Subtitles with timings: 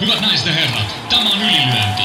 [0.00, 2.02] Hyvät naiset ja herrat, tämä on ylilyönti.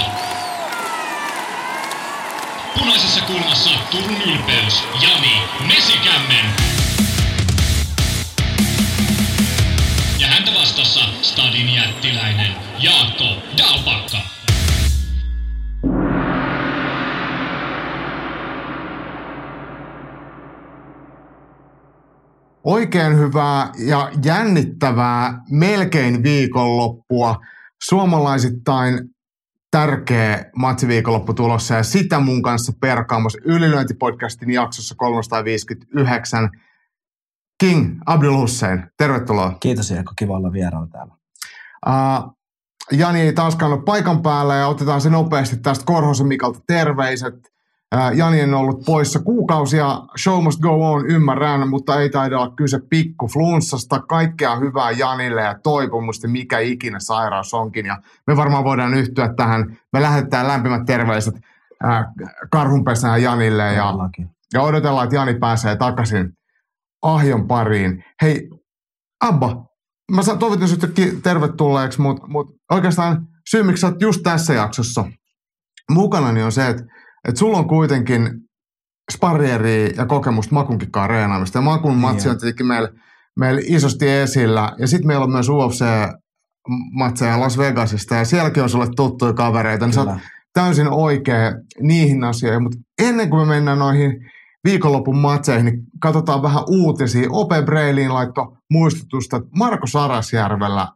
[2.79, 6.45] Punaisessa kulmassa Turun ylpeys, Jani Mesikämmen.
[10.19, 13.25] Ja häntä vastassa Stadin jättiläinen Jaakko
[13.57, 14.17] Dalpakka.
[22.63, 27.39] Oikein hyvää ja jännittävää melkein viikonloppua.
[27.83, 28.99] Suomalaisittain
[29.71, 36.49] tärkeä matsiviikonloppu tulossa ja sitä mun kanssa perkaamassa Ylilöintipodcastin jaksossa 359.
[37.59, 39.57] King Abdul Hussein, tervetuloa.
[39.59, 41.15] Kiitos Jaakko, kiva olla vieraana täällä.
[41.87, 42.37] Uh,
[42.91, 47.52] Jani ei taaskaan ole paikan päällä ja otetaan se nopeasti tästä Korhosen Mikalta terveiset.
[48.13, 52.79] Jani on ollut poissa kuukausia, show must go on, ymmärrän, mutta ei taida olla kyse
[52.89, 53.99] pikku flunssasta.
[53.99, 57.85] Kaikkea hyvää Janille ja toipumusta, mikä ikinä sairaus onkin.
[57.85, 59.77] Ja me varmaan voidaan yhtyä tähän.
[59.93, 61.35] Me lähetetään lämpimät terveiset
[62.51, 63.93] karhunpesään Janille ja,
[64.53, 66.33] ja odotellaan, että Jani pääsee takaisin
[67.01, 68.03] ahjon pariin.
[68.21, 68.49] Hei,
[69.21, 69.65] Abba,
[70.11, 75.05] mä toivotin sinut tervetulleeksi, mutta mut oikeastaan syy, miksi sä oot just tässä jaksossa
[75.91, 76.83] mukana, niin on se, että
[77.27, 78.29] että sulla on kuitenkin
[79.11, 81.57] sparrieri ja kokemusta makunkikkaa reenaamista.
[81.57, 82.89] Ja makun niin matsi on tietenkin meillä,
[83.39, 84.73] meillä isosti esillä.
[84.77, 88.15] Ja sitten meillä on myös UFC-matseja Las Vegasista.
[88.15, 89.85] Ja sielläkin on sulle tuttuja kavereita.
[89.85, 90.19] Niin sä oot
[90.53, 91.51] täysin oikea
[91.81, 92.63] niihin asioihin.
[92.63, 94.31] Mutta ennen kuin me mennään noihin
[94.63, 97.27] viikonlopun matseihin, niin katsotaan vähän uutisia.
[97.31, 100.87] Ope Breiliin laitto muistutusta, että Marko Sarasjärvellä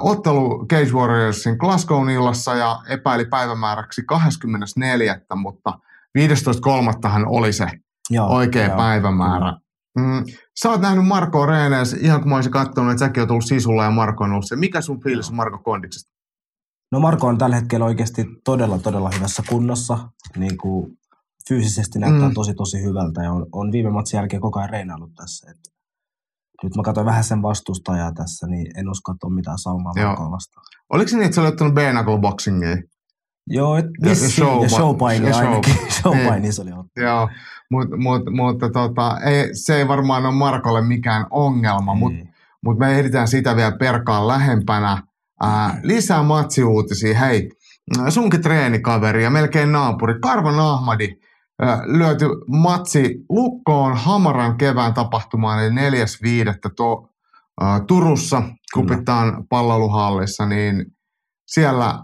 [0.00, 5.20] ottelu Cage Warriorsin Glasgow illassa ja epäili päivämääräksi 24.
[5.34, 5.78] mutta
[6.18, 6.24] 15.3.
[7.26, 7.66] oli se
[8.10, 9.56] joo, oikea joo, päivämäärä.
[9.98, 10.24] Mm,
[10.62, 13.84] sä oot nähnyt Marko Reenees, ihan kun mä olisin katsonut, että säkin oot tullut sisulla
[13.84, 14.56] ja Marko on ollut se.
[14.56, 16.10] Mikä sun fiilis on Marko Kondiksesta?
[16.92, 19.98] No Marko on tällä hetkellä oikeasti todella, todella hyvässä kunnossa.
[20.36, 20.98] Niin kuin
[21.48, 22.34] fyysisesti näyttää mm.
[22.34, 25.50] tosi, tosi hyvältä ja on, on viime matsin jälkeen koko ajan reenaillut tässä.
[25.50, 25.56] Et
[26.62, 30.30] nyt mä katsoin vähän sen vastustajaa tässä, niin en usko, että on mitään saumaa Markoa
[30.30, 30.64] vastaan.
[30.90, 32.76] Oliko se niin, että sä olet ottanut bare boxingia?
[33.46, 35.74] Joo, et ja, vissiin, ja, show, ja showpaini ja ainakin.
[35.88, 36.52] Showpaini niin.
[36.52, 36.90] se oli ottanut.
[36.96, 37.28] Joo,
[37.70, 42.26] mutta mut, mut, tota, ei, se ei varmaan ole Markolle mikään ongelma, mutta
[42.64, 45.02] mut me ehditään sitä vielä perkaan lähempänä.
[45.42, 47.18] Ää, lisää matsiuutisia.
[47.18, 47.50] Hei,
[48.08, 51.14] sunkin treenikaveri ja melkein naapuri, Karvan Ahmadi–
[51.84, 56.70] lyöty matsi lukkoon Hamaran kevään tapahtumaan, eli 4.5.
[56.76, 57.08] To,
[57.62, 58.42] äh, Turussa
[58.74, 60.86] kupitaan palloiluhallissa, niin
[61.46, 61.98] siellä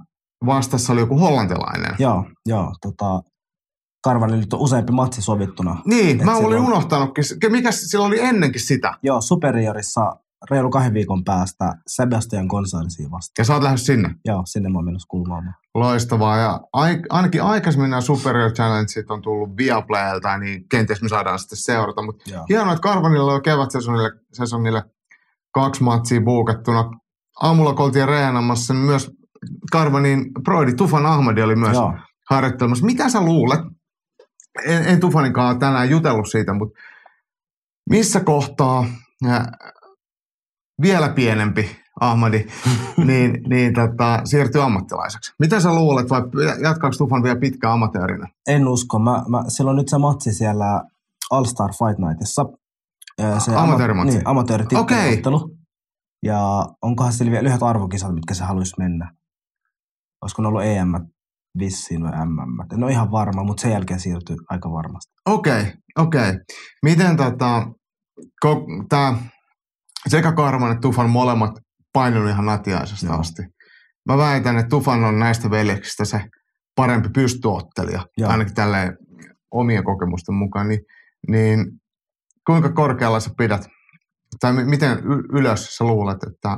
[0.47, 1.95] vastassa oli joku hollantilainen.
[1.99, 2.75] Joo, joo.
[2.83, 3.23] Tota,
[4.05, 5.83] Karvanille nyt on useampi matsi sovittuna.
[5.85, 6.67] Niin, mä olin on...
[6.67, 7.25] unohtanutkin.
[7.49, 8.95] Mikä sillä oli ennenkin sitä?
[9.03, 10.17] Joo, Superiorissa
[10.51, 13.35] reilu kahden viikon päästä Sebastian Gonzalesia vastaan.
[13.39, 14.15] Ja sä oot lähes sinne?
[14.25, 15.55] Joo, sinne mä oon menossa kulmaamaan.
[15.75, 16.37] Loistavaa.
[16.37, 16.61] Ja
[17.11, 22.03] ainakin aikaisemmin nämä Superior Challengeit on tullut Viaplaylta, niin kenties me saadaan sitten seurata.
[22.03, 24.83] Mutta hienoa, että Karvanilla on kevätsesonille sesonille
[25.55, 26.91] kaksi matsia buukattuna.
[27.43, 29.11] Aamulla kun oltiin reenamassa, niin myös
[29.73, 31.95] Karvanin Broidi Tufan Ahmadi oli myös Joo.
[32.31, 32.87] harjoittelemassa.
[32.87, 33.61] Mitä sä luulet?
[34.65, 36.81] En, en Tufaninkaan tänään jutellut siitä, mutta
[37.91, 38.87] missä kohtaa
[40.83, 42.47] vielä pienempi Ahmadi,
[43.07, 45.33] niin, niin tota, siirtyy ammattilaiseksi.
[45.39, 46.23] Mitä sä luulet, vai
[46.63, 48.29] jatkaako Tufan vielä pitkä amatöörinä?
[48.49, 48.99] En usko.
[48.99, 50.83] Mä, mä, siellä on nyt se matsi siellä
[51.31, 52.45] All Star Fight Nightissa.
[53.39, 54.17] Se Amatöörimatsi?
[54.17, 55.37] Niin, amatöörititteluottelu.
[55.37, 55.57] Okay.
[56.23, 59.13] Ja onkohan sillä vielä lyhyet arvokisat, mitkä se haluaisi mennä?
[60.23, 60.93] Olisiko ne ollut EM
[61.59, 62.73] vissiin vai MM?
[62.73, 65.13] En ole ihan varma, mutta sen jälkeen siirtyy aika varmasti.
[65.27, 66.31] Okei, okay, okei.
[66.31, 66.41] Okay.
[66.83, 67.67] Miten tota,
[68.89, 69.19] tämä
[70.09, 71.51] sekä Karman että Tufan molemmat
[71.93, 73.21] painunut ihan natiaisesta Joo.
[73.21, 73.43] asti.
[74.09, 76.21] Mä väitän, että Tufan on näistä veljeksistä se
[76.77, 78.31] parempi pystyottelija, Joo.
[78.31, 78.97] ainakin tälle
[79.51, 80.69] omien kokemusten mukaan.
[80.69, 80.81] Niin,
[81.29, 81.67] niin
[82.47, 83.67] kuinka korkealla sä pidät,
[84.41, 84.99] tai miten
[85.33, 86.57] ylös sä luulet, että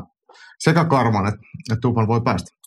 [0.58, 1.40] sekä Karman että,
[1.72, 2.58] että Tufan voi päästä?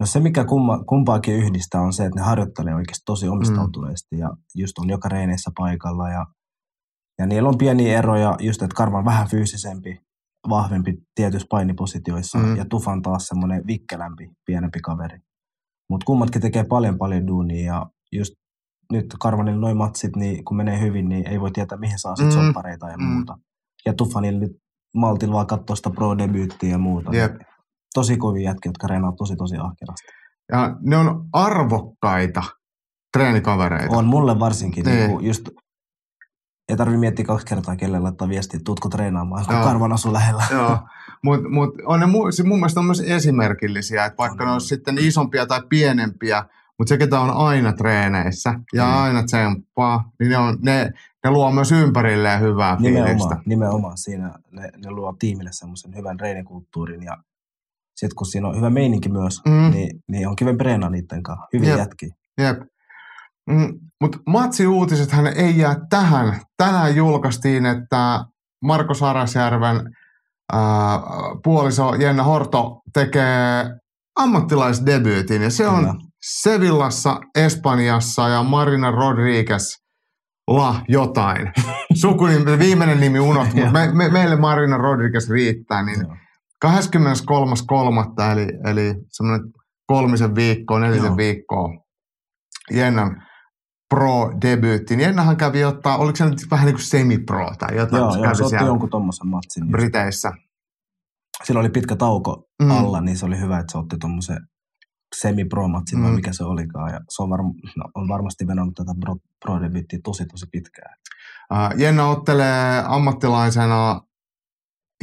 [0.00, 4.18] No se, mikä kumma, kumpaakin yhdistää, on se, että ne harjoittelee oikeasti tosi omistautuneesti mm.
[4.18, 6.26] ja just on joka reeneissä paikalla ja,
[7.18, 10.00] ja niillä on pieniä eroja, just että Karvan vähän fyysisempi,
[10.48, 12.56] vahvempi tietyissä painipositioissa mm.
[12.56, 15.18] ja Tufan taas semmoinen vikkelämpi, pienempi kaveri.
[15.90, 18.34] Mutta kummatkin tekee paljon paljon duunia ja just
[18.92, 22.26] nyt Karvanilla noin matsit, niin kun menee hyvin, niin ei voi tietää mihin saa sit
[22.26, 22.32] mm.
[22.32, 23.04] soppareita ja mm.
[23.04, 23.38] muuta.
[23.86, 24.52] Ja Tufanilla nyt
[24.96, 27.10] maltilla vaan katsoa sitä pro-debyyttiä ja muuta.
[27.14, 27.36] Yep.
[27.94, 30.06] Tosi kovia jätkiä, jotka reenaa tosi tosi ahkerasti.
[30.52, 32.42] Ja ne on arvokkaita
[33.16, 33.96] treenikavereita.
[33.96, 34.84] On mulle varsinkin.
[34.84, 35.08] Niin.
[35.08, 35.48] Niin just
[36.68, 39.64] ei tarvitse miettiä kaksi kertaa, kelle laittaa viestiä, tuutko treenaamaan, kun Joo.
[39.64, 40.42] karvan asuu lähellä.
[40.50, 40.78] Joo.
[41.22, 44.54] Mutta mut on ne mu- se mun mielestä on myös esimerkillisiä, että vaikka On, ne
[44.54, 44.60] on.
[44.60, 46.44] sitten isompia tai pienempiä,
[46.78, 48.96] mutta se, ketä on aina treeneissä ja Mm.
[48.96, 50.90] aina tsemppaa, niin ne, on, ne,
[51.24, 53.00] ne luo myös ympärilleen hyvää fiilistä.
[53.08, 57.16] Nimenomaan, nimenomaan siinä ne, ne luo tiimille semmoisen hyvän reenikulttuurin ja
[57.96, 59.70] sitten kun siinä on hyvä meininki myös, Mm.
[59.70, 61.46] niin, niin on kiven treenaa niiden kanssa.
[61.52, 61.78] Hyvin Jep.
[61.78, 62.10] jätki.
[62.38, 62.58] Jep.
[63.50, 66.40] Mm, Mutta Matsi-uutisethan ei jää tähän.
[66.56, 68.24] Tänään julkaistiin, että
[68.64, 69.80] Marko Sarasjärven
[70.52, 71.00] ää,
[71.44, 73.70] puoliso Jenna Horto tekee
[74.16, 75.42] ammattilaisdebyytin.
[75.42, 75.94] Ja se on Kyllä.
[76.22, 79.62] Sevillassa, Espanjassa ja Marina Rodriguez
[80.50, 81.52] La jotain.
[82.02, 85.82] Sukunimi, viimeinen nimi unohtui, mutta me, me, meille Marina Rodriguez riittää.
[85.82, 86.16] Niin Joo.
[86.66, 88.32] 23.3.
[88.32, 89.46] eli, eli semmoinen
[89.86, 91.16] kolmisen viikkoa, nelisen Joo.
[91.16, 91.68] viikkoa
[92.70, 93.25] Jennan
[93.94, 94.96] pro-debyytti.
[94.96, 98.18] Niin Jennahan kävi ottaa, oliko se nyt vähän niin kuin semi-pro tai jotain, Joo, se
[98.18, 99.68] joo, se otti jonkun tommosen matsin.
[99.70, 100.32] Briteissä.
[101.44, 102.70] Silloin oli pitkä tauko Mm.
[102.70, 104.38] alla, niin se oli hyvä, että se otti tommosen
[105.14, 106.04] semi-pro-matsin, mm.
[106.06, 106.92] Mikä se olikaan.
[106.92, 110.96] Ja se on, varm- no, on varmasti venannut tätä pro- pro-debyyttiä tosi, tosi pitkään.
[111.50, 114.00] Ää, Jenna ottelee ammattilaisena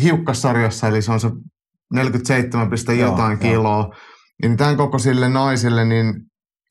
[0.02, 1.30] hiukkassarjassa, eli se on se
[1.94, 3.52] 47, piste Joo, jotain joo.
[3.52, 3.90] kiloa.
[4.42, 6.14] Niin tämän kokoisille naisille niin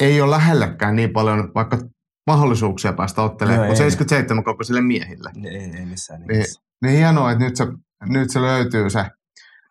[0.00, 1.78] ei ole lähelläkään niin paljon vaikka
[2.26, 3.76] mahdollisuuksia päästä ottelemaan kuin ei.
[3.76, 5.30] 77 kokoisille miehille.
[5.34, 6.60] Niin Ei, ei missään Niin, nimessä.
[6.82, 7.66] niin hienoa, että nyt se,
[8.08, 9.04] nyt se löytyy se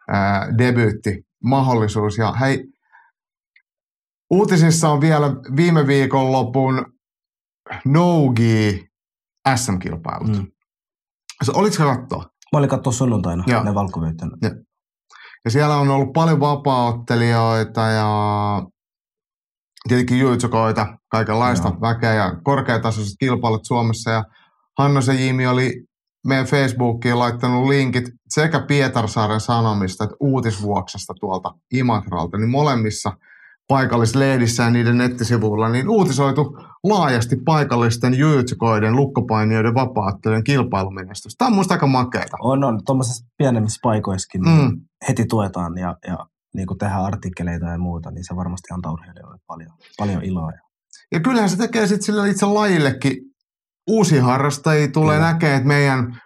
[0.07, 2.17] ää, debyytti mahdollisuus.
[2.17, 2.63] Ja hei,
[4.31, 6.85] uutisissa on vielä viime viikonlopun
[7.85, 8.85] Nogi
[9.55, 10.27] SM-kilpailut.
[10.31, 10.37] Mm.
[10.37, 10.47] Mm.
[11.53, 12.23] Olitko katsoa?
[12.53, 13.63] Mä olin katsoa sunnuntaina Joo.
[13.63, 14.29] ne valkovyytten.
[15.45, 18.07] Ja siellä on ollut paljon vapaa-ottelijoita ja
[19.87, 21.81] tietenkin juitsukoita, kaikenlaista Joo.
[21.81, 24.11] väkeä ja korkeatasoiset kilpailut Suomessa.
[24.11, 24.23] Ja
[24.77, 25.83] Hannosen Jimi oli
[26.27, 33.13] meidän Facebookiin laittanut linkit sekä Pietarsaaren Sanomista että Uutisvuoksesta tuolta Imatralta, niin molemmissa
[33.67, 41.37] paikallislehdissä ja niiden nettisivuilla niin uutisoitu laajasti paikallisten jyytsykoiden, lukkopainijoiden, vapaa-ottelijoiden kilpailumenestystä.
[41.37, 42.37] Tämä on musta aika makeata.
[42.41, 42.79] On, on.
[42.85, 44.81] Tuommoisessa pienemmissä paikoissakin niin Mm.
[45.07, 46.17] heti tuetaan ja, ja
[46.55, 50.51] niin kuin tehdään artikkeleita ja muuta, niin se varmasti antaa urheilijoille paljon, paljon iloa.
[51.11, 53.17] Ja kyllähän se tekee sitten sille itse lajillekin
[53.89, 55.31] uusia harrastajia tulee Kyllä.
[55.31, 56.21] näkee, että meidän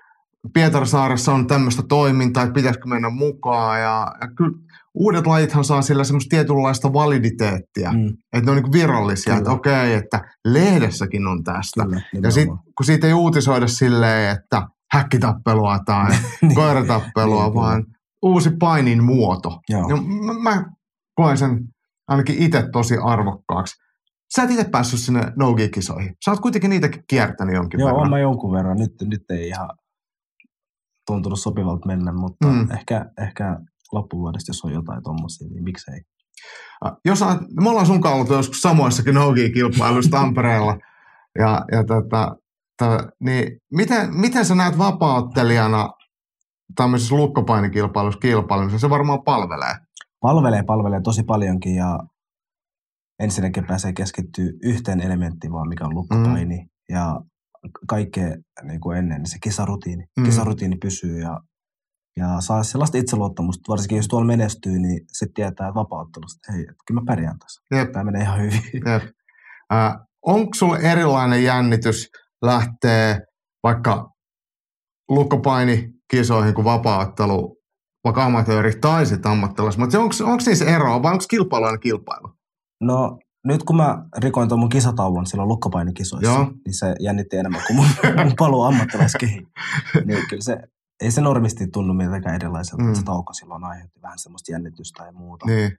[0.54, 3.82] Pietarsaaressa on tämmöistä toimintaa, että pitäisikö mennä mukaan.
[3.82, 4.58] Ja, ja kyllä
[4.94, 8.08] uudet lajithan saa sillä semmoista tietynlaista validiteettia, mm.
[8.34, 9.38] Että ne on niin virallisia, Kyllä.
[9.38, 11.84] että okei, että lehdessäkin on tästä.
[11.84, 16.12] kyllä, Ja sitten kun siitä ei uutisoida silleen, että häkkitappelua tai
[16.42, 16.56] Niin.
[16.56, 17.84] koiratappelua, Niin, vaan
[18.22, 19.60] uusi painin muoto.
[19.70, 19.88] Joo.
[19.88, 20.66] No, mä, mä
[21.16, 21.60] koen sen
[22.08, 23.76] ainakin itse tosi arvokkaaksi.
[24.36, 28.04] Sä et itse päässyt sinne no kisoihin Sä oot kuitenkin niitäkin kiertänyt jonkin Joo, verran.
[28.04, 28.78] on mä jonkun verran.
[28.78, 29.70] Nyt, nyt ei ihan
[31.08, 32.72] tuntunut sopivalta mennä, mutta Mm.
[32.72, 33.60] ehkä, ehkä
[33.92, 36.02] loppuvuodesta, jos on jotain tommosia, niin miksei.
[37.06, 40.78] Jos on, me ollaan sun kanssa joskus samoissakin no kilpailuissa Tampereella.
[41.40, 42.36] Ja, ja tota,
[42.78, 42.86] to,
[43.20, 45.90] niin miten, miten sä näet vapaaottelijana
[46.76, 48.80] tämmöisessä lukkopainikilpailussa kilpailussa?
[48.80, 49.76] Se varmaan palvelee.
[50.22, 52.00] Palvelee, palvelee tosi paljonkin ja
[53.20, 56.58] ensinnäkin pääsee keskittyä yhteen elementtiin vaan, mikä on lukkopaini.
[56.58, 56.70] Mm.
[56.90, 57.22] Ja
[57.88, 60.04] kaikkea niin kuin ennen, niin se kisarutiini.
[60.18, 60.24] Mm.
[60.24, 61.40] Kisarutiini pysyy ja,
[62.18, 63.62] ja saa sellaista itseluottamusta.
[63.68, 67.40] Varsinkin jos tuolla menestyy, niin sitten tietää että vapauttelusta, että hei, että kyllä mä pärjään
[67.40, 67.62] tässä.
[67.72, 67.92] Jep.
[67.92, 68.62] Tämä menee ihan hyvin.
[68.74, 69.04] Jep.
[69.74, 72.10] Äh, onko sulla erilainen jännitys
[72.42, 73.20] lähteä
[73.64, 74.10] vaikka
[76.14, 77.58] lukkopainikisoihin kuin vapaaottelu,
[78.04, 82.32] vaikka amatööri tai sitten ammattilais, mutta onko, onko niissä eroa vai onko kilpailu aina kilpailu?
[82.82, 86.52] No nyt kun mä rikoin tuon mun kisatauon silloin lukkopaiниkisoissa, Joo.
[86.66, 87.86] niin se jännitti enemmän kuin mun,
[88.24, 89.48] mun paluu ammattilaiskehiin.
[90.06, 90.58] niin kyllä se,
[91.04, 92.90] ei se normisti tunnu mitenkään erilaiselta, Mm.
[92.90, 92.96] mm.
[92.96, 95.46] se tauko silloin aiheutti vähän semmoista jännitystä ja muuta.
[95.46, 95.72] Niin.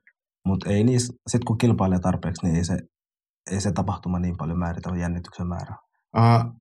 [0.46, 2.78] Mutta ei niissä, sit kun kilpailee tarpeeksi, niin ei se,
[3.50, 5.76] ei se tapahtuma niin paljon määritä jännityksen määrää.
[6.16, 6.52] Uh,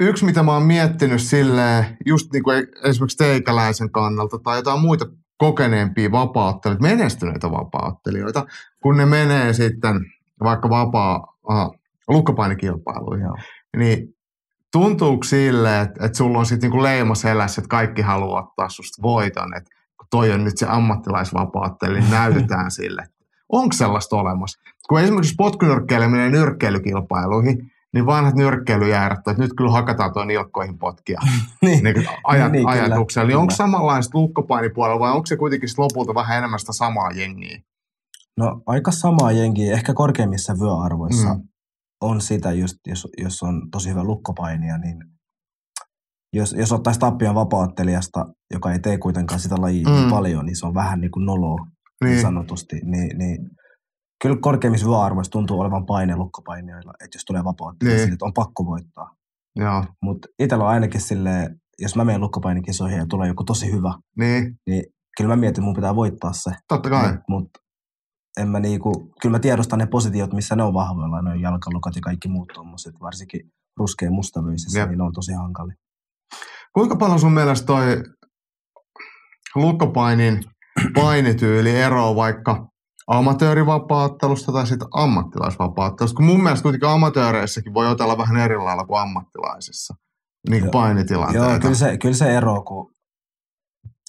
[0.00, 5.06] yksi, mitä mä oon miettinyt silleen, just niin kuin esimerkiksi teikäläisen kannalta tai jotain muita
[5.36, 8.46] kokeneempia vapaaottelijoita, menestyneitä vapaaottelijoita,
[8.82, 10.00] kun ne menee sitten
[10.42, 11.36] vaikka vapaa
[12.08, 13.36] lukkopainikilpailuihin, Joo.
[13.76, 14.14] niin
[14.72, 19.02] tuntuuko sille, että, että sulla on sitten niinku leima selässä, että kaikki haluaa ottaa susta
[19.02, 23.04] voiton, että kun toi on nyt se ammattilaisvapaattelija, niin näytetään sille.
[23.48, 24.60] Onko sellaista olemassa?
[24.88, 31.20] Kun esimerkiksi potkunyrkkeilijä menee nyrkkeilykilpailuihin, niin vanhat nyrkkeilyjäärät, että nyt kyllä hakataan tuon nilkkoihin potkia
[31.62, 31.84] niin.
[31.84, 33.24] niin ajat, Niin, ajatuksella.
[33.24, 37.58] Eli onko samanlaista lukkopainipuolella vai onko se kuitenkin lopulta vähän enemmän sitä samaa jengiä?
[38.38, 41.40] No aika samaa jengiä, ehkä korkeimmissa vyöarvoissa Mm.
[41.40, 41.48] mm.
[42.00, 44.96] on sitä just, jos, jos on tosi hyvä lukkopainija, niin
[46.32, 49.94] jos, jos ottaisi tappion vapaattelijasta joka ei tee kuitenkaan sitä lajia Mm.
[49.94, 51.56] niin paljon, niin se on vähän niin kuin noloa
[52.04, 52.80] niin Niin, sanotusti.
[52.84, 53.38] Niin, niin
[54.22, 57.96] kyllä korkeimmissa vyöarvoissa tuntuu olevan paine lukkopainijoilla, että jos tulee vapautta, Niin.
[57.96, 58.12] niin.
[58.12, 59.14] että on pakko voittaa.
[60.02, 64.58] Mutta itsellä on ainakin silleen, jos mä menen lukkopaiниkisoihin ja tulee joku tosi hyvä, niin,
[64.66, 64.84] niin
[65.16, 66.50] kyllä mä mietin, että mun pitää voittaa se.
[66.68, 67.12] totta kai.
[67.12, 67.48] Mut, mut
[68.40, 72.00] en mä niinku, kyllä mä tiedostan ne positiot, missä ne on vahvoilla, noin jalkalukat ja
[72.02, 73.40] kaikki muut tommoset, varsinkin
[73.76, 75.72] ruskea mustavyisissä, niin ne on tosi hankali.
[76.74, 78.02] Kuinka paljon sun mielestä toi
[79.54, 80.44] lukkopainin
[80.94, 82.68] painityyli eroaa vaikka
[83.06, 86.16] amatöörivapaattelusta tai sitten ammattilaisvapaattelusta?
[86.16, 89.94] Kun mun mielestä kuitenkin amatööreissäkin voi otella vähän eri lailla kuin ammattilaisissa.
[90.48, 91.46] Niin kuin painitilanteita.
[91.50, 92.92] Joo, kyllä se, kyllä se ero, kun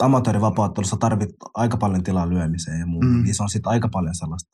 [0.01, 3.23] amatöörivapaattelussa tarvit aika paljon tilaa lyömiseen ja muuhun, Mm.
[3.23, 4.50] niin se on sitten aika paljon sellaista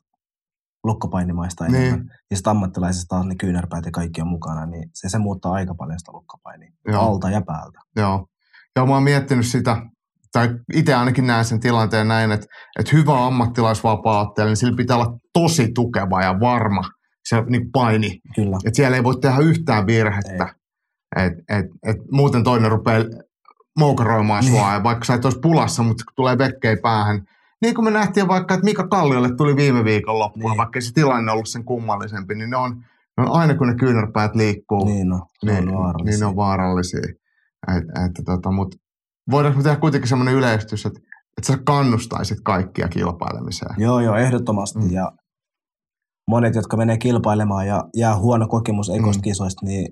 [0.83, 1.75] lukkopainimaista Niin.
[1.75, 2.07] enemmän.
[2.31, 5.75] Ja sitten ammattilaisista taas ne kyynärpäät ja kaikki on mukana, niin se, se muuttaa aika
[5.75, 7.01] paljon sitä lukkopainia Joo.
[7.01, 7.79] alta ja päältä.
[7.95, 8.27] Joo.
[8.75, 9.81] Ja mä oon miettinyt sitä,
[10.31, 12.47] tai itse ainakin näen sen tilanteen näin, että,
[12.79, 16.81] että hyvä ammattilaisvapaattelija, niin sillä pitää olla tosi tukeva ja varma
[17.23, 18.19] se niin paini.
[18.35, 18.57] Kyllä.
[18.65, 20.55] Että siellä ei voi tehdä yhtään virhettä.
[21.15, 23.03] Et, et, et, muuten toinen rupeaa
[23.79, 24.53] moukaroimaan Niin.
[24.53, 27.21] sua, ja vaikka sä et olisi pulassa, mutta kun tulee vekkei päähän.
[27.61, 30.57] Niin kuin me nähtiin vaikka, että Mika Kalliolle tuli viime viikon loppuun, Niin.
[30.57, 32.71] vaikka se tilanne ollut sen kummallisempi, niin ne on,
[33.17, 36.11] ne on aina kun ne kyynärpäät liikkuu, Niin no, ne niin, on vaarallisia.
[36.11, 36.99] niin ne on vaarallisia.
[37.67, 38.75] Et, et, tota, mut
[39.31, 40.99] voidaanko tehdä kuitenkin semmoinen yleistys, että,
[41.37, 43.75] että sä kannustaisit kaikkia kilpailemiseen?
[43.77, 44.79] Joo, joo, ehdottomasti.
[44.79, 44.85] Mm.
[44.85, 44.91] Mm.
[44.91, 45.11] Ja
[46.27, 49.23] monet, jotka menee kilpailemaan ja jää huono kokemus ekoista Mm.
[49.23, 49.87] kisoista, niin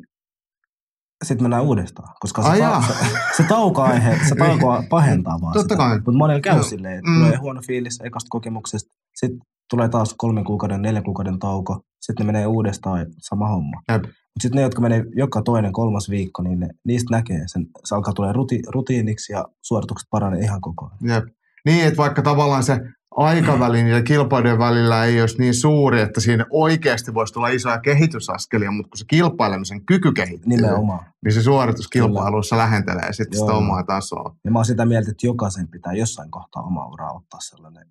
[1.23, 2.15] sitten mennään uudestaan.
[2.19, 2.83] Koska Ai se, jaa.
[2.87, 3.05] ta- se,
[3.37, 5.89] se tauko-aihe, se tauko pahentaa vaan Totta sitä.
[5.95, 6.63] Mutta monella käy Joo.
[6.63, 7.17] silleen, että Mm.
[7.17, 7.23] mm.
[7.25, 9.39] tulee huono fiilis ekasta kokemuksesta, sitten
[9.69, 13.81] tulee taas kolmen kuukauden, neljän kuukauden tauko, sitten ne menee uudestaan ja sama homma.
[13.91, 14.01] Jep.
[14.03, 17.95] Mutta sitten ne, jotka menee joka toinen, kolmas viikko, niin ne, niistä näkee sen, se
[17.95, 21.15] alkaa tulee ruti, rutiiniksi ja suoritukset paranee ihan koko ajan.
[21.15, 21.35] Jep.
[21.65, 22.79] Niin, että vaikka tavallaan se
[23.17, 28.71] aikaväli niiden kilpailujen välillä ei olisi niin suuri, että siinä oikeasti voisi tulla isoja kehitysaskelia,
[28.71, 31.05] mutta kun se kilpailemisen kyky kehittyy, Nimenomaan.
[31.25, 34.35] niin se suorituskilpailuissa lähentelee sitten sitä omaa tasoa.
[34.45, 37.87] Ja mä oon sitä mieltä, että jokaisen pitää jossain kohtaa oma uraa ottaa sellainen,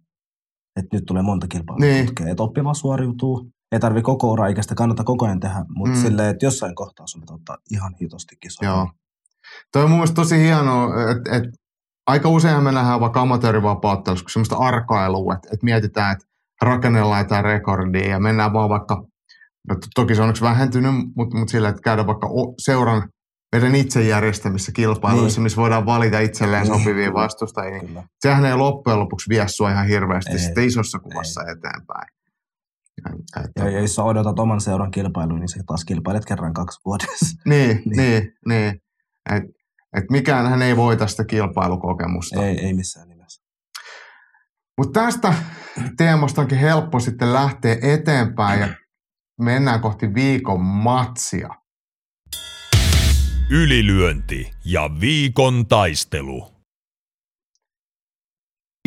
[0.76, 2.06] että nyt tulee monta kilpailua Niin.
[2.06, 3.50] putkeen, että oppi vaan suoriutuu.
[3.72, 6.02] Ei tarvi koko ura, eikä sitä kannata koko ajan tehdä, mutta Mm.
[6.02, 8.70] silleen, että jossain kohtaa sun pitää ottaa ihan hitosti kisoja.
[8.70, 8.90] Joo.
[9.72, 11.44] Toi on mun mielestä tosi hienoa, että et,
[12.06, 16.24] aika usein me nähdään vaikka amatöörivapauttelussa kun semmoista arkailua, että et mietitään, että
[16.62, 18.94] rakennellaan jotain rekordia ja mennään vaan vaikka,
[19.68, 23.08] no to- toki se on onneksi vähentynyt, mutta mut sillä, että käydään vaikka o- seuran
[23.60, 25.42] meidän itse järjestämissä kilpailuissa, Niin.
[25.42, 27.70] missä voidaan valita itselleen Niin, sopivia vastustajia.
[27.70, 28.02] niin Kyllä.
[28.20, 30.38] Sehän ei loppujen lopuksi vie sua ihan hirveästi Ei.
[30.38, 32.08] sitten isossa kuvassa eteenpäin.
[33.04, 33.10] Ja,
[33.44, 36.80] että- Ja, ja jos sä odotat oman seuran kilpailuun, niin sä taas kilpailet kerran kaksi
[36.84, 37.36] vuodessa.
[37.44, 38.32] Niin, niin, Niin.
[38.48, 38.74] niin.
[39.36, 39.42] Et,
[39.96, 42.46] et mikäänhän ei voita sitä kilpailukokemusta.
[42.46, 43.42] ei, ei missään nimessä.
[44.78, 45.34] Mutta tästä
[45.96, 48.68] teemasta onkin helppo sitten lähteä eteenpäin ja
[49.40, 51.48] mennään kohti viikon matsia.
[53.50, 56.52] Ylilyönti ja viikon taistelu.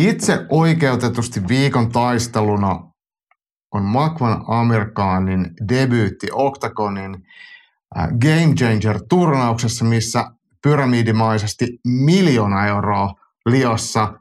[0.01, 2.91] Itse oikeutetusti viikon taisteluna
[3.73, 7.15] on Makvan Amerikaanin debyytti Octagonin
[7.97, 10.31] äh, Game Changer-turnauksessa, missä
[10.63, 13.13] pyramidimaisesti miljoona euroa
[13.45, 14.13] liossa.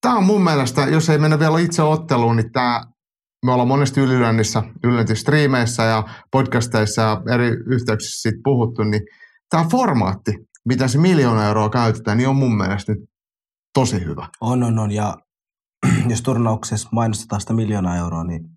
[0.00, 2.84] Tämä on mun mielestä, jos ei mennä vielä itse otteluun, niin tämä,
[3.46, 9.02] me ollaan monesti ylilönnissä, ylilöntistriimeissä ja podcasteissa ja eri yhteyksissä siitä puhuttu, niin
[9.50, 10.32] tämä formaatti,
[10.64, 13.04] mitä se miljoona euroa käytetään, niin on mun mielestä nyt
[13.74, 14.28] tosi hyvä.
[14.40, 14.92] On, on, on.
[14.92, 15.16] Ja
[16.10, 18.56] jos turnauksessa mainostetaan sitä miljoonaa euroa, niin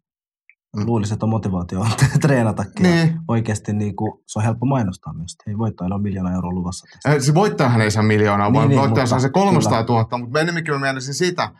[0.77, 0.86] Mm.
[0.86, 1.86] luulisin, että on motivaatio
[2.22, 2.84] treenatakin.
[2.84, 5.31] Niin, oikeasti niin kuin, se on helppo mainostaa myös.
[5.31, 6.86] että Hei, voittajilla on miljoona euroa luvassa.
[6.91, 7.15] tästä.
[7.17, 10.00] Eh, se voittajahan ei saa miljoonaa, vaan Niin, niin, voittaja saa se 300 kyllä.
[10.00, 11.51] 000, mutta enemmänkin mä mielisin sitä,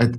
[0.00, 0.18] että,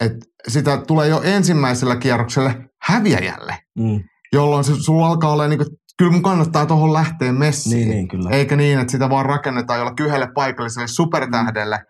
[0.00, 4.00] että sitä tulee jo ensimmäisellä kierroksella häviäjälle, Mm.
[4.32, 7.76] jolloin se, sulla alkaa olla niin kuin, kyllä mun kannattaa tuohon lähteä messiin.
[7.76, 8.30] Niin, niin, kyllä.
[8.30, 11.84] Eikä niin, että sitä vaan rakennetaan jollakin yhdelle paikalliselle supertähdelle,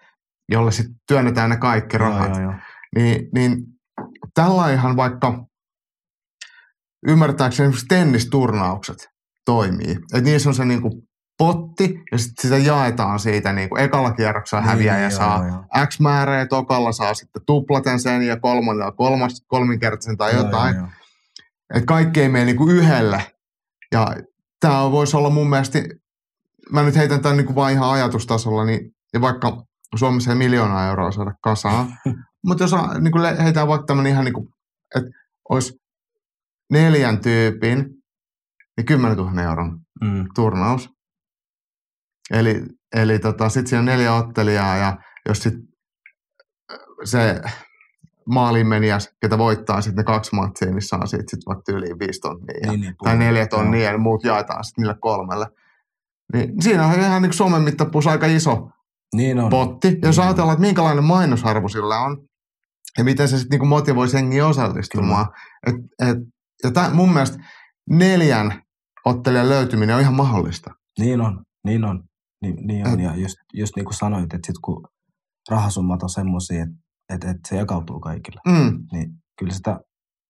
[0.53, 2.29] jolle sitten työnnetään ne kaikki rahat.
[2.29, 2.61] Joo, joo, joo.
[2.97, 3.57] Niin, niin
[4.35, 5.45] tällä ihan vaikka
[7.07, 9.09] ymmärtääkseni esimerkiksi tennisturnaukset
[9.45, 9.91] toimii.
[9.91, 11.03] Että niissä on se niinku
[11.41, 15.87] potti ja sitten sitä jaetaan siitä niinku ekalla kierroksella häviäjä Niin, ja joo, saa joo.
[15.87, 20.75] X määrää ja tokalla saa sitten tuplaten sen ja kolmannella kolmas, kolminkertaisen tai Joo, jotain.
[20.77, 20.93] joo, joo.
[21.75, 23.33] Että kaikki ei mene niinku yhdelle.
[23.93, 24.17] Ja
[24.61, 25.79] tämä voisi olla mun mielestä,
[26.73, 29.63] mä nyt heitän tämän niinku vaan ihan ajatustasolla, niin, ja vaikka
[29.97, 31.87] Suomessa ei miljoonaa euroa saada kasaan,
[32.47, 34.49] mutta jos niinku le- heitään vaikka tämmöinen ihan niinku,
[34.97, 35.11] että
[35.49, 35.73] olisi
[36.73, 37.87] neljän tyypin,
[38.77, 40.25] niin 10 000 euron Mm.
[40.35, 40.91] turnaus.
[42.31, 42.63] Eli
[42.97, 45.55] eli tota, sitten siinä on neljä ottelijaa ja jos sit
[47.05, 47.41] se
[48.27, 52.61] maalinmenijäs, ketä voittaa sitten ne kaksi matsia, niin saa siitä sitten vaikka yli viisi tonnia.
[52.63, 55.47] Ja, Niin, niin, tai neljä tonnia ja muut jaetaan sitten niille kolmelle.
[56.33, 58.69] Niin siinä on ihan niin Suomen mittapuussa aika iso
[59.15, 59.51] Niin on.
[59.51, 59.99] potti.
[60.03, 60.25] Jos Niin.
[60.27, 62.17] ajatellaan, että minkälainen mainosarvo sillä on
[62.99, 65.27] ja miten se sitten niin motivoi jengiä osallistumaan.
[65.67, 65.75] Et,
[66.09, 66.19] et,
[66.65, 67.39] ja tää, mun mielestä
[67.91, 68.63] neljän
[69.05, 70.71] ottelijan löytyminen on ihan mahdollista.
[70.99, 72.03] Niin on, niin on.
[72.43, 73.01] Niin, niin on.
[73.01, 74.89] Ja just, just niin kuin sanoit, että sit kun
[75.51, 76.75] rahasummat on semmoisia, että
[77.15, 78.87] et, et se jakautuu kaikille, Mm.
[78.93, 79.81] niin kyllä sitä,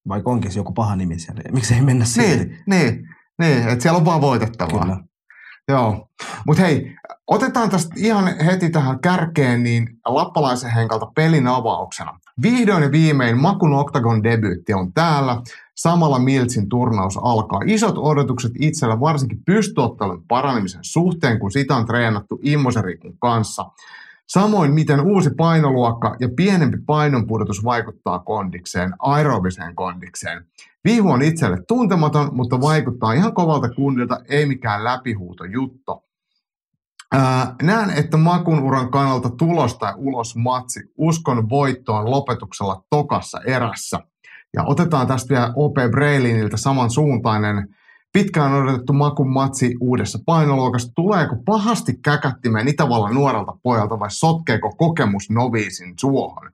[0.09, 2.45] vaikka onkin joku paha nimi siellä, niin miksei mennä silti.
[2.45, 3.09] Niin, niin,
[3.41, 4.83] niin että siellä on vaan voitettavaa.
[4.83, 4.99] Kyllä.
[5.69, 6.09] Joo.
[6.47, 12.19] Mutta hei, otetaan tästä ihan heti tähän kärkeen niin Lappalaisen henkalta pelin avauksena.
[12.43, 15.43] Vihdoin ja viimein Makun Octagon debyytti on täällä.
[15.83, 17.61] Samalla Miltsin turnaus alkaa.
[17.67, 23.71] Isot odotukset itsellä varsinkin pystyottelun paranemisen suhteen, kun sitä on treenattu Immoserikun kanssa.
[24.29, 30.45] Samoin miten uusi painoluokka ja pienempi painonpudotus vaikuttaa kondikseen, aerobiseen kondikseen.
[30.85, 36.05] Vihu on itselle tuntematon, mutta vaikuttaa ihan kovalta kundilta, ei mikään läpihuuto jutto.
[37.13, 40.81] Ää, näen, että Makun uran kannalta tulos tai ulos matsi.
[40.99, 44.10] Uskon voittoon lopetuksella tokassa erässä.
[44.57, 47.69] Ja otetaan tästä vielä OP Breiliniltä samansuuntainen
[48.13, 50.93] pitkään odotettu Makun matsi uudessa painoluokassa.
[50.95, 56.51] Tuleeko pahasti käkättimeen Itävallan nuorelta pojalta vai sotkeeko kokemus noviisin suohon?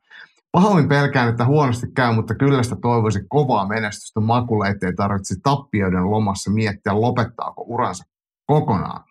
[0.53, 6.11] Pahoin pelkään, että huonosti käy, mutta kyllä sitä toivoisi kovaa menestystä Makulle, ettei tarvitse tappioiden
[6.11, 8.05] lomassa miettiä, lopettaako uransa
[8.47, 9.05] kokonaan.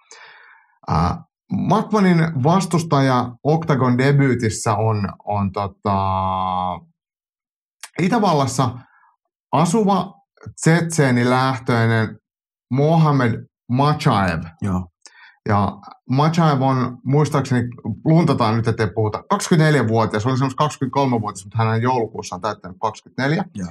[0.92, 1.18] Äh,
[1.52, 5.98] Makmanin vastustaja Octagon debyytissä on, on tota,
[8.02, 8.70] Itävallassa
[9.52, 10.14] asuva
[10.62, 12.18] tsetseeni lähtöinen
[12.72, 14.44] Mohamed Machaev.
[14.62, 14.88] Joo.
[15.50, 15.72] Ja
[16.10, 17.68] Machaev on, muistaakseni,
[18.06, 23.44] luntataan nyt, ettei puhuta, 24-vuotias, oli semmoista 23-vuotias, mutta hän on joulukuussa on täyttänyt 24.
[23.56, 23.70] Joo.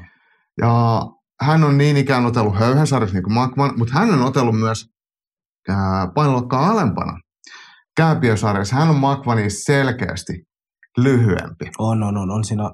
[0.61, 1.03] Ja
[1.43, 4.87] hän on niin ikään otellut höyhensarjassa niin kuin Makman, mutta hän on otellut myös
[6.15, 7.21] painoluokkaa alempana
[7.97, 8.77] kääpiösarjassa.
[8.77, 10.33] Hän on Makmanin selkeästi
[10.97, 11.71] lyhyempi.
[11.79, 12.31] On, on, on.
[12.31, 12.71] On siinä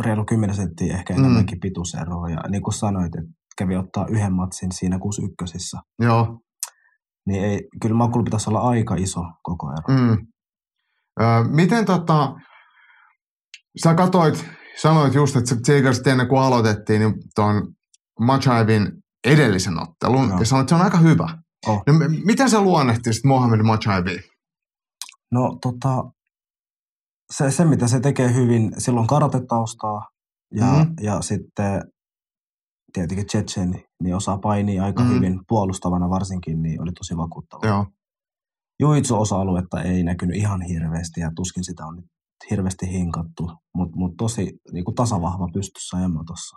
[0.00, 1.18] reilu 10 senttiä ehkä Mm.
[1.20, 2.28] enemmänkin pituuseroa.
[2.28, 6.40] Ja niin kuin sanoit, että kävi ottaa yhden matsin siinä 61 Joo.
[7.26, 10.00] Niin ei, kyllä Makulla pitäisi olla aika iso koko ero.
[10.00, 10.26] Mm.
[11.20, 12.34] Ö, miten tota,
[13.82, 14.46] sä katoit,
[14.80, 17.74] sanoit just, että tsiikasit ennen kuin aloitettiin, niin tuon
[18.20, 18.92] Machaevin
[19.26, 20.38] edellisen ottelun, Joo.
[20.38, 21.38] ja sanoit, että se on aika hyvä.
[21.66, 21.82] Oh.
[21.86, 21.92] No,
[22.24, 24.20] miten sä luonnehtisit Mohamed Machaevia?
[25.32, 26.04] No tota,
[27.32, 30.08] se, se mitä se tekee hyvin, silloin karatetaustaa
[30.54, 30.78] ja, Mhm.
[30.88, 30.94] mm.
[31.00, 31.82] ja sitten
[32.92, 35.10] tietenkin Chechen, niin osaa painia aika Mhm.
[35.10, 35.16] mm.
[35.16, 37.66] hyvin puolustavana varsinkin, niin oli tosi vakuuttava.
[37.66, 37.86] Joo.
[38.80, 42.04] Juitsu-osa-aluetta ei näkynyt ihan hirveästi ja tuskin sitä on nyt
[42.50, 46.56] hirveästi hinkattu, mutta mut tosi niin kuin tasavahva pystyssä Emma tuossa.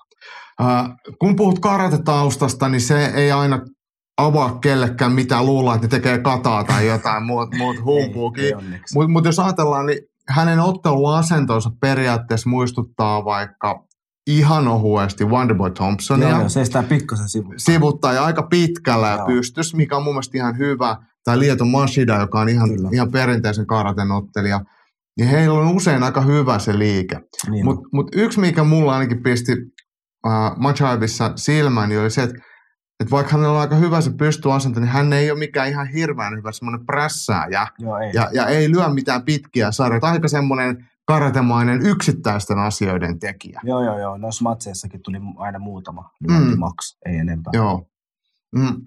[0.61, 3.65] Äh, kun puhut karatetaustasta, niin se ei aina
[4.17, 8.55] avaa kellekään mitään luulla, että ne tekee kataa tai jotain muut, muut humpuukin.
[8.93, 13.85] Mutta mut jos ajatellaan, niin hänen otteluasentonsa periaatteessa muistuttaa vaikka
[14.27, 16.29] ihan ohuesti Wonderboy Thompsonia.
[16.29, 17.53] Joo, joo, se sitä pikkasen sivu.
[17.57, 19.27] Sivuttaa ja aika pitkällä ja Joo.
[19.27, 20.97] pystys, mikä on mun mielestä ihan hyvä.
[21.23, 22.89] Tai Lieto Mashida, joka on ihan, Kyllä.
[22.93, 24.61] ihan perinteisen karaten ottelija.
[25.17, 27.19] Niin heillä on usein aika hyvä se liike.
[27.49, 29.51] Niin Mutta mut yksi, mikä mulla ainakin pisti
[30.27, 32.35] äh, Machaevissa silmään, niin oli se, että
[33.01, 36.37] et vaikka hänellä on aika hyvä se pystyasento, niin hän ei ole mikään ihan hirveän
[36.37, 37.67] hyvä semmoinen prässääjä.
[37.79, 38.11] Joo, ei.
[38.13, 40.11] Ja, ja ei lyö mitään pitkiä sarjoja.
[40.11, 43.61] Aika semmoinen karatemainen yksittäisten asioiden tekijä.
[43.63, 44.17] Joo, joo, joo.
[44.17, 46.59] Noissa matseissakin tuli aina muutama Mm.
[46.59, 47.51] maks, ei enempää.
[47.53, 47.87] Joo.
[48.55, 48.81] Mm.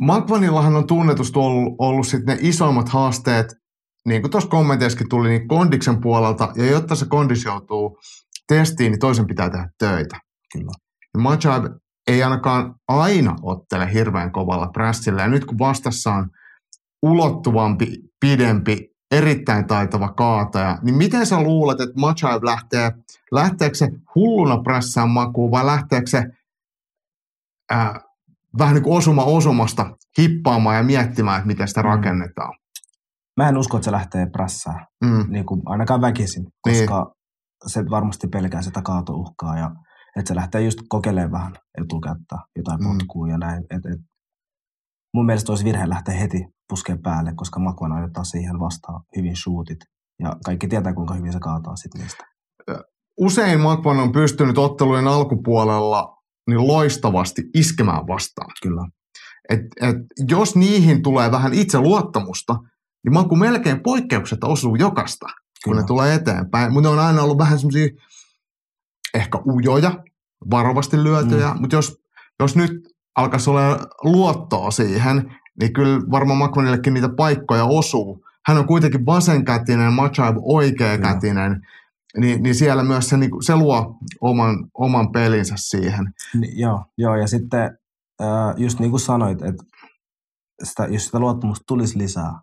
[0.00, 3.54] Magvanillahan on tunnetusti ollut, ollut sit ne isoimmat haasteet,
[4.06, 7.98] niin kuin tuossa kommenteissakin tuli, niin kondiksen puolelta, ja jotta se kondis joutuu
[8.48, 10.20] testiin, niin toisen pitää tehdä töitä.
[10.52, 10.72] Kyllä.
[11.14, 11.20] Ja
[12.06, 16.30] ei ainakaan aina ottele hirveän kovalla prässillä, ja nyt kun vastassa on
[17.02, 17.86] ulottuvampi,
[18.20, 22.92] pidempi, erittäin taitava kaataja, niin miten sä luulet, että Machaev lähtee,
[23.32, 26.24] lähteekö se hulluna prässään makuun, vai lähteekö se
[27.70, 28.00] ää,
[28.58, 31.88] vähän niin kuin osuma osumasta hippaamaan ja miettimään, että miten sitä Mm.
[31.88, 32.54] rakennetaan.
[33.36, 35.24] Mä en usko, että se lähtee prässään, Mm.
[35.28, 37.14] niin kuin ainakaan väkisin, koska
[37.66, 39.70] se varmasti pelkää sitä kaatouhkaa ja
[40.18, 41.52] että se lähtee just kokeilemaan vähän
[41.82, 42.86] etukättä, jotain Mm.
[42.88, 43.64] potkua ja näin.
[43.70, 44.00] Et, et,
[45.14, 49.78] mun mielestä olisi virhe lähteä heti puskeen päälle, koska Makvan aiottaa siihen vastaan hyvin shootit.
[50.22, 52.24] Ja kaikki tietää, kuinka hyvin se kaataa sitten niistä.
[53.20, 56.16] Usein Magvan on pystynyt ottelujen alkupuolella
[56.48, 58.50] niin loistavasti iskemään vastaan.
[58.62, 58.88] Kyllä.
[59.48, 59.96] Et, et,
[60.28, 62.54] jos niihin tulee vähän itseluottamusta,
[63.04, 65.80] niin Maku melkein poikkeuksetta osuu jokasta, kun Kyllä.
[65.80, 66.72] ne tulee eteenpäin.
[66.72, 67.88] Mutta ne on aina ollut vähän semmoisia
[69.14, 70.04] ehkä ujoja,
[70.50, 71.60] varovasti lyötyjä, mm.
[71.60, 72.02] mutta jos,
[72.40, 72.72] jos nyt
[73.16, 78.24] alkaisi olla luottoa siihen, niin kyllä varmaan Makvanillekin niitä paikkoja osuu.
[78.46, 81.66] Hän on kuitenkin vasenkätinen, Machaev oikeakätinen,
[82.16, 86.14] niin, niin siellä myös se, niin se luo oman, oman pelinsä siihen.
[86.34, 87.78] Ni, joo, joo, ja sitten
[88.20, 89.64] äh, just niin kuin sanoit, että
[90.62, 92.40] sitä, jos sitä luottamusta tulisi lisää,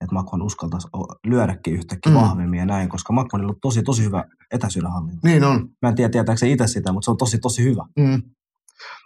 [0.00, 0.88] että Makvan uskaltaisi
[1.26, 2.18] lyödäkin yhtäkkiä Mm.
[2.18, 2.22] mm.
[2.22, 5.28] vahvemmin ja näin, koska Makvanilla on tosi, tosi hyvä etäisyydenhallinta.
[5.28, 5.68] Niin on.
[5.82, 7.84] Mä en tiedä, tietääkö se itse sitä, mutta se on tosi, tosi hyvä.
[7.98, 8.22] Mm.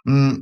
[0.09, 0.37] Mm.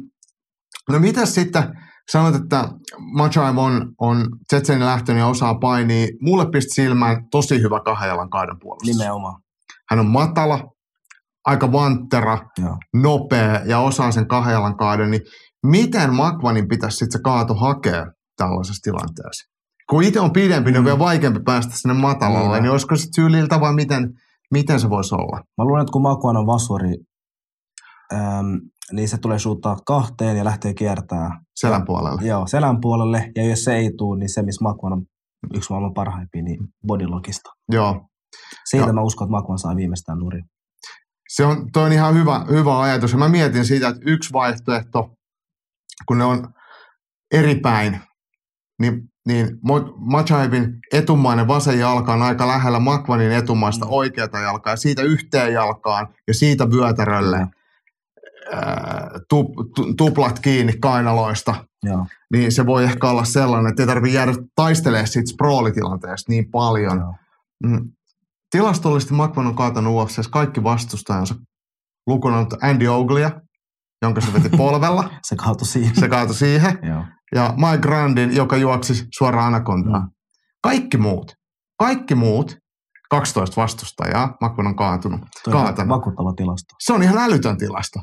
[0.89, 1.63] No mitäs sitten,
[2.11, 2.69] sanoit, että
[3.17, 6.07] Machaev on, on Tsetsenin lähtöön ja osaa painia.
[6.21, 8.97] Mulle pisti silmään tosi hyvä kahden jalan kaidan puolustus.
[8.97, 9.41] Nimenomaan.
[9.89, 10.59] Hän on matala,
[11.45, 12.77] aika vanttera, Joo.
[12.93, 15.11] nopea ja osaa sen kahden jalan kaaden.
[15.11, 15.21] Niin
[15.65, 18.05] miten Makvanin pitäisi sitten se kaato hakea
[18.37, 19.52] tällaisessa tilanteessa?
[19.89, 20.85] Kun itse on pidempi, niin on Mm.
[20.85, 22.61] vielä vaikeampi päästä sinne matalalle, Niin.
[22.63, 24.13] niin olisiko se tyyliltä vai miten,
[24.51, 25.37] miten se voisi olla?
[25.57, 26.93] Mä luulen, että kun Makvan on vasuri,
[28.13, 28.59] äm,
[28.91, 32.21] niin se tulee suuttaa kahteen ja lähtee kiertää Selän puolelle.
[32.27, 33.31] joo, selän puolelle.
[33.35, 35.05] Ja jos se ei tule, niin se, missä Makvan on
[35.53, 37.49] yksi maailman parhaimpia, niin bodylogista.
[37.71, 38.07] Joo.
[38.69, 38.93] Siitä Joo.
[38.93, 40.43] mä uskon, että Makvan saa viimeistään nurin.
[41.29, 43.11] Se on, toi on ihan hyvä, hyvä ajatus.
[43.11, 45.09] Ja mä mietin siitä, että yksi vaihtoehto,
[46.07, 46.53] kun ne on
[47.33, 47.99] eri päin,
[48.81, 49.59] niin, niin
[49.97, 53.91] Machaevin etumainen vasen jalka on aika lähellä Makvanin etumaista Mm.
[53.91, 57.47] oikeata jalkaa, ja siitä yhteen jalkaan ja siitä vyötärölle
[59.29, 64.15] tu, tu, tuplat kiinni kainaloista, Joo, niin se voi ehkä olla sellainen, että ei tarvitse
[64.17, 66.99] jäädä taistelemaan siitä sprawl-tilanteesta niin paljon.
[66.99, 67.15] joo.
[67.63, 67.91] Mm.
[68.51, 71.35] Tilastollisesti Makvan on kaatanut UFCssä kaikki vastustajansa
[72.07, 73.31] lukuun Andy Oglia,
[74.01, 75.09] jonka se veti polvella.
[75.23, 75.95] Se kaatui siihen.
[75.95, 76.79] Se kaatui siihen.
[76.81, 77.03] Joo.
[77.35, 79.99] Ja Mike Grandin, joka juoksi suoraan anakondaa.
[79.99, 80.09] Mm.
[80.63, 81.35] Kaikki muut,
[81.79, 82.57] kaikki muut,
[83.09, 85.21] 12 vastustajaa, Makvan on kaatunut.
[85.43, 85.89] Toi Kaatanut.
[85.89, 86.75] vakuuttava tilasto.
[86.79, 87.99] Se on ihan älytön tilasto.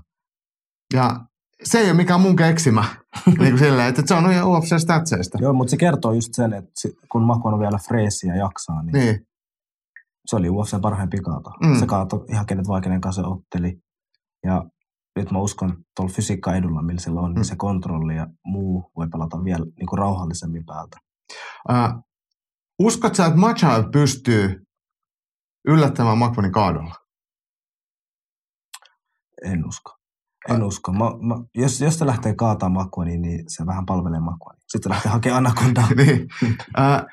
[0.94, 1.20] Ja
[1.64, 2.84] se ei ole mikään mun keksimä.
[3.26, 5.38] niin kuin silleen, että se on ihan UFC-statseista.
[5.40, 6.72] Joo, mutta se kertoo just sen, että
[7.12, 9.26] kun Makon on vielä freesi ja jaksaa, niin, niin.
[10.26, 11.50] Se oli UFC parhaimpi kaato.
[11.62, 11.78] Mm.
[11.78, 13.78] Se kaato ihan kenet vaan kenen kanssa otteli.
[14.44, 14.64] Ja
[15.20, 17.34] nyt mä uskon tuolla fysiikka-edulla, millä sillä on, Mm.
[17.34, 20.96] niin se kontrolli ja muu voi pelata vielä niin kuin rauhallisemmin päältä.
[21.70, 21.92] Äh,
[22.78, 24.66] uskot sä, että Machaev pystyy
[25.68, 26.94] yllättämään Makvanin kaadolla?
[29.44, 29.96] En usko.
[30.48, 30.92] En usko.
[30.92, 34.58] Mä, mä, jos, jos se lähtee kaataa Makvani, niin se vähän palvelee Makvani.
[34.68, 35.88] Sitten lähtee hakemaan anakondaa.
[35.96, 36.28] niin.
[36.78, 37.04] Äh,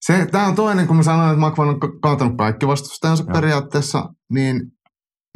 [0.00, 3.32] se, tämä on toinen, kun mä sanoin, että Makvan on ka- kaatanut kaikki vastustajansa Joo.
[3.32, 4.60] periaatteessa, niin,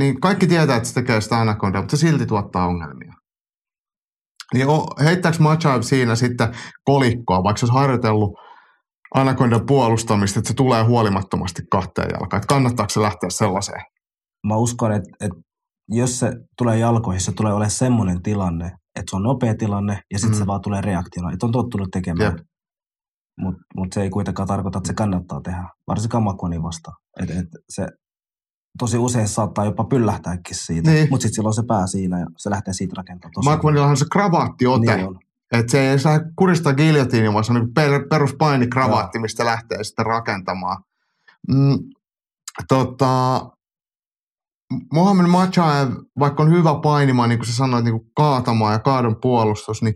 [0.00, 3.14] niin kaikki tietää, että se tekee sitä anakondaa, mutta se silti tuottaa ongelmia.
[4.54, 4.66] Niin
[5.04, 8.30] heittääkö Machaev siinä sitten kolikkoa, vaikka se olisi harjoitellut
[9.14, 13.82] anakondan puolustamista, että se tulee huolimattomasti kahteen jalkaan, että kannattaako se lähteä sellaiseen?
[14.46, 15.36] Mä uskon, että, että
[15.88, 20.18] jos se tulee jalkoihin, se tulee olemaan semmoinen tilanne, että se on nopea tilanne ja
[20.18, 20.38] sitten Mm.
[20.38, 21.32] se vaan tulee reaktiona.
[21.32, 22.32] Että on tottunut tekemään.
[22.32, 22.46] Jep.
[23.40, 26.96] Mutta mut se ei kuitenkaan tarkoita, että se kannattaa tehdä, varsinkaan Makwani vastaan.
[27.22, 27.86] Et, et se
[28.78, 31.06] tosi usein saattaa jopa pyllähtääkin siitä, Niin.
[31.11, 35.09] mutta sitten silloin se pää siinä ja se lähtee siitä rakentamaan on se kravaattiote, Niin
[35.09, 35.18] on.
[35.52, 40.06] Että se ei saa kuristaa giljotiini, vaan se on niin per, peruspainikravaatti, mistä lähtee sitten
[40.06, 40.83] rakentamaan.
[41.48, 41.78] Mm,
[42.68, 43.40] tota,
[44.92, 49.16] Mohamed Machaev, vaikka on hyvä painimaan, niin kuin sä sanoit, niin kuin kaatamaan ja kaadon
[49.20, 49.94] puolustus, niin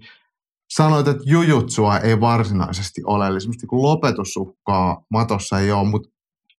[0.70, 3.26] sanoit, että jujutsua ei varsinaisesti ole.
[3.26, 6.08] Eli semmoista niin lopetusuhkaa matossa ei ole, mutta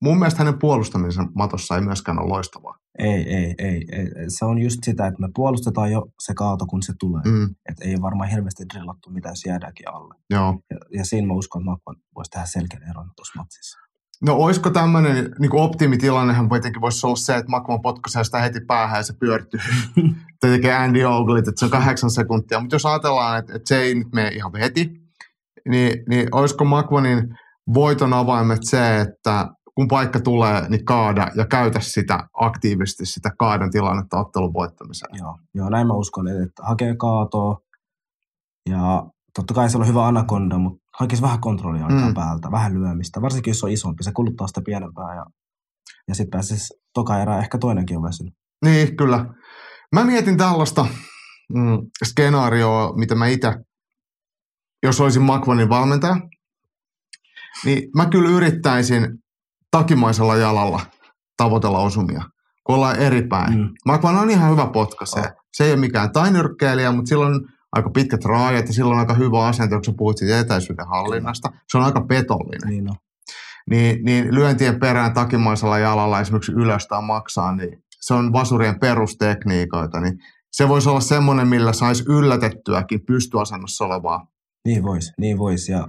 [0.06, 2.78] mun mielestä hänen puolustamisensa matossa ei myöskään ole loistavaa.
[3.00, 4.08] Ei, ei, ei, ei.
[4.28, 7.22] Se on just sitä, että me puolustetaan jo se kaato, kun se tulee.
[7.26, 7.56] Mm.
[7.70, 10.16] Että ei varmaan hirveästi drillattu mitään, jos jäädäänkin alle.
[10.30, 10.60] joo.
[10.72, 13.80] Ja, ja siinä mä uskon, että Makwan voisi tehdä selkeän eron tuossa matsissa.
[14.22, 19.00] No olisiko tämmöinen niin optimitilannehan kuitenkin voisi olla se, että Makvan potkaisee sitä heti päähän
[19.00, 19.60] ja se pyörtyy.
[20.40, 22.60] tai tekee Andy Oglit, että se on kahdeksan sekuntia.
[22.60, 24.92] Mutta jos ajatellaan, että, että se ei nyt mene ihan heti,
[25.70, 27.38] niin, niin olisiko Makvanin
[27.74, 33.72] voiton avaimet se, että kun paikka tulee, niin kaada ja käytä sitä aktiivisesti sitä kaadan
[33.72, 35.16] tilannetta ottelun voittamiseen.
[35.18, 37.58] Joo, joo, näin mä uskon, että- hakee kaatoa
[38.70, 39.04] ja
[39.36, 41.96] totta kai se on hyvä anakonda, mutta hakisi vähän kontrollia Mm.
[41.96, 42.14] mm.
[42.14, 43.22] päältä, vähän lyömistä.
[43.22, 45.26] Varsinkin jos on isompi, se kuluttaa sitä pienempää ja,
[46.08, 48.34] ja sitten pääsisi toka erää ehkä toinenkin on väsynyt.
[48.66, 49.26] Niin, kyllä.
[49.96, 50.86] Mä mietin tällaista
[51.54, 53.54] mm, skenaarioa, mitä mä itse,
[54.84, 56.18] jos olisin Makvanin valmentaja,
[57.66, 59.08] niin mä kyllä yrittäisin
[59.78, 60.82] takimaisella jalalla
[61.38, 62.24] tavoitella osumia,
[62.64, 63.54] kun ollaan eri päin.
[63.54, 64.20] Mm.
[64.20, 65.24] On ihan hyvä potkasee.
[65.24, 65.46] Oh.
[65.54, 69.46] Se ei ole mikään tainyrkkeilijä, mutta sillä on aika pitkät raajat ja silloin aika hyvä
[69.46, 71.50] asento, kun sä puhut siitä etäisyyden hallinnasta.
[71.72, 72.70] Se on aika petollinen.
[72.70, 72.96] Niin on.
[73.70, 80.00] Niin, niin lyöntien perään takimaisella jalalla esimerkiksi ylös tai maksaa, niin se on vasurien perustekniikoita.
[80.00, 80.18] Niin
[80.52, 84.28] se voisi olla semmoinen, millä saisi yllätettyäkin pystyasennossa olevaa.
[84.66, 85.70] Niin voisi, niin vois.
[85.70, 85.88] Ja,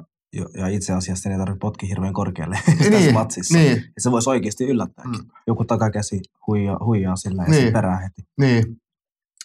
[0.54, 3.58] ja itse asiassa sen ei tarvitse potki hirveän korkealle Niin, tässä matsissa.
[3.58, 3.76] niin.
[3.76, 5.20] Ja se voisi oikeasti yllättääkin.
[5.20, 5.30] Mm.
[5.46, 7.62] Joku takakäsi huijaa, huijaa sillä ja Niin.
[7.62, 7.72] niin.
[7.72, 8.22] perään heti.
[8.40, 8.64] Niin.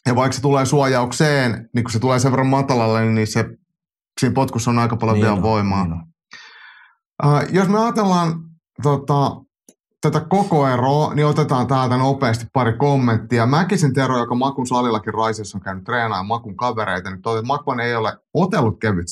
[0.07, 3.45] Ja vaikka se tulee suojaukseen, niin kun se tulee sen verran matalalle, niin se,
[4.19, 5.83] siinä potkussa on aika paljon niin vielä on, voimaa.
[5.83, 6.03] Niin on.
[7.25, 8.33] Uh, jos me ajatellaan
[8.83, 9.41] tota,
[10.01, 13.45] tätä koko eroa, niin otetaan täältä nopeasti pari kommenttia.
[13.45, 17.79] Mäkisen Tero, joka Makun salillakin Raisessa on käynyt treenaamaan Makun kavereita, niin toi, että Makvan
[17.79, 19.07] ei ole otellut kevyt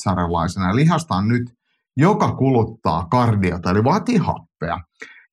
[0.68, 1.54] ja lihasta on nyt,
[1.96, 4.80] joka kuluttaa kardiota, eli vaatii happea.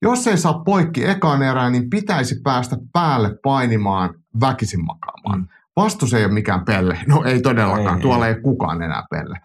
[0.02, 5.40] Jos ei saa poikki ekaan erään, niin pitäisi päästä päälle painimaan väkisin makaamaan.
[5.40, 5.48] Mm.
[5.76, 7.00] Vastus ei ole mikään pelle.
[7.08, 9.40] No ei todellakaan, Ei, tuolla ei, ei kukaan enää pelle.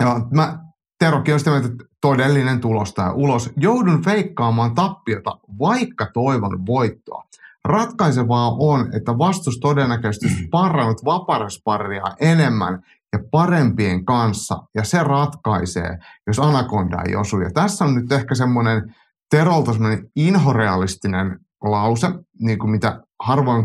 [0.00, 0.58] Ja mä,
[0.98, 3.52] Terokin on sitä mieltä, että todellinen tulos tää ulos.
[3.56, 7.24] Joudun feikkaamaan tappiota, vaikka toivon voittoa.
[7.64, 12.82] Ratkaisevaa on, että vastus todennäköisesti sparrannut vaparasparria enemmän
[13.16, 17.40] ja parempien kanssa, ja se ratkaisee, jos Anaconda ei osu.
[17.40, 18.94] Ja tässä on nyt ehkä semmoinen
[19.30, 22.08] Terolta semmoinen inhorealistinen lause,
[22.40, 23.64] niin kuin mitä harvoin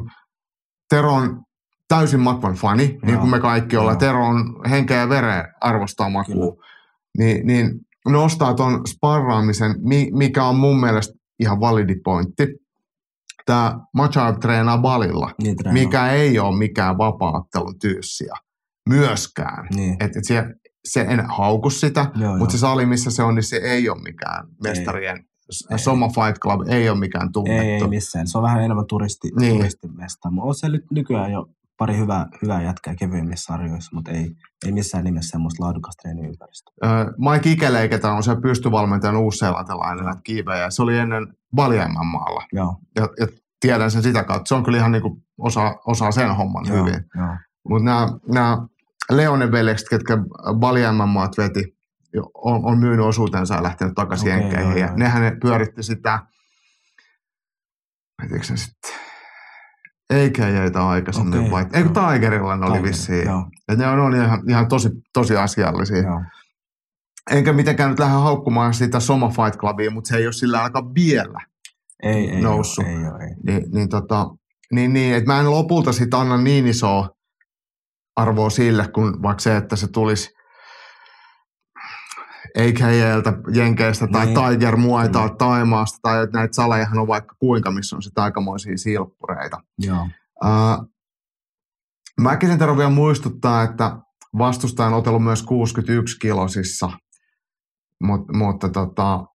[0.90, 1.42] Tero on
[1.88, 3.20] täysin Makvan fani, niin Joo.
[3.20, 3.98] kuin me kaikki ollaan.
[3.98, 6.56] Tero on henkeä ja vereen arvostaa makua.
[7.18, 7.72] Niin, niin
[8.08, 12.48] nostaa tuon sparraamisen, mi- mikä on mun mielestä ihan validi pointti.
[13.46, 15.74] Tämä Machado treenaa balilla, Niin treenaa.
[15.84, 18.34] mikä ei ole mikään vapaattelun tyyssiä
[18.90, 19.68] myöskään.
[19.76, 19.96] Niin.
[20.00, 20.46] Et, et se,
[20.86, 24.02] se en hauku sitä, Joo, mutta se sali, missä se on, niin se ei ole
[24.02, 25.18] mikään mestarien.
[25.72, 25.80] Ei.
[25.80, 27.64] Soma Fight Club ei ole mikään tunnettu.
[27.64, 28.28] Ei, ei missään.
[28.28, 29.58] Se on vähän enemmän turisti, Niin.
[29.58, 30.30] turistimesta.
[30.42, 31.46] On se nykyään jo
[31.78, 34.32] pari hyvää, hyvää jätkää kevyemmissä sarjoissa, mutta ei,
[34.66, 36.74] ei missään nimessä semmoista laadukasta treeniympäristöä.
[36.86, 36.88] Ö,
[37.32, 40.70] Mike Ikeleiketä on se pystyvalmentajan uusseelantilainen näitä kiivejä.
[40.70, 42.44] Se oli ennen Balieman maalla.
[42.54, 43.28] Joo, Ja, ja
[43.60, 44.48] tiedän sen sitä kautta.
[44.48, 47.06] Se on kyllä ihan niin kuin osa, osaa sen homman joo, hyvin.
[47.70, 47.84] Mutta
[48.34, 48.68] nämä,
[49.52, 50.18] veljekset, ketkä
[50.60, 51.64] Balieman maat veti,
[52.34, 54.70] on, on myynyt osuutensa ja lähtenyt takaisin Okei, Jenkkeihin.
[54.70, 54.98] joo, Ja joo.
[54.98, 56.20] nehän ne pyöritti sitä,
[58.22, 58.92] vetikö se sitten,
[60.14, 61.66] AKJtä aikaisemmin Okei, vai?
[61.74, 61.90] Eikö.
[62.14, 63.26] Tigerilla ne oli Tiger, vissiin?
[63.26, 65.98] Joo, Ja ne on, on ihan, ihan tosi, tosi asiallisia.
[65.98, 66.22] joo.
[67.32, 70.94] Enkä mitenkään nyt lähde haukkumaan sitä Soma Fight Clubia, mutta se ei ole sillä ainakaan
[70.96, 71.40] vielä.
[72.04, 72.86] Ei, ei Noussut.
[72.86, 73.36] Ole, ei, ole, ei.
[73.46, 74.26] Niin, niin, tota,
[74.72, 77.10] niin, niin että mä en lopulta sit anna niin isoa
[78.22, 80.30] arvoa sille, kun vaikka se, että se tulisi
[82.58, 84.38] AKLtä, Jenkeistä tai Niin.
[84.38, 85.36] Tiger Muayta Kyllä.
[85.38, 89.58] Taimaasta tai että näitä salejahan on vaikka kuinka, missä on sitten aikamoisia silppureita.
[89.78, 90.08] Joo,
[90.44, 90.92] Uh,
[92.22, 93.98] Mäkisen Tero vielä muistuttaa, että
[94.38, 96.90] vastustaja on otellut myös 61 kilosissa,
[98.04, 99.26] Mut, mutta tota,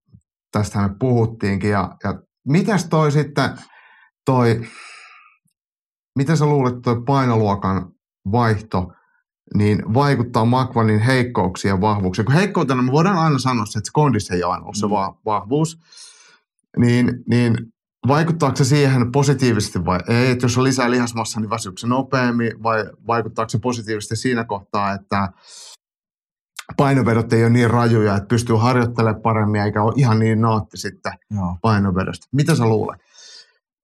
[0.51, 1.69] tästä me puhuttiinkin.
[1.69, 3.49] Ja, ja mitäs toi sitten,
[4.25, 4.61] toi,
[6.15, 7.91] miten sä luulet, että toi painoluokan
[8.31, 8.91] vaihto
[9.55, 12.25] niin vaikuttaa Makvanin heikkouksiin ja vahvuuksiin?
[12.25, 14.91] Kun heikkoutena me voidaan aina sanoa että se kondis ei aina ollut se Mm.
[14.91, 15.79] va- vahvuus,
[16.77, 17.57] niin, niin
[18.07, 20.31] vaikuttaako se siihen positiivisesti vai ei?
[20.31, 24.93] Että jos on lisää lihasmassa, niin väsyykö se nopeammin vai vaikuttaako se positiivisesti siinä kohtaa,
[24.93, 25.29] että
[26.77, 31.13] painovedot ei ole niin rajuja, että pystyy harjoittelemaan paremmin eikä ole ihan niin naatti sitten
[31.31, 31.57] joo.
[31.61, 32.27] painovedosta.
[32.31, 32.99] Mitä sä luulet?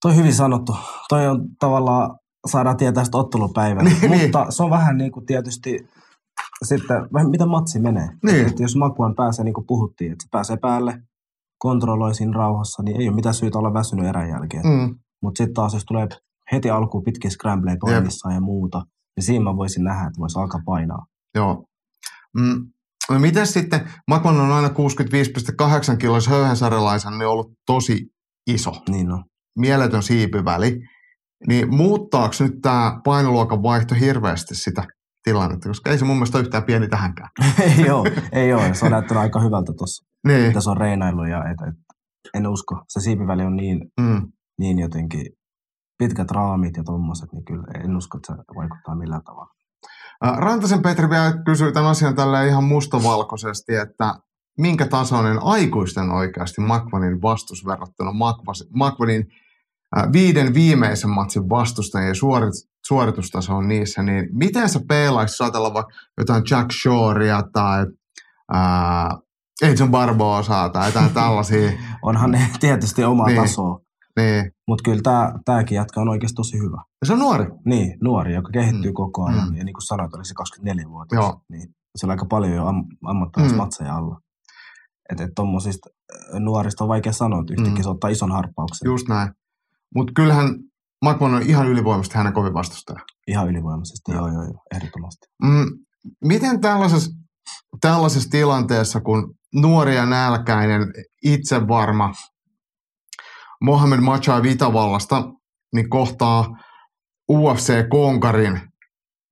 [0.02, 0.76] Toi hyvin sanottu.
[1.10, 3.90] Toi on tavallaan, saadaan tietää sitä ottelupäivänä.
[3.90, 4.22] Niin, niin.
[4.22, 5.88] Mutta se on vähän niin kuin tietysti
[6.64, 8.10] sitten, vähän miten matsi menee.
[8.24, 8.48] Niin.
[8.48, 11.00] Että jos Makuan pääsee, niin kuin puhuttiin, että se pääsee päälle,
[11.58, 14.64] kontrolloi siinä rauhassa, niin ei ole mitään syytä olla väsynyt erän jälkeen.
[14.66, 14.96] Mm.
[15.22, 16.08] Mutta sitten taas, jos tulee
[16.52, 18.82] heti alkuun pitkin scrambleja painissa ja muuta,
[19.16, 21.06] niin siinä mä voisin nähdä, että voisi alkaa painaa.
[21.36, 21.66] Joo.
[22.38, 22.68] Mm.
[23.10, 28.08] No miten sitten, Makon on aina 65,8 kiloissa höyhensarjalaisen, niin ollut tosi
[28.48, 29.24] iso, Niin on.
[29.60, 30.80] mieletön siipiväli.
[31.48, 34.84] Niin muuttaako nyt tämä painoluokan vaihto hirveästi sitä
[35.24, 35.70] tilannetta?
[35.70, 37.30] Koska ei se mun mielestä yhtään pieni tähänkään.
[37.78, 38.74] ei ole, ei ole.
[38.74, 40.48] Se on näyttänyt aika hyvältä tuossa, Niin.
[40.48, 41.76] mitä se on reinailu ja et, et,
[42.34, 42.76] en usko.
[42.88, 44.32] Se siipiväli on niin, Mm.
[44.60, 45.26] niin jotenkin
[45.98, 49.50] pitkät raamit ja tommoset, niin kyllä en usko, että se vaikuttaa millään tavalla.
[50.38, 54.16] Rantasen Petri vielä kysyy tämän asian tällä ihan mustavalkoisesti, että
[54.58, 58.12] minkä tasoinen aikuisten oikeasti Makvanin vastus verrattuna
[58.74, 59.26] Makvanin
[60.14, 62.54] viiden viimeisen matsin vastustajien ja suorit,
[62.88, 67.86] suoritustaso on niissä, niin miten sä peilaisit, jos vaikka jotain Jack Shorea tai
[68.54, 69.18] ää,
[69.64, 73.42] Agent Barbosaa tai jotain tällaisia, Onhan ne tietysti omaa Niin.
[73.42, 73.80] tasoa.
[74.20, 74.52] Niin.
[74.68, 76.84] Mutta kyllä tää, tääkin jatka on oikeasti tosi hyvä.
[77.02, 77.46] Ja se on nuori.
[77.66, 78.94] Niin, nuori, joka kehittyy Mm.
[78.94, 79.50] koko ajan.
[79.50, 79.56] Mm.
[79.56, 81.24] Ja niin kuin sanoit, oli se 24-vuotias.
[81.24, 81.42] Joo.
[81.50, 83.98] Niin se on aika paljon jo am, ammattilaismatseja Mm.
[83.98, 84.20] alla.
[85.12, 85.90] Että et tommosista
[86.34, 87.84] äh, nuorista on vaikea sanoa, että yhtäkkiä Mm.
[87.84, 88.86] se ottaa ison harppauksen.
[88.86, 89.32] Just näin.
[89.96, 90.48] Mutta kyllähän
[91.06, 93.00] McMahon on ihan ylivoimaisesti hänen kovin vastustaja.
[93.28, 94.28] Ihan ylivoimaisesti, Joo.
[94.28, 95.28] joo, joo, ehdottomasti.
[95.44, 95.66] Mm,
[96.26, 97.12] miten tällaisessa,
[97.82, 100.82] tällaisessa tilanteessa, kun nuori ja nälkäinen,
[101.24, 102.14] itsevarma
[103.62, 105.24] Mohamed Machai Vitavallasta,
[105.74, 106.58] niin kohtaa
[107.32, 108.62] UFC-konkarin,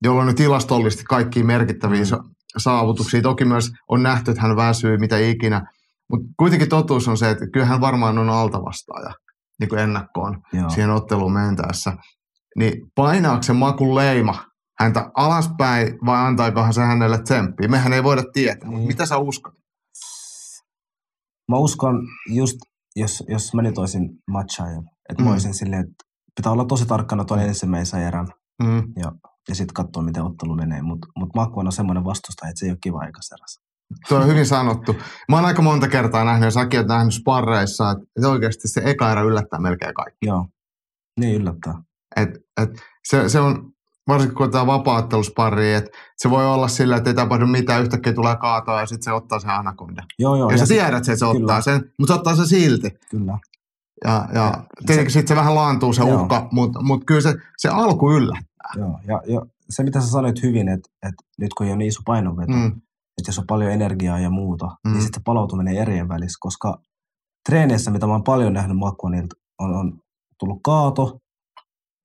[0.03, 2.23] jolla on tilastollisesti kaikki merkittäviä sa-
[2.57, 3.21] saavutuksia.
[3.21, 5.71] Toki myös on nähty, että hän väsyy mitä ikinä.
[6.09, 9.13] Mutta kuitenkin totuus on se, että kyllä hän varmaan on altavastaaja
[9.61, 10.69] niin kuin ennakkoon Joo.
[10.69, 11.93] siihen otteluun mentäessä.
[12.57, 14.45] Niin painaako se makun leima
[14.79, 17.67] häntä alaspäin vai antaikohan se hänelle tsemppiä?
[17.67, 18.69] Mehän ei voida tietää.
[18.69, 18.77] Niin.
[18.77, 18.87] Niin.
[18.87, 19.53] Mitä sä uskot?
[21.51, 22.57] Mä uskon just,
[22.95, 25.27] jos, jos mä nyt olisin matchaaja, että Mm.
[25.27, 28.27] mä olisin silleen, että pitää olla tosi tarkkana tuon ensimmäisen erän
[28.63, 28.83] Mm.
[28.95, 29.11] ja,
[29.49, 30.81] ja sitten katsoa, miten ottelu menee.
[30.81, 33.61] Mutta mut Makvan on semmoinen vastustaja, että se ei ole kiva eikä erässä.
[34.09, 34.95] Tuo on hyvin sanottu.
[35.29, 39.11] Mä oon aika monta kertaa nähnyt, ja säkin oot nähnyt sparreissa, että oikeasti se eka
[39.11, 40.25] erä yllättää melkein kaikki.
[40.27, 40.45] Joo,
[41.19, 41.73] niin yllättää.
[42.15, 42.29] Et,
[42.61, 42.69] et
[43.07, 43.71] se, se on,
[44.07, 48.35] varsinkin kun tämä vapaaottelusparri, että se voi olla sillä, että ei tapahdu mitään, yhtäkkiä tulee
[48.35, 50.03] kaatoa ja sitten se ottaa sen anakonda.
[50.19, 50.49] Joo, joo.
[50.49, 51.39] ja sä sit- tiedät, että se kyllä.
[51.39, 52.89] ottaa sen, mutta se ottaa sen silti.
[53.11, 53.37] Kyllä.
[54.05, 56.21] Ja, ja Ja tietenkin sitten se vähän laantuu se Joo.
[56.21, 58.71] uhka, mutta mut kyllä se, se alku yllättää.
[58.75, 61.87] Joo, ja, ja se mitä sä sanoit hyvin, että, että nyt kun ei ole niin
[61.87, 62.81] iso painonveto, mm.
[63.17, 64.71] Että jos on paljon energiaa ja muuta, mm.
[64.89, 64.93] Mm.
[64.93, 66.77] niin sitten se palautuminen erien välissä, koska
[67.49, 69.99] treeneissä, mitä mä oon paljon nähnyt Makwanilta, on, on
[70.39, 71.19] tullut kaato,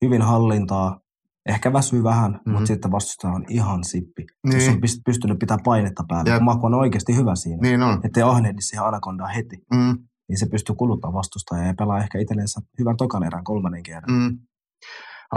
[0.05, 1.01] hyvin hallintaa,
[1.49, 2.39] ehkä väsyy vähän, mm.
[2.45, 2.51] Mhm.
[2.51, 4.23] mutta sitten vastustaja on ihan sippi.
[4.47, 4.55] Niin.
[4.55, 6.43] Jos niin, on pystynyt pitää painetta päällä, Jep.
[6.61, 7.81] kun on oikeasti hyvä siinä, niin.
[7.81, 8.01] niin on.
[8.05, 12.61] ettei ahnehdi siihen anakondaa heti, Mm, niin se pystyy kuluttaa vastustajaa ja pelaa ehkä itsellensä
[12.79, 14.11] hyvän tokan erän, kolmannen kerran.
[14.17, 14.39] mm.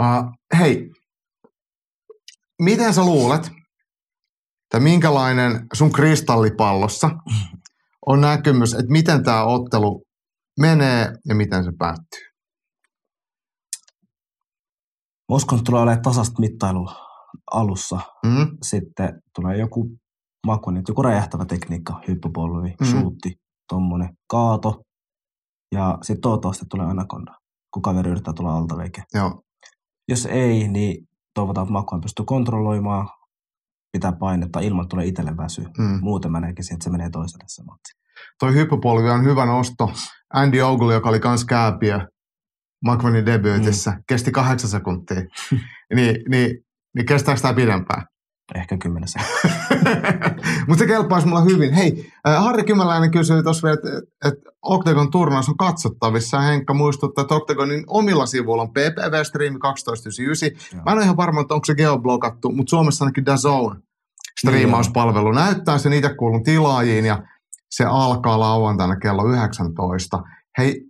[0.00, 0.90] Uh, hei,
[2.62, 3.50] miten sä luulet,
[4.70, 7.10] että minkälainen sun kristallipallossa
[8.06, 10.02] on näkymys, että miten tämä ottelu
[10.60, 12.20] menee ja miten se päättyy?
[15.30, 16.94] Uskon, tulee olemaan tasasta mittailua
[17.50, 18.00] alussa.
[18.26, 19.86] Mm, Sitten tulee joku
[20.46, 22.86] Makwanit, joku räjähtävä tekniikka, hyppypolvi, mm.
[22.86, 23.34] shootti,
[23.68, 24.82] tommonen, kaato.
[25.74, 27.34] Ja sitten toivottavasti tulee anakonda,
[27.74, 29.02] kun kaveri yrittää tulla alta veke.
[29.14, 29.42] joo.
[30.08, 33.08] Jos ei, niin toivotaan, että Makwan pystyy kontrolloimaan,
[33.92, 35.68] pitää painetta ilman, tulee itselle väsyä.
[35.78, 35.98] Mm.
[36.00, 38.00] Muuten mä näkisin, että se menee toiselle se matsi.
[38.38, 39.92] Toi hyppypolvi on hyvä nosto.
[40.34, 42.00] Andy Ogle, joka oli kans kääpiö
[42.84, 44.02] McVanin debyytissä, mm.
[44.08, 45.20] kesti kahdeksan sekuntia.
[45.96, 46.56] niin, niin,
[46.94, 48.06] niin kestääkö tämä pidempään?
[48.54, 49.20] Ehkä kymmenessä.
[50.68, 51.72] Mutta se kelpaisi mulla hyvin.
[51.72, 56.40] Hei, äh, Harri Kymäläinen kysyi tuossa vielä, että et Octagon turnaus on katsottavissa.
[56.40, 60.78] Henkka muistuttaa, että Octagonin omilla sivuilla on PPV Stream 1299.
[60.78, 60.84] Joo.
[60.84, 63.82] Mä en ole ihan varma, että onko se geoblokattu, mutta Suomessa ainakin DAZN
[64.40, 67.22] striimauspalvelu näyttää sen itse kuulun tilaajiin ja
[67.70, 70.22] se alkaa lauantaina kello 19.
[70.58, 70.80] Hei,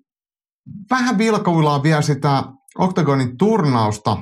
[0.90, 2.44] vähän vilkauillaan vielä sitä
[2.78, 4.16] Octagonin turnausta,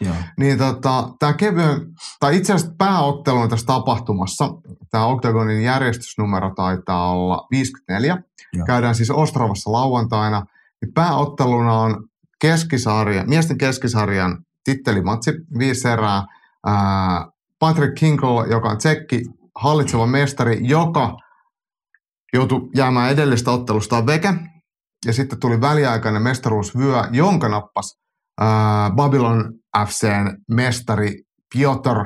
[0.00, 0.14] Joo.
[0.38, 1.80] niin tota, tämä kevyen,
[2.20, 4.48] tai itse asiassa pääottelu tässä tapahtumassa,
[4.90, 8.66] tämä Octagonin järjestysnumero taitaa olla 54, Joo.
[8.66, 10.42] käydään siis Ostravassa lauantaina,
[10.82, 12.04] niin pääotteluna on
[12.40, 16.24] keskisarja, miesten keskisarjan tittelimatsi, viisi erää,
[16.66, 17.26] ää,
[17.58, 19.22] Patrick Kinkle, joka on tsekki,
[19.54, 21.16] hallitseva mestari, joka
[22.32, 24.34] joutui jäämään edellistä ottelustaan veke,
[25.06, 27.98] ja sitten tuli väliaikainen mestaruusvyö, jonka nappas
[28.40, 31.22] ää, Babylon FCn mestari
[31.54, 31.98] Piotr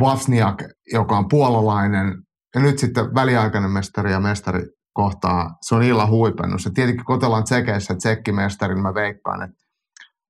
[0.00, 2.14] Vavsniak, joka on puolalainen,
[2.54, 6.64] ja nyt sitten väliaikainen mestari ja mestari kohtaa, se on illan huipennus.
[6.64, 9.56] Ja tietenkin kotellaan tsekeissä tsekkimestarin, mä veikkaan, että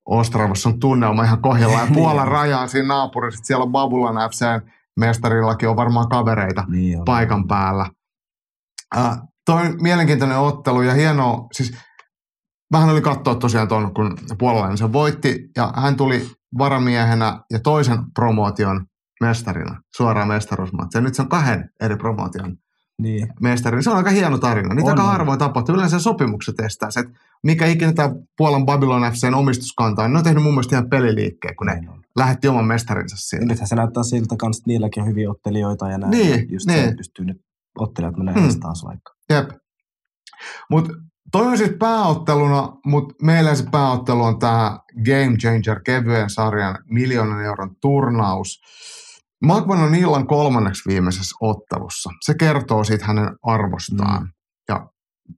[0.09, 4.71] Ostravassa on tunnelma ihan kohdillaan, ja Puolan raja on siinä naapurissa, siellä on Babylon FCn
[5.01, 7.05] mestarillakin on varmaan kavereita Niin on.
[7.05, 7.91] paikan päällä.
[8.97, 11.77] Äh, toi on mielenkiintoinen ottelu ja hienoa, siis
[12.73, 16.27] vähän oli katsoa tosiaan tuon, kun puolalainen sen voitti ja hän tuli
[16.59, 18.87] varamiehenä ja toisen promootion
[19.21, 21.01] mestarina, suoraan mestaruusmatsia.
[21.01, 22.57] Nyt se on kahden eri promootion
[23.03, 23.29] Niin.
[23.41, 23.83] mestari.
[23.83, 24.75] Se on aika hieno tarina.
[24.75, 25.75] Niitä On, aika harvoin tapahtuu.
[25.75, 27.12] Yleensä sopimukset estää se, että
[27.43, 30.12] mikä ikinä tämä Puolan Babylon FCn omistuskanta on.
[30.12, 32.03] Ne on tehnyt mun mielestä ihan peliliikkeen, kun ne Näin on.
[32.16, 33.47] lähetti oman mestarinsa sinne.
[33.47, 36.11] nythän se näyttää siltä kans, että niilläkin on hyviä ottelijoita ja näin.
[36.11, 36.89] Niin, Just niin.
[36.89, 37.41] se pystyy nyt
[37.79, 38.61] ottelijat menee hmm.
[38.61, 39.12] taas vaikka.
[39.31, 39.49] Jep.
[40.70, 40.93] Mutta
[41.33, 47.45] toi on siis pääotteluna, mutta meillä se pääottelu on tämä Game Changer kevyen sarjan miljoonan
[47.45, 48.61] euron turnaus.
[49.45, 52.11] Magvan on illan kolmanneksi viimeisessä ottelussa.
[52.24, 54.22] Se kertoo siitä hänen arvostaan.
[54.22, 54.29] Mm.
[54.68, 54.87] Ja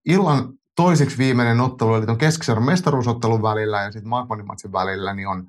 [0.08, 5.28] illan toiseksi viimeinen ottelu, eli tuon keskisarjan mestaruusottelun välillä ja sitten Magmanin matsin välillä, niin
[5.28, 5.46] on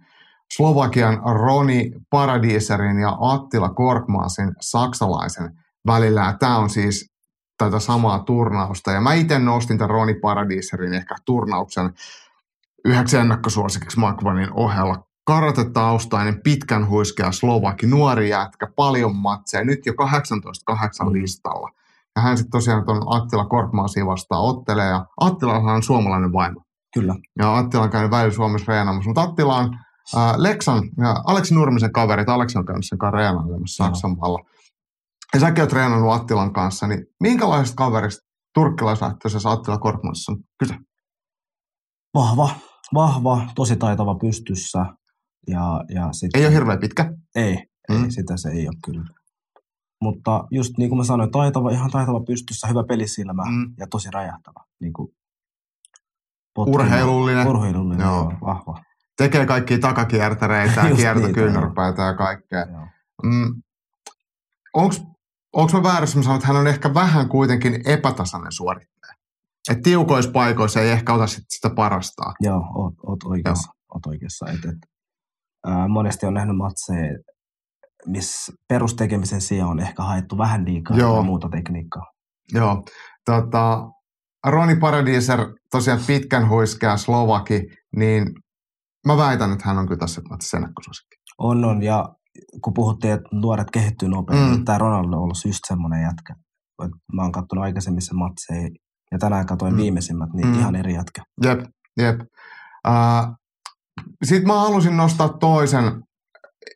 [0.57, 5.51] Slovakian Roni Paradiserin ja Attila Korkmaasin saksalaisen
[5.87, 6.35] välillä.
[6.39, 7.09] Tämä on siis
[7.59, 8.91] tätä samaa turnausta.
[8.91, 11.93] Ja mä itse nostin tämän Roni Paradiserin ehkä turnauksen
[12.85, 15.03] yhdeksi ennakkosuosikiksi Magmanin ohella.
[15.23, 19.95] Karatetaustainen, pitkän huiskea Slovaki, nuori jätkä, paljon matseja, nyt jo 18-8
[21.05, 21.13] mm.
[21.13, 21.69] listalla.
[22.15, 24.87] Ja hän sitten tosiaan tuon Attila Korkmaasia vastaan ottelee.
[24.87, 26.61] Ja Attila on suomalainen vaimo.
[26.93, 27.15] Kyllä.
[27.39, 29.09] Ja Attila on käynyt välillä Suomessa reenaamassa.
[29.09, 29.77] Mutta Attila on
[30.17, 32.29] äh, Leksan ja Aleksi Nurmisen kaverit.
[32.29, 34.17] Aleksi on käynyt sen kanssa reenailemassa Saksan.
[35.33, 36.87] Ja säkin oot treenannut Attilan kanssa.
[36.87, 40.75] Niin minkälaisesta kaverista turkkilaislähtöisessä Attila Korkmaassa on kyse?
[42.13, 42.49] Vahva,
[42.93, 44.85] vahva, tosi taitava pystyssä.
[45.47, 47.13] Ja, ja sit, Ei ole hirveän pitkä.
[47.35, 47.53] Ei,
[47.89, 48.09] ei Mm.
[48.09, 49.03] sitä se ei ole kyllä.
[50.01, 53.73] Mutta just niin kuin mä sanoin, taitava, ihan taitava pystyssä, hyvä pelisilmä Mm.
[53.77, 54.63] ja tosi räjähtävä.
[54.81, 55.09] Niin kuin
[56.57, 57.47] Urheilullinen.
[57.47, 58.15] Urheilullinen, Joo.
[58.15, 58.33] joo.
[58.41, 58.83] vahva.
[59.17, 62.65] Tekee kaikkia takakiertäreitä ja kiertokyynärpäitä ja kaikkea.
[62.71, 62.87] Joo.
[63.23, 63.61] Mm.
[64.73, 64.95] Onko
[65.73, 69.13] mä väärässä, mä sanon, että hän on ehkä vähän kuitenkin epätasainen suorittaja.
[69.69, 72.33] Että tiukoissa paikoissa ei ehkä ota sit sitä parastaa.
[72.39, 73.71] Joo, oot, oot oikeassa.
[73.93, 74.45] Oot oikeassa.
[74.49, 74.77] Et, et,
[75.65, 77.19] ää, monesti on nähnyt matseja,
[78.05, 81.17] missä perustekemisen sijaan on ehkä haettu vähän liikaa Joo.
[81.17, 82.05] ja muuta tekniikkaa.
[82.53, 82.83] Joo.
[83.25, 83.81] Tota,
[84.47, 85.39] Roni Paradiser,
[85.71, 88.25] tosiaan pitkän huiskea Slovaki, niin
[89.07, 91.15] mä väitän, että hän on kyllä tässä matsissa ennakkosuosikki.
[91.37, 91.83] On, on.
[91.83, 92.15] Ja
[92.61, 94.57] kun puhuttiin, että nuoret kehittyy nopeasti, Mm.
[94.57, 94.65] mm.
[94.65, 96.33] tämä Ronaldo on ollut just semmoinen jätkä.
[97.13, 98.69] Mä oon katsonut aikaisemmissa matseja
[99.11, 99.77] ja tänään katsoin Mm.
[99.77, 99.81] mm.
[99.81, 100.59] viimeisimmät, niin Mm.
[100.59, 101.21] ihan eri jätkä.
[101.45, 101.59] Jep,
[101.97, 102.19] jep.
[102.87, 103.35] Uh,
[104.23, 106.01] Sitten mä halusin nostaa toisen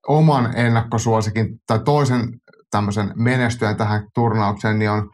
[0.07, 2.29] oman ennakkosuosikin, tai toisen
[2.71, 5.09] tämmöisen menestyjän tähän turnaukseen, niin on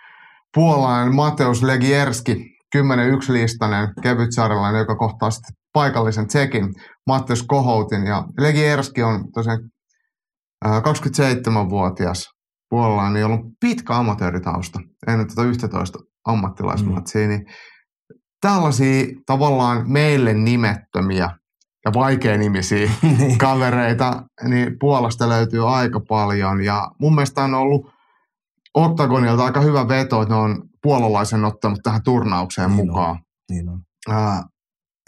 [0.53, 2.45] puolalainen Mateus Legierski,
[2.77, 6.73] 10-1 listainen kevytsarjalainen, joka kohtaa sitten paikallisen tsekin
[7.07, 8.05] Matteus Kohoutin.
[8.05, 9.59] Ja Legierski on tosiaan
[10.65, 12.29] 27-vuotias
[12.69, 17.45] puolalainen, jolla on pitkä amatööritausta, ennen tätä 11 ammattilaismatsia, niin
[18.41, 21.29] tällaisia tavallaan meille nimettömiä
[21.85, 23.37] ja vaikeanimisiä Niin.
[23.37, 26.63] kavereita, niin Puolasta löytyy aika paljon.
[26.63, 27.91] Ja mun mielestä on ollut
[28.73, 32.87] Octagonilta aika hyvä veto, että ne on puolalaisen ottanut tähän turnaukseen Niin on.
[32.87, 33.19] mukaan.
[33.49, 33.81] niin on.
[34.09, 34.43] Ää,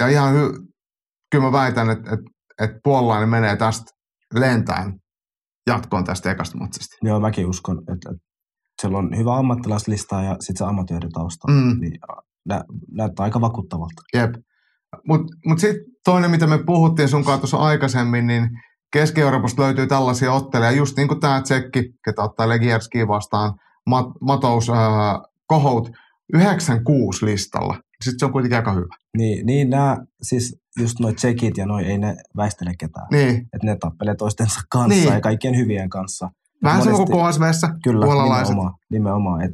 [0.02, 0.66] ja ihan hy-
[1.32, 2.26] kyllä mä väitän, että, että,
[2.62, 3.92] että puolalainen menee tästä
[4.34, 4.94] lentään
[5.68, 6.96] jatkoon tästä ekasta matsista.
[7.02, 8.14] Joo, mäkin uskon, että,
[8.82, 11.52] siellä on hyvä ammattilaislista ja sitten se amatööritausta.
[11.52, 11.80] Mm.
[11.80, 12.00] Niin
[12.46, 14.02] nä, näyttää aika vakuuttavalta.
[14.14, 14.32] Jep.
[15.08, 18.50] Mutta mut sitten toinen, mitä me puhuttiin sun kanssa tuossa aikaisemmin, niin
[18.94, 23.54] Keski-Euroopasta löytyy tällaisia otteleja, just niin kuin tämä Tsekki, ketä ottaa Legierski vastaan,
[23.90, 24.76] Mat- Matous äh,
[25.48, 25.90] Kohout,
[26.34, 27.78] 96 listalla.
[28.04, 28.96] Sitten se on kuitenkin aika hyvä.
[29.18, 33.08] Niin, niin nämä, siis just noi tsekit ja noi ei ne väistele ketään.
[33.12, 35.14] Niin, Että ne tappelee toistensa kanssa Niin.
[35.14, 36.30] ja kaikkien hyvien kanssa.
[36.64, 38.50] vähän sama kuin KSVssä, Kyllä, puolalaiset.
[38.50, 38.76] nimenomaan.
[38.92, 39.52] nimenomaan et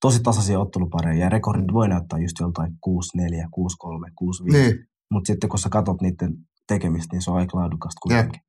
[0.00, 4.10] tosi tasaisia ottelupareja ja rekordit voi näyttää just joltain 6-4, 6-3,
[4.48, 4.52] 6-5.
[4.52, 4.74] Niin.
[5.12, 6.32] Mutta sitten kun sä katot niiden
[6.68, 8.40] tekemistä, niin se on aika laadukasta kuitenkin.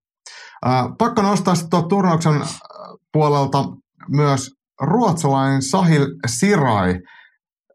[0.67, 2.33] Äh, pakko nostaa sitten tuon turnauksen
[3.13, 3.65] puolelta
[4.09, 6.99] myös ruotsalainen Sahil Sirai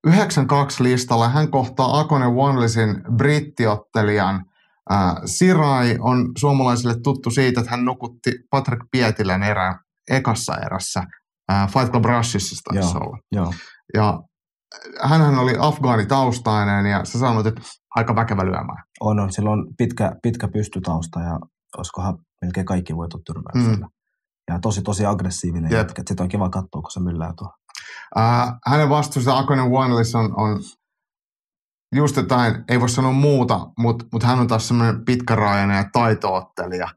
[0.07, 1.29] 92 listalla.
[1.29, 4.45] Hän kohtaa Akone Wanlisin brittiottelijan.
[4.93, 9.79] Äh, Sirai on suomalaisille tuttu siitä, että hän nukutti Patrick Pietilän erään
[10.11, 11.03] ekassa erässä.
[11.53, 13.19] Äh, Fight Club Rushissa taisi olla.
[13.33, 13.53] Joo.
[13.95, 14.21] Ja
[15.03, 17.63] hänhän oli afgaanitaustainen ja sä sanoit, että
[17.95, 18.85] aika väkevä lyömään.
[19.01, 19.33] On, on.
[19.33, 21.39] Sillä on pitkä, pitkä pystytausta ja
[21.77, 23.87] olisikohan melkein kaikki voitot tyrmäyksellä.
[23.87, 23.93] Mm.
[24.51, 25.79] Ja tosi, tosi aggressiivinen Jep.
[25.79, 26.03] jätkä.
[26.09, 27.51] Sitä on kiva katsoa, kun se myllää tuo.
[28.19, 30.61] Äh, hänen vastuunsa Akonen Wanlis on, on
[31.95, 36.89] just jotain, ei voi sanoa muuta, mutta mut hän on taas semmoinen pitkärajainen ja taitoottelija.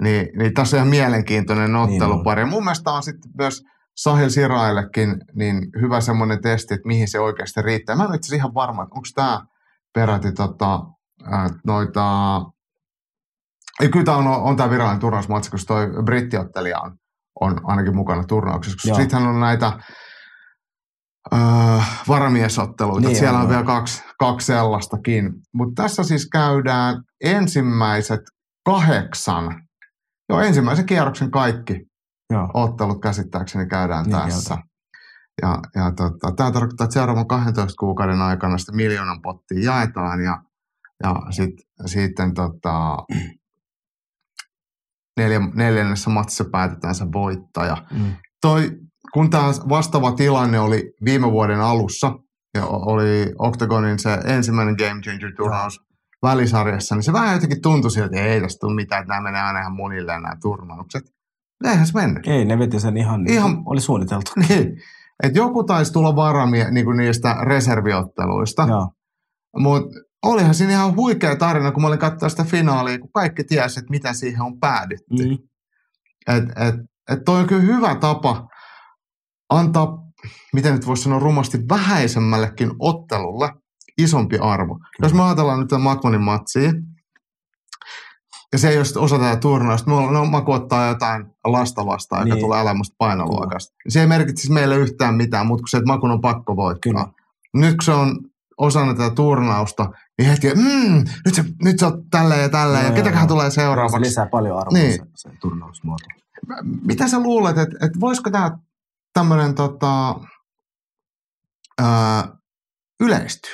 [0.00, 2.42] Niin, niin tässä on ihan mielenkiintoinen ottelupari.
[2.42, 3.62] Niin mun mielestä on sitten myös
[3.96, 7.96] Sahil Siraillekin niin hyvä semmoinen testi, että mihin se oikeasti riittää.
[7.96, 9.40] Mä en itse ihan varma, että onko tämä
[9.94, 10.80] peräti tota,
[11.32, 12.40] äh, noita...
[13.80, 16.96] Ei, kyllä tämä on, on tämä virallinen turnausmatsi, koska toi brittiottelija on,
[17.40, 18.94] on ainakin mukana turnauksessa.
[18.94, 19.72] Sittenhän on näitä
[21.32, 23.08] öö, varamiesotteluita.
[23.08, 25.32] Niin Siellä on, on vielä kaksi, kaksi sellaistakin.
[25.54, 28.20] Mutta tässä siis käydään ensimmäiset
[28.64, 29.62] kahdeksan,
[30.28, 31.88] joo ensimmäisen kierroksen kaikki
[32.30, 32.50] Joo.
[32.54, 34.58] ottelut käsittääkseni käydään Niin tässä.
[35.42, 40.42] Ja, ja tota, tämä tarkoittaa, että seuraavan 12 kuukauden aikana sitä miljoonan pottia jaetaan ja,
[41.02, 41.54] ja sit,
[41.86, 42.96] sitten tota,
[45.16, 47.76] neljä, neljännessä matsissa päätetään se voittaja.
[47.90, 48.16] Mm.
[48.40, 48.70] Toi,
[49.12, 52.12] kun tämä vastaava tilanne oli viime vuoden alussa,
[52.54, 55.80] ja oli Octagonin se ensimmäinen Game Changer turnaus
[56.22, 59.42] välisarjassa, niin se vähän jotenkin tuntui siltä, että ei tästä tule mitään, että nämä menee
[59.42, 61.02] aina ihan munille nämä turnaukset.
[61.64, 62.26] Eihän se mennyt.
[62.26, 63.62] Ei, ne veti sen ihan, Ihan- ihan...
[63.66, 64.30] oli suunniteltu.
[64.48, 64.72] Niin.
[65.22, 68.68] Et joku taisi tulla varamia niin niistä reserviotteluista,
[69.58, 73.80] mutta olihan siinä ihan huikea tarina, kun mä olin katsoa sitä finaalia, kun kaikki tiesi,
[73.80, 75.28] että mitä siihen on päädytty.
[75.28, 75.38] mm.
[76.36, 76.74] Et, et,
[77.10, 78.48] et toi on kyllä hyvä tapa
[79.50, 79.98] antaa,
[80.54, 83.50] miten nyt voisi sanoa rumasti, vähäisemmällekin ottelulle
[83.98, 84.74] isompi arvo.
[84.74, 84.86] Kyllä.
[85.02, 86.72] Jos me ajatellaan nyt tätä Makmonin matsia,
[88.52, 92.34] ja se ei ole osa tätä turnausta, me no, Maku ottaa jotain lasta vastaan, joka
[92.34, 92.44] Niin.
[92.44, 93.74] tulee alemmusta painoluokasta.
[93.88, 96.80] Se ei merkitsisi meille yhtään mitään, mutta kun se, että Makun on pakko voittaa.
[96.92, 97.06] Kyllä.
[97.54, 98.18] Nyt kun se on
[98.58, 102.88] osana tätä turnausta, niin heti, mm, nyt, se, nyt se on tälleen ja tälleen, ja
[102.88, 103.28] Joo, ketäköhän joo.
[103.28, 104.00] tulee Se seuraavaksi.
[104.00, 104.92] lisää paljon arvoa Niin.
[104.92, 106.04] se, se turnausmuoto.
[106.86, 108.58] mitä sä luulet, että, että voisiko tämä
[109.18, 110.14] tämmöinen tota,
[111.80, 112.28] ää,
[113.00, 113.50] yleistyä?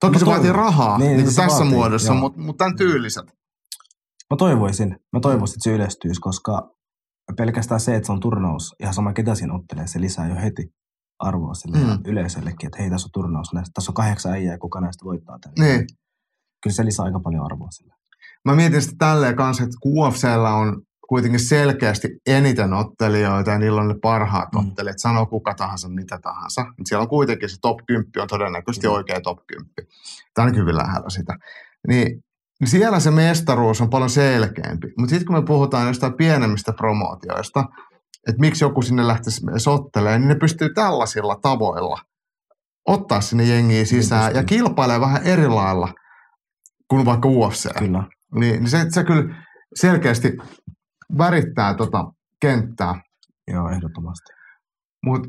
[0.00, 2.76] Toki Mä se vaatii rahaa niin, Niin, niin se tässä vaatii, muodossa, mutta mut tämän
[2.76, 3.24] tyyliset.
[4.30, 6.70] Mä toivoisin, mä toivoisin, että se yleistyisi, koska
[7.36, 10.74] pelkästään se, että se on turnaus, ihan sama ketä siinä ottelee, se lisää jo heti
[11.18, 11.98] arvoa sille Mm.
[12.06, 15.38] yleisöllekin, että hei, tässä on turnaus näistä, tässä on kahdeksan äijää ja kuka näistä voittaa
[15.38, 15.54] tämän.
[15.58, 15.86] Niin.
[16.62, 17.94] Kyllä se lisää aika paljon arvoa sille.
[18.44, 23.80] Mä mietin sitä tälleen kanssa, että kun UFCllä on kuitenkin selkeästi eniten ottelijoita ja niillä
[23.80, 24.58] on ne parhaat mm.
[24.58, 26.64] Ottelijat, sanoo kuka tahansa mitä tahansa.
[26.64, 28.92] Mutta siellä on kuitenkin se top 10 on todennäköisesti Mm.
[28.92, 29.72] oikea top 10.
[30.34, 31.38] Tai ainakin hyvin lähellä sitä.
[31.88, 32.24] Niin,
[32.60, 34.88] niin siellä se mestaruus on paljon selkeämpi.
[34.98, 37.64] Mutta sitten kun me puhutaan jostain pienemmistä promootioista,
[38.28, 41.98] että miksi joku sinne lähtisi sottelemaan, niin ne pystyy tällaisilla tavoilla
[42.86, 45.94] ottaa sinne jengiä sisään ja kilpailee vähän eri lailla
[46.88, 47.78] kuin vaikka UFC.
[47.78, 48.04] Kyllä.
[48.34, 49.34] Niin, niin se, se kyllä
[49.74, 50.32] selkeästi
[51.18, 53.00] värittää tota kenttää.
[53.52, 54.32] Joo, ehdottomasti.
[55.06, 55.28] Mutta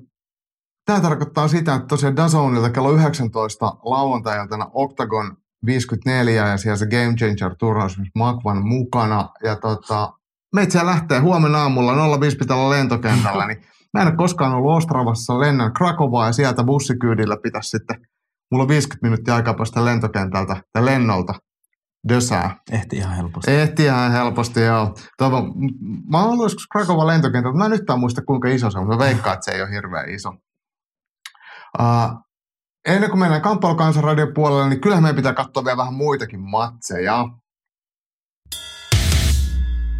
[0.85, 7.15] tämä tarkoittaa sitä, että tosiaan Dazonilta kello 19 lauantai-iltana Octagon 54 ja siellä se Game
[7.15, 9.29] Changer turnaus missä Makvan mukana.
[9.43, 10.13] Ja tota,
[10.55, 13.61] meitä lähtee huomenna aamulla 05 pitää olla lentokentällä, niin
[13.93, 18.07] mä en ole koskaan ollut Ostravassa, lennän Krakovaa ja sieltä bussikyydillä pitäisi sitten,
[18.51, 21.33] mulla on 50 minuuttia aikaa päästä lentokentältä tai lennolta
[22.09, 22.55] Dösää.
[22.71, 23.51] Ehti ihan helposti.
[23.51, 24.95] Ehti ihan helposti, joo.
[25.17, 28.71] Toivon, m- mä oon ollut joskus Krakovan lentokentältä, mutta mä en yhtään muista kuinka iso
[28.71, 30.29] se on, mutta mä veikkaan, että se ei ole hirveän iso.
[31.79, 32.23] Uh,
[32.87, 37.25] ennen kuin mennään Kamppailukansanradion puolelle, niin kyllähän meidän pitää katsoa vielä vähän muitakin matseja.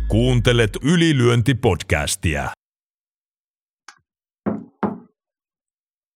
[0.08, 2.50] Kuuntelet ylilyöntipodcastia.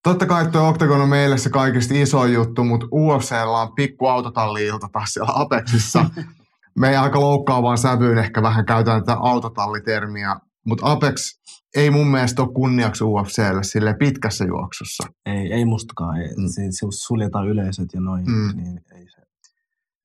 [0.04, 4.88] Totta kai tuo Octagon on meille se kaikista iso juttu, mutta UFCllä on pikku autotalli-ilta
[4.91, 6.06] taas siellä Apexissa.
[6.80, 10.36] Me ei aika loukkaavaan sävyyn ehkä vähän käytetään tätä autotallitermiä,
[10.66, 11.39] mutta Apex
[11.76, 15.04] ei mun mielestä ole kunniaksi UFClle sille pitkässä juoksussa.
[15.26, 16.22] Ei, ei mustakaan.
[16.22, 16.47] Ei, Mm.
[16.47, 18.52] se, se suljetaan yleisöt ja noin, Mm.
[18.56, 19.22] niin ei se.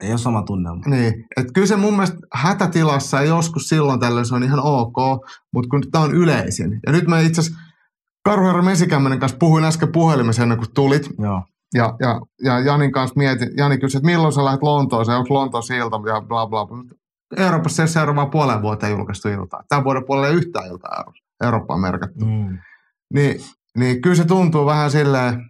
[0.00, 0.82] Ei ole sama tunnelma.
[0.86, 4.96] Niin, että kyllä se mun mielestä hätätilassa ja joskus silloin tällöin se on ihan ok,
[5.52, 6.80] mutta kun tämä on yleisin.
[6.86, 7.60] Ja nyt mä itse asiassa
[8.26, 11.08] Karhuherra Mesikämmenen kanssa puhuin äsken puhelimessa ennen kuin tulit.
[11.18, 11.42] Joo.
[11.74, 15.62] Ja, ja, ja Janin kanssa mietin, Jani kysyi, että milloin sä lähdet Lontooseen, onko Lontoon
[15.62, 16.78] silta ja bla bla bla.
[17.36, 19.62] Euroopassa ei ole seuraavaa puolen vuoteen julkaistu iltaa.
[19.68, 21.12] Tämän vuoden ole yhtään iltaa Euro-
[21.44, 22.24] Eurooppaan merkattu.
[22.24, 22.58] Mm.
[23.14, 23.40] Niin,
[23.76, 25.48] niin kyllä se tuntuu vähän silleen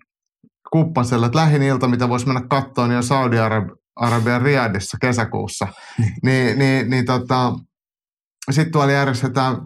[0.73, 5.69] kuppaselle, että lähin ilta, mitä voisi mennä kattoon, niin on Saudi-Arabian Riadissa kesäkuussa.
[6.23, 7.53] niin, niin, niin tota,
[8.51, 9.57] sitten tuolla järjestetään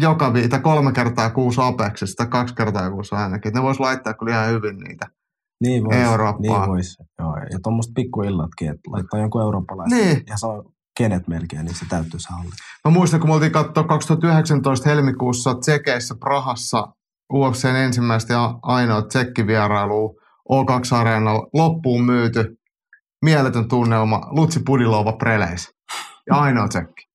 [0.00, 3.52] joka viita kolme kertaa kuusi Apexista, kaksi kertaa kuusi ainakin.
[3.52, 5.06] Ne vois laittaa kyllä ihan hyvin niitä.
[5.60, 5.96] Niin vois.
[5.96, 6.42] Eurooppaan.
[6.42, 6.96] Niin vois.
[7.18, 7.36] Joo.
[7.52, 9.98] Ja tuommoista pikkuillatkin, että laittaa jonkun eurooppalaisen.
[9.98, 10.22] Niin.
[10.26, 10.64] Ja se on
[10.98, 12.50] kenet melkein, niin se täytyy halli.
[12.84, 16.86] Mä muistan, kun me oltiin katsoa 2019 helmikuussa Tsekeissä Prahassa
[17.32, 20.14] UFCn ensimmäistä ja ainoa tsekkivierailua
[20.52, 22.58] O2 Areenalla loppuun myyty.
[23.24, 25.70] Mieletön tunnelma, Lutsi Pudilova Preleis.
[26.26, 27.08] Ja ainoa tsekki.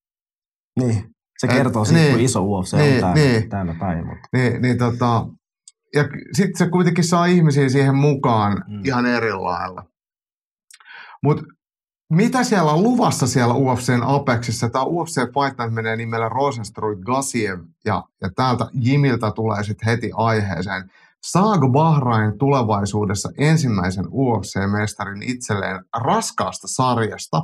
[0.80, 1.13] Niin.
[1.48, 2.14] Se kertoo siitä, niin.
[2.14, 3.50] kun iso UFC Niin, on täällä, niin.
[3.50, 4.06] täällä päin.
[4.06, 5.26] Mutta Niin, niin tota,
[5.96, 8.82] ja sitten se kuitenkin saa ihmisiä siihen mukaan mm.
[8.86, 9.86] Ihan eri lailla.
[11.24, 11.44] Mutta
[12.14, 14.70] mitä siellä on luvassa siellä UFCn Apexissa?
[14.70, 20.12] Tämä UFC Fight Night menee nimellä Rosenstruik Gasiev ja, ja täältä Jimiltä tulee sitten heti
[20.14, 20.90] aiheeseen.
[21.24, 27.42] Saako Bahrain tulevaisuudessa ensimmäisen UFC-mestarin itselleen raskaasta sarjasta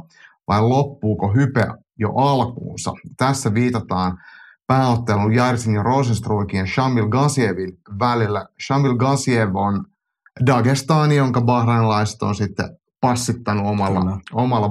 [0.47, 1.67] vai loppuuko hype
[1.99, 2.93] jo alkuunsa?
[3.17, 4.17] Tässä viitataan
[4.67, 8.45] pääottelun Jarsin ja Rosenstruikin ja Shamil Gasievin välillä.
[8.65, 9.85] Shamil Gasiev on
[10.45, 14.17] Dagestani, jonka bahrainilaiset on sitten passittanut omalla, Kyllä.
[14.33, 14.69] omalla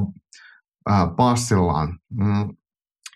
[0.91, 1.99] äh, passillaan.
[2.11, 2.57] Mm.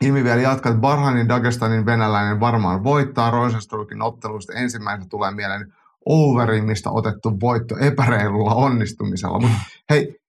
[0.02, 4.52] Ilmi vielä jatkaa, että Bahrainin Dagestanin venäläinen varmaan voittaa Rosenstruikin ottelusta.
[4.52, 5.72] Ensimmäisenä tulee mieleen
[6.06, 9.40] overimista otettu voitto epäreilulla onnistumisella.
[9.40, 9.56] Mutta
[9.90, 10.21] hei,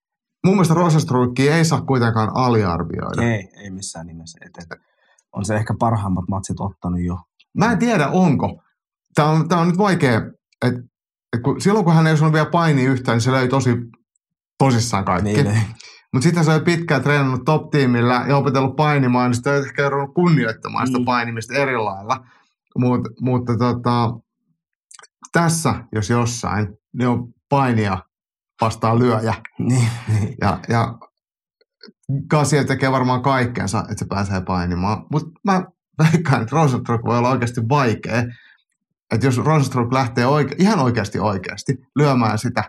[0.45, 3.21] mun mielestä Rosenstruikki ei saa kuitenkaan aliarvioida.
[3.21, 4.37] Ei, ei missään nimessä.
[4.45, 4.79] Et, et,
[5.33, 7.17] on se ehkä parhaimmat matsit ottanut jo.
[7.57, 8.61] Mä en tiedä, onko.
[9.15, 10.21] Tämä on, tää on nyt vaikea,
[10.65, 10.79] että
[11.33, 13.75] et kun, silloin kun hän ei osannut vielä painia yhtään, niin se löi tosi
[14.57, 15.33] tosissaan kaikki.
[15.33, 15.63] Niin, niin.
[16.13, 20.87] Mutta sitten se oli pitkään treenannut top-tiimillä ja opetellut painimaan, niin sitten ehkä ruvennut kunnioittamaan
[20.87, 21.05] sitä Mm.
[21.05, 22.25] painimista eri lailla.
[22.77, 24.13] Mut, mutta tota,
[25.31, 27.97] tässä, jos jossain, ne on painia
[28.65, 29.33] vastaan lyöjä.
[29.59, 30.35] niin, niin.
[30.41, 30.97] Ja, ja
[32.29, 35.05] Gassier tekee varmaan kaikkeensa, että se pääsee painimaan.
[35.11, 35.63] Mutta mä
[36.03, 38.23] veikkaan, että Rosenstruck voi olla oikeasti vaikea.
[39.13, 42.63] Että jos Rosenstruck lähtee oike- ihan oikeasti oikeasti lyömään sitä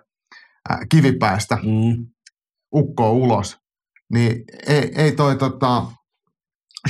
[0.69, 2.07] ää, kivipäästä Mm.
[2.75, 3.57] ukkoa ulos,
[4.13, 5.87] niin ei, ei toi tota,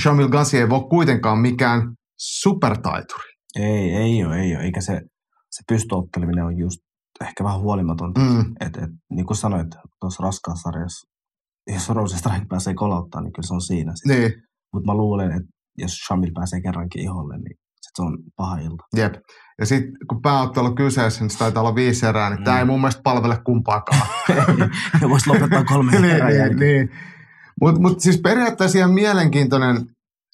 [0.03, 3.33] Shamil Gassi ei voi kuitenkaan mikään supertaituri.
[3.57, 4.65] Ei, ei ole, ei ole.
[4.65, 4.93] Eikä se,
[5.51, 6.81] se pystyotteleminen on just
[7.25, 8.21] ehkä vähän huolimatonta.
[8.21, 9.69] Mm, Et, et, niin kuin sanoit,
[10.01, 11.09] tuossa raskaassa sarjassa,
[11.73, 13.93] jos Rosenstrike pääsee kolauttaa, niin kyllä se on siinä.
[14.09, 14.33] niin,
[14.73, 15.49] Mutta mä luulen, että
[15.79, 18.85] jos Shamil pääsee kerrankin iholle, niin sit se on paha ilta.
[18.97, 19.15] jep.
[19.61, 22.45] Ja sitten kun pääottelu kyseessä, niin se taitaa olla viisi erää, niin mm.
[22.45, 24.07] tämä ei mun mielestä palvele kumpaakaan.
[25.01, 26.91] ja voisi lopettaa kolme niin, erää niin, niin.
[27.61, 29.77] Mutta mut siis periaatteessa ihan mielenkiintoinen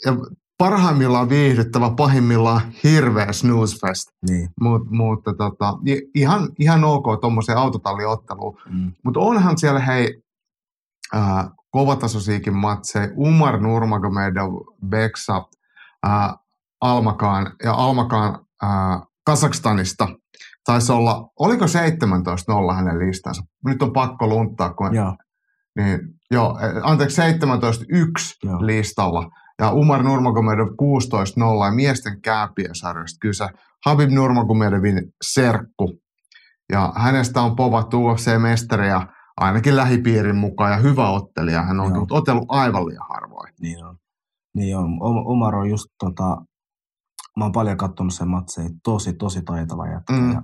[0.05, 0.13] ja
[0.61, 4.09] parhaimmillaan viihdyttävä, pahimmillaan hirveä snoozefest.
[4.29, 4.49] Niin.
[4.61, 5.79] Mut, mutta tota,
[6.15, 8.59] ihan, ihan ok tuommoiseen autotalliotteluun.
[8.69, 8.93] Mm.
[9.05, 10.23] Mutta onhan siellä hei
[11.15, 13.09] äh, kovatasoisiakin matseja.
[13.17, 14.55] Umar Nurmagomedov,
[14.87, 15.45] Beksa,
[16.07, 16.35] äh,
[16.81, 18.71] Almakaan ja Almakaan äh,
[19.25, 20.09] Kazakstanista
[20.65, 23.43] taisi olla, oliko 17-0 hänen listansa?
[23.65, 25.17] Nyt on pakko lunttaa, kun Joo,
[25.77, 26.01] niin,
[26.31, 27.25] joo, eh, anteeksi, 17-1
[28.43, 28.67] Joo.
[28.67, 29.31] listalla.
[29.61, 33.49] Ja Umar Nurmagomedov 16-0 ja miesten kääpiösarjasta kyse.
[33.87, 36.01] Habib Nurmagomedovin serkku.
[36.73, 39.07] Ja hänestä on povattu UFC-mestaria
[39.37, 41.63] ainakin lähipiirin mukaan ja hyvä ottelija.
[41.63, 42.07] Hän on Joo.
[42.11, 43.55] otellut aivan liian harvoin.
[43.61, 43.97] niin on.
[44.55, 44.85] Niin on.
[44.85, 46.37] Om- Omar on just tota,
[47.39, 50.13] mä oon paljon katsonut sen matseja, tosi, tosi taitava jätkä.
[50.13, 50.33] Mm.
[50.33, 50.43] Ja,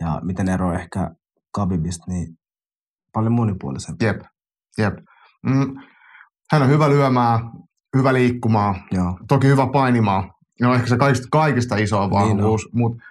[0.00, 1.10] ja miten ero ehkä
[1.56, 2.38] Khabibista, niin
[3.12, 4.04] paljon monipuolisempi.
[4.04, 4.20] Jep,
[4.78, 4.94] jep.
[5.46, 5.74] Mm.
[6.52, 7.40] Hän on hyvä lyömään,
[7.96, 10.30] hyvä liikkumaan, Joo, toki hyvä painimaan.
[10.60, 13.02] Ja on ehkä se kaikista, kaikista isoin Niin vahvuus, mutta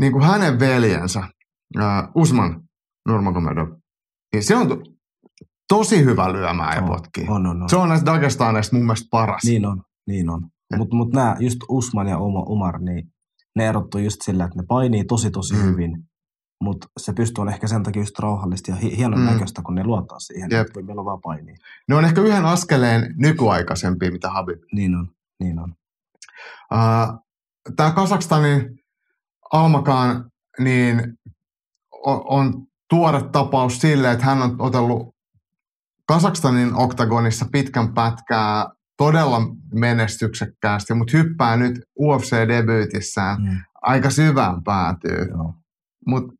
[0.00, 1.20] niin kuin hänen veljensä,
[1.78, 2.62] äh, Usman
[3.08, 3.68] Nurmagomedov,
[4.32, 4.76] niin se on to,
[5.68, 7.26] tosi hyvä lyömään ja On, potkii.
[7.28, 7.62] on, on.
[7.62, 7.68] on.
[7.68, 9.44] Se on näistä Dagestaneista mun mielestä paras.
[9.44, 10.48] Niin on, niin on.
[10.78, 13.12] Mutta mut nämä, just Usman ja Oma- Umar, niin
[13.56, 15.62] ne erottuu just sillä, että ne painii tosi tosi mm.
[15.62, 16.04] hyvin.
[16.62, 19.26] Mutta se pystyy olemaan ehkä sen takia just rauhallista ja hi- hienon Mm.
[19.26, 20.60] näköistä, kun ne luottaa siihen, Jep.
[20.60, 21.56] että voi meillä vaan painia.
[21.88, 24.62] Ne on ehkä yhden askeleen nykyaikaisempia, mitä Habib.
[24.72, 25.08] Niin on,
[25.40, 25.74] niin on.
[26.74, 27.22] Uh,
[27.76, 28.78] Tämä Kasakstanin
[29.52, 31.18] Almakaan niin
[31.92, 35.14] on, on tuore tapaus sille, että hän on otellut
[36.06, 39.40] Kasakstanin oktagonissa pitkän pätkää todella
[39.74, 43.58] menestyksekkäästi, mutta hyppää nyt UFC-debyytissään Mm.
[43.82, 45.28] aika syvään päätyy.
[46.06, 46.32] Mutta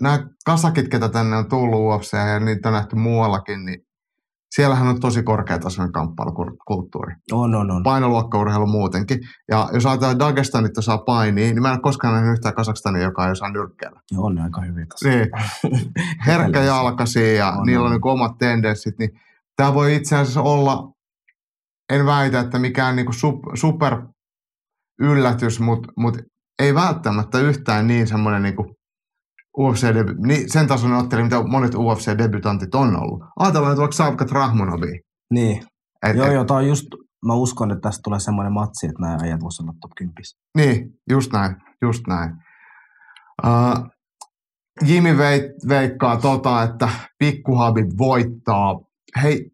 [0.00, 3.80] nämä kasakit, ketä tänne on tullut UFC ja niitä on nähty muuallakin, niin
[4.54, 7.14] siellähän on tosi korkeatasoinen kamppailukulttuuri.
[7.32, 7.82] On, on, on.
[7.82, 9.18] Painoluokkaurheilu muutenkin.
[9.50, 13.26] Ja jos ajatellaan Dagestanit osaa painia, niin mä en ole koskaan nähnyt yhtään Kasakstania, joka
[13.26, 14.00] ei osaa nyrkkeillä.
[14.12, 15.08] Ja on aika hyviä tässä.
[15.08, 15.30] Niin,
[16.26, 17.92] herkkäjalkaisia ja On, niillä on on.
[17.92, 19.10] niin omat tendenssit, niin
[19.56, 20.92] tämä voi itse asiassa olla,
[21.92, 24.02] en väitä, että mikään niin sup, super
[25.00, 26.18] yllätys, mutta mut
[26.58, 28.56] ei välttämättä yhtään niin semmoinen niin
[29.58, 29.86] UFC
[30.26, 33.22] niin sen tasoinen otteli, mitä monet UFC-debutantit on ollut.
[33.38, 35.00] Ajatellaan nyt vaikka Savkat Rahmonovia.
[35.30, 35.62] Niin.
[36.02, 36.86] Et, Joo, et, joo, tää on just,
[37.26, 40.14] mä uskon, että tästä tulee semmoinen matsi, että nämä ajat voisivat olla top 10.
[40.56, 42.32] Niin, just näin, just näin.
[43.46, 43.90] Uh,
[44.86, 46.88] Jimmy veit, veikkaa tota, että
[47.18, 48.80] pikkuhabib voittaa.
[49.22, 49.50] Hei,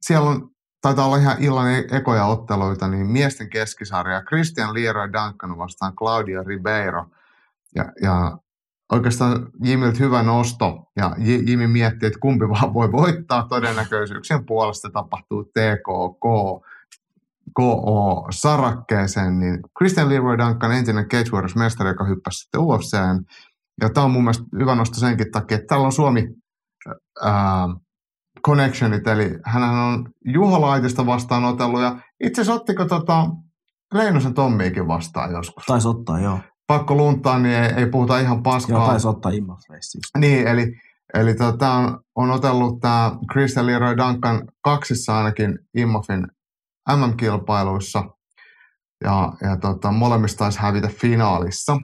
[0.00, 0.50] siellä on,
[0.80, 4.22] taitaa olla ihan illan e- ekoja otteluita, niin miesten keskisarja.
[4.22, 7.06] Christian Leroy Duncan vastaan Claudia Ribeiro.
[7.74, 8.38] Ja, ja
[8.92, 10.90] oikeastaan Jimmiltä hyvä nosto.
[10.96, 16.24] Ja J- Jimmy miettii, että kumpi vaan voi voittaa todennäköisyyksien puolesta tapahtuu TKK.
[17.54, 23.24] KO Sarakkeeseen, niin Christian Leroy Duncan, entinen Cage Warriors mestari, joka hyppäsi sitten UFCen.
[23.80, 26.28] Ja tämä on mun mielestä hyvä nosto senkin takia, että täällä on Suomi
[27.22, 27.68] ää,
[28.46, 33.26] connectionit, eli hän on Juho Laitista vastaan otellut, ja itse asiassa ottiko tota
[33.94, 35.64] Leinosen Tommiikin vastaan joskus.
[35.66, 36.38] Taisi ottaa, joo.
[36.66, 38.78] Pakko luntaa, niin ei, ei puhuta ihan paskaa.
[38.78, 39.98] Joo, taisi ottaa Imma-reissi.
[40.18, 40.80] Niin, eli,
[41.14, 46.26] eli tota, on, on otellut tämä Christian Leroy Duncan kaksissa ainakin Immofin
[46.96, 48.04] MM-kilpailuissa.
[49.04, 51.76] Ja, ja tota, molemmista taisi hävitä finaalissa.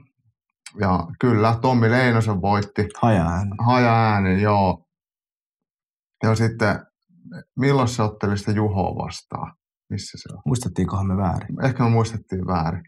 [0.81, 3.51] Ja kyllä, Tommi Leinosen voitti Haja ääni.
[3.67, 4.85] haja äänen, joo.
[6.23, 6.87] Ja sitten,
[7.57, 9.53] milloin se otteli sitä Juhoa vastaan?
[9.91, 10.43] Missä se on?
[10.47, 11.65] Muistettiinkohan me väärin?
[11.65, 12.83] Ehkä me muistettiin väärin.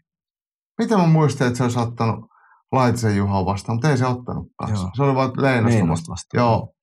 [0.83, 2.25] Miten mä muistin, että se olisi ottanut
[2.71, 4.73] Laitisen Juhoa vastaan, mutta ei se ottanutkaan.
[4.73, 4.89] Joo.
[4.95, 6.17] Se oli vain Leinosta vastaan.
[6.43, 6.73] Joo.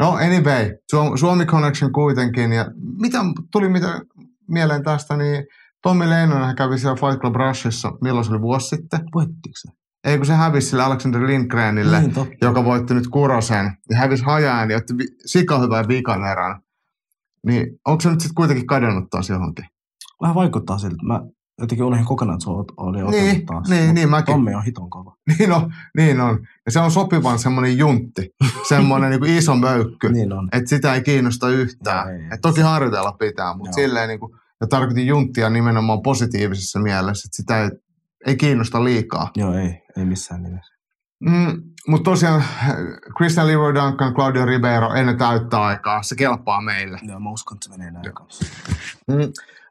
[0.00, 2.52] No anyway, Suom- Suomi Connection kuitenkin.
[2.52, 2.66] Ja
[3.00, 3.18] mitä
[3.52, 4.00] tuli mitä
[4.48, 5.44] mieleen tästä, niin
[5.82, 9.00] Tommi Leinonen kävi siellä Fight Club Rushissa, milloin se oli vuosi sitten.
[9.14, 9.72] Voittiko se?
[10.04, 12.34] Ei kun se hävisi sille Alexander Lindgrenille, Niin, totta.
[12.42, 13.76] joka voitti nyt Kurosen.
[13.90, 16.60] Ja hävisi hajaan ja otti vi- sikahyvän vikan erän.
[17.46, 19.64] Niin onko se nyt sitten kuitenkin kadonnut taas johonkin?
[20.22, 20.96] Vähän vaikuttaa siltä.
[21.06, 21.20] Mä
[21.60, 23.68] jotenkin unohdin kokonaan, että se oli Niin, taas.
[23.68, 24.34] niin, Mut niin, mäkin.
[24.34, 25.16] Tommi on hiton kova.
[25.38, 26.38] Niin on, niin on.
[26.66, 28.30] Ja se on sopivan semmoinen juntti,
[28.68, 30.08] semmoinen niin iso möykky.
[30.12, 30.48] Niin on.
[30.52, 32.08] että sitä ei kiinnosta yhtään.
[32.08, 32.28] Joo, ei.
[32.34, 33.72] Et toki harjoitella pitää, mutta Joo.
[33.86, 37.70] silleen niin kuin, ja tarkoitin junttia nimenomaan positiivisessa mielessä, että sitä ei,
[38.26, 39.30] ei kiinnosta liikaa.
[39.36, 39.82] Joo, ei.
[39.96, 40.72] Ei missään nimessä.
[41.20, 42.44] Mm, mutta tosiaan
[43.16, 46.98] Christian Leroy Duncan, Claudio Ribeiro ennen täyttä aikaa, se kelpaa meille.
[47.02, 48.44] Joo, mä uskon, että se menee näin kanssa.
[49.08, 49.14] Mm.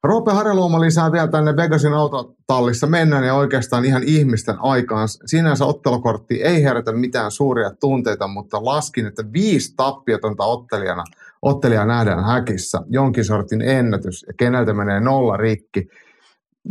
[0.03, 5.07] Roope Harjaluoma lisää vielä tänne Vegasin autotallissa mennään ja oikeastaan ihan ihmisten aikaan.
[5.25, 11.03] Sinänsä ottelukortti ei herätä mitään suuria tunteita, mutta laskin, että viisi tappiotonta ottelijana,
[11.41, 12.79] ottelijaa nähdään häkissä.
[12.89, 15.87] Jonkin sortin ennätys ja keneltä menee nolla rikki.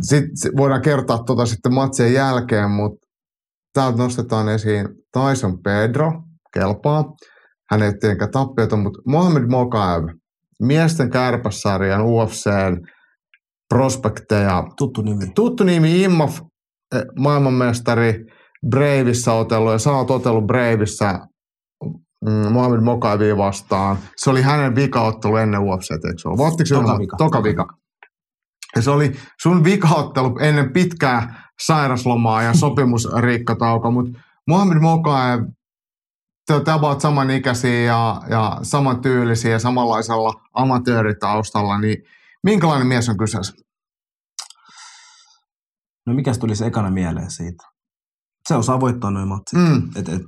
[0.01, 3.07] Sitten voidaan kertoa tuota sitten matsien jälkeen, mutta
[3.73, 6.11] täältä nostetaan esiin Tyson Pedro,
[6.53, 7.15] kelpaa.
[7.71, 10.03] Hän ei tietenkään tappioton, mutta Mohamed Mokaev,
[10.59, 12.77] miesten kärpäsarjan UFCn
[13.71, 14.63] prospekteja.
[14.77, 15.31] Tuttu nimi.
[15.35, 16.41] Tuttu nimi Immoff,
[16.95, 18.25] eh, maailmanmestari
[18.69, 21.19] Breivissä otellut ja sä oot otellut Breivissä
[22.25, 23.97] mm, Mohamed Mokaevia vastaan.
[24.15, 27.17] Se oli hänen vikaottelu ennen UFC, eikö se se Toka vika.
[27.17, 27.67] Toka vika.
[28.75, 29.11] Ja se oli
[29.41, 35.41] sun vikaottelu ennen pitkää sairaslomaa ja sopimusrikkatauko, mutta Mohamed Mokaev,
[36.47, 41.97] te olette about samanikäisiä ja, ja samantyylisiä ja samanlaisella amatööritaustalla, niin
[42.43, 43.53] minkälainen mies on kyseessä?
[46.07, 47.63] No mikäs tuli se ekana mieleen siitä?
[48.47, 49.59] Se osaa voittaa noin matsit.
[49.59, 50.21] Mm, Et, et,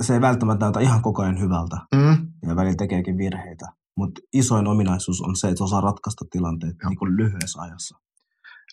[0.00, 3.66] se ei välttämättä näytä ihan koko ajan hyvältä mm, ja välillä tekeekin virheitä.
[3.96, 6.88] Mutta isoin ominaisuus on se, että se osaa ratkaista tilanteet Joo.
[6.88, 7.98] niin kuin lyhyessä ajassa.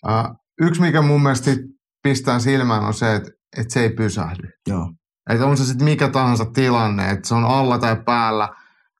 [0.08, 0.24] Äh,
[0.60, 1.50] yksi, mikä mun mielestä
[2.02, 4.48] pistää silmään, on se, että, että se ei pysähdy.
[4.68, 4.92] Joo,
[5.30, 8.48] Että on se sitten mikä tahansa tilanne, että se on alla tai päällä,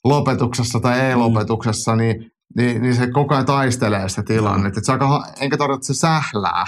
[0.05, 1.21] lopetuksessa tai ei Mm.
[1.21, 4.81] lopetuksessa, niin, niin, niin se koko ajan taistelee sitä tilannetta.
[4.81, 6.67] Et se aika, enkä tarkoita, että se sählää,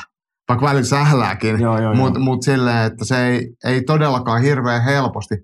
[0.48, 1.94] vaikka välillä sählääkin, joo, joo.
[1.94, 2.24] mutta joo.
[2.24, 5.34] mut silleen, että se ei, ei todellakaan hirveän helposti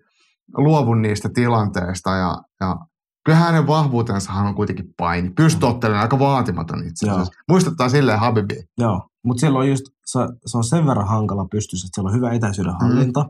[0.57, 2.11] luovu niistä tilanteista.
[2.11, 2.77] Ja, ja
[3.25, 5.31] kyllä hänen vahvuutensahan on kuitenkin paini.
[5.31, 7.33] Pystyottelijana aika vaatimaton itse asiassa.
[7.49, 8.55] Muistuttaa silleen Habibi.
[8.79, 12.17] Joo, mutta siellä on just, se, se on sen verran hankala pystyssä, että siellä on
[12.17, 13.27] hyvä etäisyyden hallinta.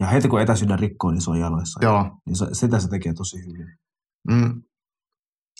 [0.00, 1.80] Ja heti kun etäisyyden rikkoo, niin se on jaloissa.
[1.82, 2.16] Joo.
[2.26, 3.66] Niin se, sitä se tekee tosi hyvin.
[4.28, 4.62] Mm.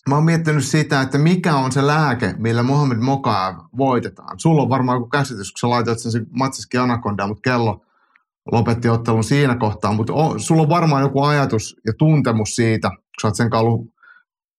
[0.08, 4.40] Mä oon miettinyt sitä, että mikä on se lääke, millä Mohamed Mokaev voitetaan.
[4.40, 7.84] Sulla on varmaan joku käsitys, kun sä laitoit sen se matsiskin Anacondaa, mutta kello
[8.52, 9.92] lopetti ottelun siinä kohtaa.
[9.92, 13.86] Mutta on, sulla on varmaan joku ajatus ja tuntemus siitä, kun sä oot sen ollut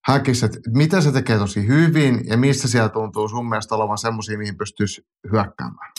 [0.08, 4.38] häkissä, että mitä se tekee tosi hyvin ja missä siellä tuntuu sun mielestä olevan semmoisia,
[4.38, 5.92] mihin pystyisi hyökkäämään.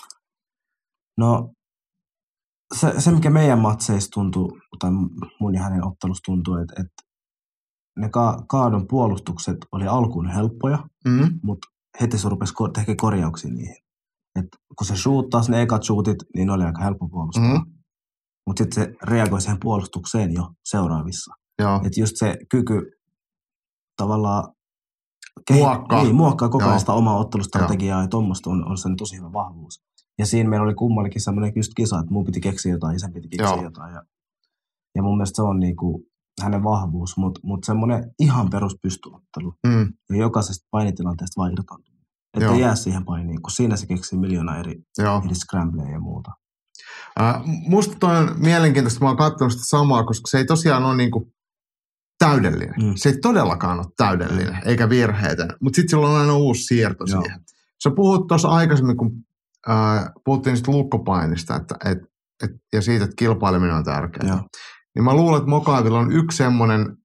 [1.18, 1.52] No,
[2.74, 4.90] se, se mikä meidän matseissa tuntuu, tai
[5.40, 7.02] mun ja hänen ottelussa tuntuu, että, että
[7.98, 10.78] ne ka, kaadon puolustukset oli alkuun helppoja,
[11.08, 11.40] Mm.
[11.42, 11.68] mutta
[12.00, 13.76] heti se rupesi ko- tekemään korjauksia niihin.
[14.38, 14.46] Et
[14.78, 17.58] kun se shoottasi ne ekat shootit, niin ne oli aika helppo puolustaa.
[17.58, 17.72] Mm.
[18.46, 21.34] Mutta sitten se reagoi siihen puolustukseen jo seuraavissa.
[21.86, 22.90] Että just se kyky
[23.96, 24.52] tavallaan
[25.52, 26.02] Muokkaa.
[26.02, 29.82] Niin, muokkaa koko ajan sitä omaa ottelustrategiaa ja tuommoista on, on sen tosi hyvä vahvuus.
[30.18, 33.12] Ja siinä meillä oli kummallakin semmoinen just kisa, että mun piti keksiä jotain ja sen
[33.12, 33.62] piti keksiä Joo.
[33.64, 33.94] jotain.
[33.94, 34.02] Ja,
[34.94, 36.06] ja mun mielestä se on niinku
[36.40, 39.92] hänen vahvuus, mutta mut semmoinen ihan peruspystyottelu Mm.
[40.10, 42.06] ja jokaisesta painitilanteesta vaan irtaantuminen.
[42.34, 42.58] Että Joo.
[42.58, 45.22] jää siihen painiin, kun siinä se keksii miljoona eri, Joo.
[45.24, 46.30] eri scrambleja ja muuta.
[47.20, 50.96] Äh, musta toi on mielenkiintoista, mä oon katsonut sitä samaa, koska se ei tosiaan ole
[50.96, 51.32] niinku
[52.18, 52.74] täydellinen.
[52.82, 52.92] Mm.
[52.96, 57.22] Se ei todellakaan ole täydellinen, eikä virheetön, mutta sitten sillä on aina uusi siirto Joo.
[57.22, 57.40] siihen.
[57.82, 59.12] Sä puhut tuossa aikaisemmin, kun
[59.70, 61.98] äh, puhuttiin niistä lukkopainista että, et,
[62.42, 64.28] et, ja siitä, että kilpaileminen on tärkeää.
[64.28, 64.40] Joo.
[64.94, 66.96] Niin mä luulen, että Mokaavilla on yksi semmoinen,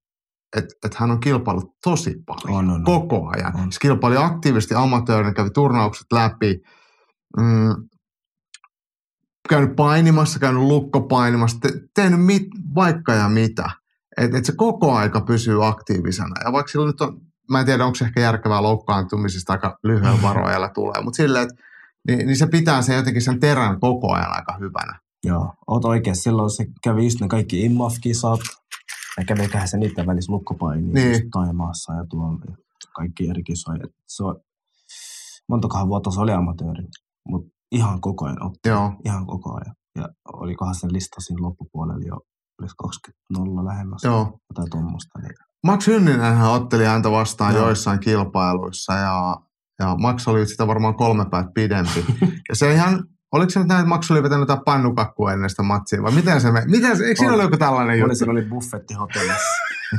[0.57, 2.83] että, että hän on kilpailut tosi paljon, On, on, on.
[2.83, 3.55] koko ajan.
[3.55, 3.71] On.
[3.71, 6.61] Se kilpaili aktiivisesti amatöörinä, kävi turnaukset läpi,
[7.37, 7.87] mm,
[9.49, 12.43] käynyt painimassa, käynyt lukkopainimassa, te, tehnyt mit,
[12.75, 13.69] vaikka ja mitä.
[14.17, 16.35] Että et se koko aika pysyy aktiivisena.
[16.45, 17.21] Ja vaikka sillä nyt on,
[17.51, 21.63] mä en tiedä, onko se ehkä järkevää loukkaantumisesta aika lyhyellä varoajalla tulee, mutta silleen, että
[22.07, 24.99] niin, niin se pitää se jotenkin sen terän koko ajan aika hyvänä.
[25.23, 26.15] Joo, oot oikein.
[26.15, 28.39] Silloin se kävi just ne kaikki IMAF-kisat.
[29.17, 31.09] Ja käviköhän se niiden välissä lukkopaini Niin.
[31.09, 32.39] just Taimaassa ja tuolla.
[32.95, 33.79] Kaikki eri kisoja.
[33.83, 34.35] Et Se on,
[35.49, 36.83] montakohan vuotta se oli amatööri,
[37.29, 38.69] mutta ihan koko ajan otti.
[38.69, 38.93] Joo.
[39.05, 39.75] Ihan koko ajan.
[39.95, 42.15] Ja olikohan sen lista siinä loppupuolella jo,
[42.61, 44.03] olisiko 20 nolla lähemmäs.
[44.03, 44.39] Joo.
[44.49, 45.19] Jotain tuommoista.
[45.19, 45.33] Niin.
[45.63, 47.65] Max Hynninenhän otteli häntä vastaan Joo.
[47.65, 49.37] joissain kilpailuissa ja,
[49.79, 52.05] ja Max oli sitä varmaan kolme päät pidempi.
[52.49, 55.63] ja se ihan, oliko se nyt näin, että Max oli vetänyt jotain pannukakkua ennen sitä
[55.63, 58.15] matsia vai miten se, me, miten se eikö siinä ole joku tällainen Oli, juttu?
[58.15, 59.47] siellä oli buffetti hotellissa.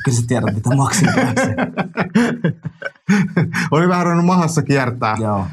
[0.05, 1.09] Kyllä sä tiedät, mitä maksin
[3.71, 5.17] oli vähän ruvennut mahassa kiertää.
[5.21, 5.47] Joo.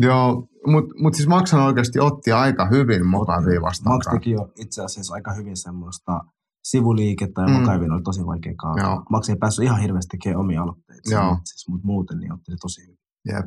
[0.00, 3.94] Joo, mutta mut siis Maxhan oikeasti otti aika hyvin Mokavia vastaan.
[3.96, 6.20] Max teki jo itse asiassa aika hyvin semmoista
[6.64, 7.54] sivuliikettä ja Mm.
[7.54, 7.92] mm.
[7.92, 9.02] Oli tosi vaikea kaataa.
[9.10, 11.10] Max ei päässyt ihan hirveästi tekemään omia aloitteita.
[11.10, 11.38] Joo.
[11.44, 12.98] Siis, mutta muuten niin otti se tosi hyvin.
[13.28, 13.46] Jep.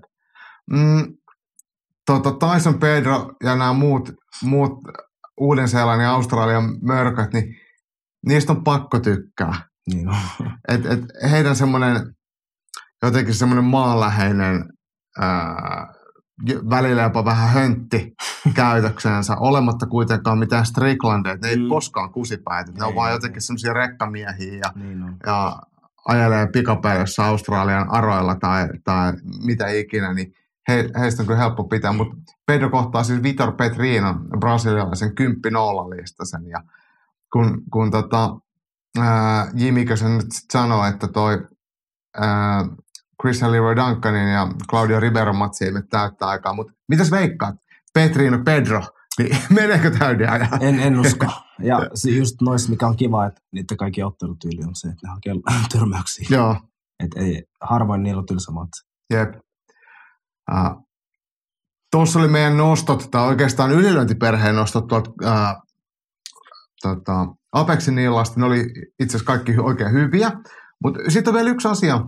[0.71, 1.13] Mm,
[2.05, 4.11] tota, Tyson Pedro ja nämä muut,
[4.43, 4.71] muut
[5.39, 7.55] Uuden-Seelannin ja Australian mörköt, niin
[8.27, 9.53] niistä on pakko tykkää.
[9.93, 10.15] Niin on.
[10.67, 10.99] Et, et
[11.31, 12.15] heidän semmoinen
[13.03, 14.65] jotenkin semmoinen maanläheinen
[15.19, 15.87] ää,
[16.69, 18.11] välillä jopa vähän höntti
[18.55, 21.37] käytöksensä, olematta kuitenkaan mitään Stricklandeja.
[21.41, 21.69] Ne ei Mm.
[21.69, 22.71] koskaan kusipäitä.
[22.71, 25.17] Ne on vaan jotenkin semmoisia rekkamiehiä ja, niin on.
[25.25, 25.61] ja
[26.07, 29.13] ajelee pikapäädössä Australian aroilla tai, tai
[29.45, 30.33] mitä ikinä, niin
[30.67, 31.93] he, heistä on kyllä helppo pitää.
[31.93, 36.63] Mutta Pedro kohtaa siis Vitor Petrino, brasilialaisen 10 nolla listasen ja
[37.33, 38.35] kun, kun tota,
[38.99, 41.47] ää, Jimmy nyt sit sanoo, että toi
[42.17, 42.65] ää,
[43.21, 47.55] Christian Leroy Duncanin ja Claudio Ribeiro matsi ei mene täyttä aikaa, mutta mitäs veikkaat?
[47.93, 48.83] Petrino Pedro,
[49.17, 50.63] niin meneekö täyden ajan?
[50.63, 51.25] En, en usko.
[51.63, 55.13] Ja se just noissa, mikä on kiva, että niiden kaikki ottelutyyli on se, että ne
[55.13, 55.33] hakee
[55.71, 56.27] törmäyksiä.
[56.29, 56.55] Joo,
[57.03, 58.85] Et ei, harvoin niillä on tylsä matsi.
[59.13, 59.33] jep.
[60.51, 60.87] Uh,
[61.91, 65.11] Tuossa oli meidän nostot, tai oikeastaan ylilöintiperheen nostot tuolta
[66.81, 68.39] tota, Apexin illasta.
[68.39, 68.59] Ne oli
[68.99, 70.31] itse asiassa kaikki oikein hyviä.
[70.83, 72.01] Mutta sitten on vielä yksi asia,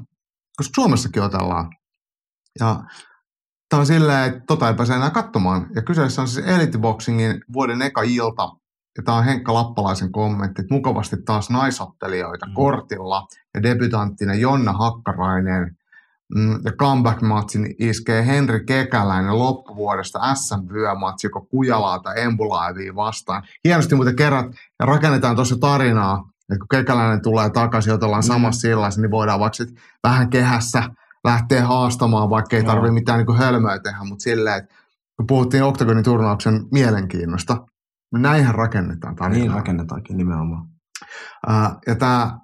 [0.57, 1.69] koska Suomessakin otellaan.
[2.59, 2.84] Ja
[3.69, 5.67] tämä on silleen, että tota ei pääse enää katsomaan.
[5.75, 8.49] Ja kyseessä on siis Elite Boxingin vuoden eka ilta.
[8.97, 12.53] Ja tämä on Henkka Lappalaisen kommentti, että mukavasti taas naisottelijoita mm.
[12.53, 13.27] Kortilla.
[13.53, 15.77] Ja debutanttinen Jonna Hakkarainen.
[16.36, 23.43] Mm, ja comeback-matsin iskee Henri Kekäläinen loppuvuodesta SM-vyömatsi, joko Kujalaa tai Embulaivia vastaan.
[23.65, 24.45] Hienosti muuten kerrat
[24.80, 28.28] ja rakennetaan tuossa tarinaa, että kun Kekäläinen tulee takaisin, että ollaan Mm.
[28.28, 29.63] samassa sillassa, niin voidaan vaikka
[30.03, 30.84] vähän kehässä
[31.24, 34.76] lähteä haastamaan, vaikka ei tarvitse mitään niin hölmöä tehdä, mutta silleen, että
[35.17, 37.57] kun puhuttiin Octagonin turnauksen mielenkiinnosta,
[38.13, 39.39] niin näinhän rakennetaan tarinaa.
[39.39, 40.67] Niin rakennetaankin nimenomaan.
[41.47, 42.39] Ää, ja tämä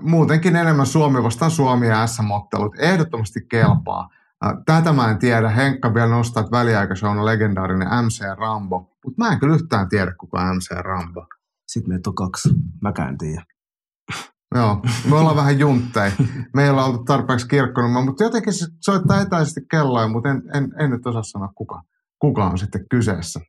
[0.00, 4.08] muutenkin enemmän Suomi vastaan Suomi ja SM-ottelut ehdottomasti kelpaa.
[4.42, 5.48] Ää, Tätä mä en tiedä.
[5.48, 8.78] Henkka vielä nostaa, että väliaikaisena on legendaarinen MC Rambo.
[9.04, 11.26] Mutta mä en kyllä yhtään tiedä, kuka on MC Rambo.
[11.68, 12.48] Sitten meitä on kaksi.
[12.82, 13.44] Mäkään en tiedä.
[14.54, 16.12] Joo, me ollaan vähän juntteja.
[16.54, 20.90] Meillä on oltu tarpeeksi kirkkonumma, mutta jotenkin se soittaa etäisesti kelloja, mutta en, en, en
[20.90, 21.82] nyt osaa sanoa, kuka,
[22.18, 23.40] kuka on sitten kyseessä.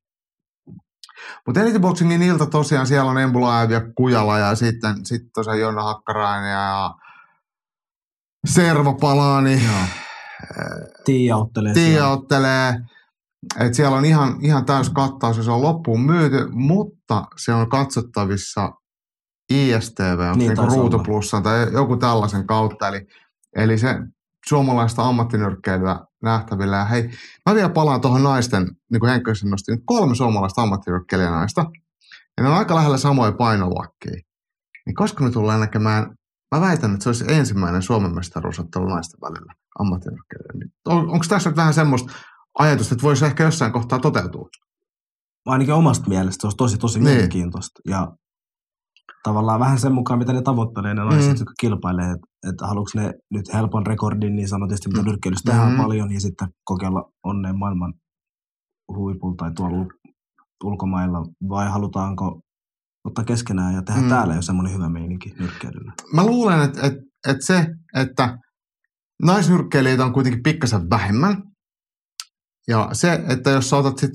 [1.45, 5.83] Mutta Elite Boxingin ilta tosiaan, siellä on Embulaev ja Kujala ja sitten sit tosiaan Jonna
[5.83, 6.95] Hakkarainen ja
[8.47, 9.65] Servo Palani.
[9.65, 9.85] Joo.
[11.05, 12.09] Tiia ottelee Tiia siellä.
[12.09, 12.73] ottelee.
[13.59, 17.69] Et siellä on ihan, ihan täys kattaus ja se on loppuun myyty, mutta se on
[17.69, 18.71] katsottavissa
[19.53, 21.03] ISTV, on niin, Niin niin taisi Ruutu olla.
[21.03, 22.87] Plussan tai joku tällaisen kautta.
[22.87, 23.07] Eli,
[23.55, 23.95] eli se
[24.47, 26.77] suomalaista ammattinyrkkeilyä nähtävillä.
[26.77, 27.09] Ja hei,
[27.49, 31.65] mä vielä palaan tuohon naisten, niin kuin Henkka sen nosti, niin kolme suomalaista ammattinyrkkeilijänaista.
[32.37, 34.21] Ja ne on aika lähellä samoja painoluokkia.
[34.85, 36.15] Niin koska me tullaan näkemään,
[36.55, 40.59] mä väitän, että se olisi ensimmäinen Suomen mestaruusottelu naisten välillä ammattinyrkkeilijöiden.
[40.59, 42.13] Niin On, onko tässä nyt vähän semmoista
[42.59, 44.49] ajatusta, että voisi ehkä jossain kohtaa toteutua?
[45.45, 47.09] Ainakin omasta mielestä se olisi tosi, tosi Niin.
[47.13, 47.81] mielenkiintoista.
[47.87, 48.11] Ja
[49.23, 51.39] tavallaan vähän sen mukaan, mitä ne tavoittelee, ne naiset, Mm.
[51.39, 55.05] jotka kilpailee, että et haluatko ne nyt helpon rekordin niin sanotusti, mitä Mm.
[55.07, 55.77] nyrkkeilyssä tehdään Mm.
[55.77, 57.93] paljon, ja sitten kokeilla onneen maailman
[58.95, 60.13] huipulla tai tuolla ul-
[60.63, 62.41] ulkomailla, vai halutaanko
[63.05, 64.09] ottaa keskenään ja tehdä Mm.
[64.09, 65.93] täällä jo semmoinen hyvä meininki nyrkkeilyllä.
[66.13, 68.37] Mä luulen, että, että, että se, että
[69.23, 71.43] naisnyrkkeilijöitä on kuitenkin pikkasen vähemmän.
[72.67, 74.11] Ja se, että jos sä otat sit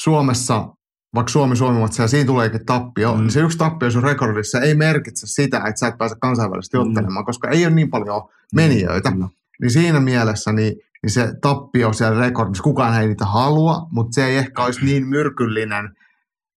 [0.00, 0.74] Suomessa,
[1.14, 3.16] vaikka Suomi Suomi ja siinä tuleekin tappio, mm.
[3.18, 3.22] Mm.
[3.22, 6.82] niin se yksi tappio sun rekordissa ei merkitse sitä, että sä et pääse kansainvälisesti Mm.
[6.82, 8.22] ottelemaan, koska ei ole niin paljon
[8.54, 9.12] menijöitä.
[9.12, 9.28] Kyllä.
[9.60, 14.26] Niin siinä mielessä niin, niin se tappio siellä rekordissa, kukaan ei niitä halua, mutta se
[14.26, 15.96] ei ehkä olisi niin myrkyllinen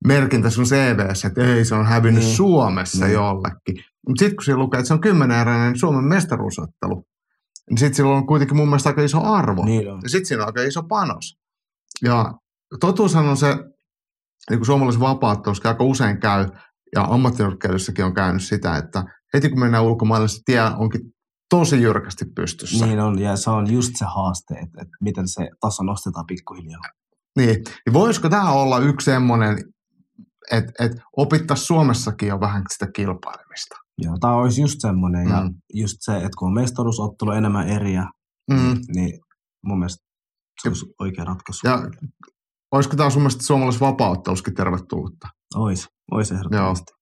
[0.07, 2.35] merkintä sun CVssä, että ei se on hävinnyt Niin.
[2.35, 3.13] Suomessa Niin.
[3.13, 3.75] jollekin.
[4.07, 7.05] Mutta sitten kun siinä lukee, että se on kymmeneräinen Suomen mestaruusottelu,
[7.69, 9.65] niin sitten sillä on kuitenkin mun mielestä aika iso arvo.
[9.65, 9.99] Niin on.
[10.03, 11.37] Ja sitten siinä on aika iso panos.
[12.03, 12.33] Ja
[12.79, 13.57] totuushan on se,
[14.49, 16.47] niin kuin suomalaisen vapaattelussa aika usein käy,
[16.95, 21.01] ja ammattinurkkeilussakin on käynyt sitä, että heti kun mennään ulkomaille, se tie onkin
[21.49, 22.85] tosi jyrkästi pystyssä.
[22.85, 26.81] Niin on, ja se on just se haaste, että, että miten se taso nostetaan pikkuhiljaa.
[27.37, 29.57] Niin, niin voisiko tämä olla yksi semmoinen,
[30.51, 33.75] että, että opittaisiin Suomessakin jo vähän sitä kilpailemista?
[33.97, 35.31] Joo, tämä olisi just semmoinen, mm.
[35.31, 38.05] ja just se, että kun on mestaruusottelu enemmän eriä,
[38.51, 38.57] Mm.
[38.57, 39.19] niin, niin
[39.65, 40.05] mun mielestä
[40.61, 41.67] se olisi oikea ratkaisu.
[41.67, 41.79] Ja
[42.71, 45.27] olisiko tämä sun mielestä suomalaisessa vapauttelussakin tervetullutta?
[45.55, 46.93] Ois, ois ehdottomasti.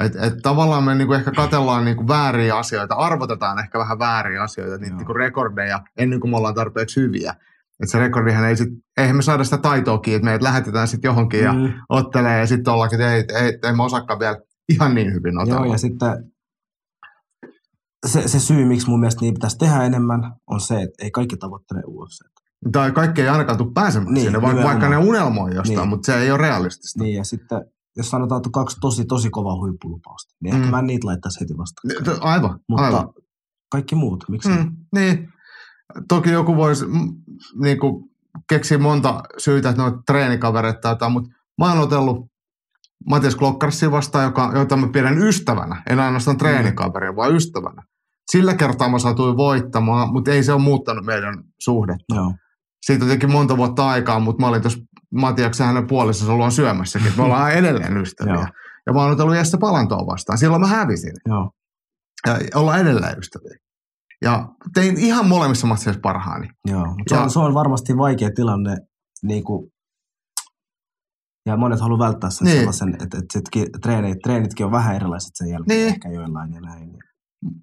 [0.00, 4.76] Et, et tavallaan me niinku ehkä katellaan niinku vääriä asioita, arvotetaan ehkä vähän vääriä asioita,
[4.76, 4.96] niitä Joo.
[4.98, 7.34] niinku rekordeja, ennen kuin me ollaan tarpeeksi hyviä.
[7.82, 11.40] Et se rekordihan ei sit, eihän me saada sitä taitoakin, että meidät lähetetään sitten johonkin
[11.44, 11.72] ja Mm.
[11.88, 14.36] ottelee ja sitten ollaankin, että ei, ei, ei me osaakaan vielä
[14.68, 15.64] ihan niin hyvin otella.
[15.66, 16.32] Joo, ja sitten
[18.06, 21.36] se, se syy, miksi mun mielestä niin pitäisi tehdä enemmän, on se, että ei kaikki
[21.36, 22.35] tavoittele UFC.
[22.72, 25.88] Tai kaikki ei ainakaan tule pääsemään Niin, sinne, vaikka, vaikka ne unelmoi jostain, Niin.
[25.88, 27.02] mutta se ei ole realistista.
[27.02, 27.64] Niin, ja sitten
[27.96, 30.60] jos sanotaan, että kaksi tosi, tosi kovaa huippulupausta, niin Mm.
[30.60, 32.18] ehkä mä en niitä laittaisi heti vastaan.
[32.20, 33.08] Aivan, Mutta aivan.
[33.70, 34.48] kaikki muut, miksi?
[34.48, 35.28] Mm, niin.
[36.08, 37.14] Toki joku voisi mm,
[37.62, 38.10] niinku,
[38.48, 42.26] keksiä monta syytä, että ne on treenikavereita tai jotain, mutta mä oon otellut
[43.08, 45.82] Matias Klokkarsia vastaan, joka, jota mä pidän ystävänä.
[45.90, 47.82] En ainoastaan treenikaveria, vaan ystävänä.
[48.32, 52.14] Sillä kertaa mä saatuin voittamaan, mutta ei se ole muuttanut meidän suhdetta.
[52.14, 52.34] Joo.
[52.82, 54.78] Siitä on tietenkin monta vuotta aikaa, mutta mä olin tuossa
[55.14, 57.12] Matiaksen hänen puolissa luon syömässäkin.
[57.16, 58.48] Me ollaan edelleen ystäviä.
[58.86, 60.38] Ja mä oon otellut Jesse Palantoa vastaan.
[60.38, 61.50] Silloin mä hävisin Joo.
[62.26, 63.56] ja ollaan edelleen ystäviä.
[64.22, 66.48] Ja tein ihan molemmissa matseissa parhaani.
[66.66, 66.94] Joo.
[67.08, 68.76] Se, Ja- on, se on varmasti vaikea tilanne,
[69.22, 69.72] niin kuin,
[71.46, 72.56] ja monet haluaa välttää sen Niin.
[72.58, 75.88] sellaisen, että, että sitkin, treenit, treenitkin on vähän erilaiset sen jälkeen, Niin.
[75.88, 76.98] ehkä joillain ja näin.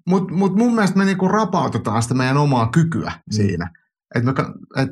[0.08, 3.20] Mutta mut mun mielestä me niinku rapautetaan sitä meidän omaa kykyä Mm.
[3.30, 3.70] siinä.
[4.14, 4.32] Et me,
[4.76, 4.88] et,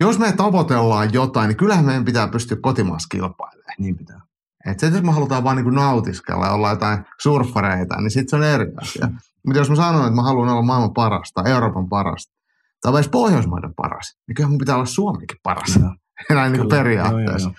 [0.00, 3.74] jos me tavoitellaan jotain, niin kyllähän meidän pitää pystyä kotimaassa kilpailemaan.
[3.78, 4.20] Niin pitää.
[4.66, 8.28] Et se, että jos me halutaan vaan niinku nautiskella ja olla jotain surffareita, niin sitten
[8.28, 9.08] se on eri asia.
[9.46, 12.32] Mutta jos mä sanon, että mä haluan olla maailman parasta, Euroopan parasta,
[12.80, 15.76] tai edes Pohjoismaiden paras, niin kyllä mun pitää olla Suomenkin paras.
[15.80, 15.94] Joo.
[16.36, 17.48] Näin niin periaatteessa.
[17.48, 17.54] Joo,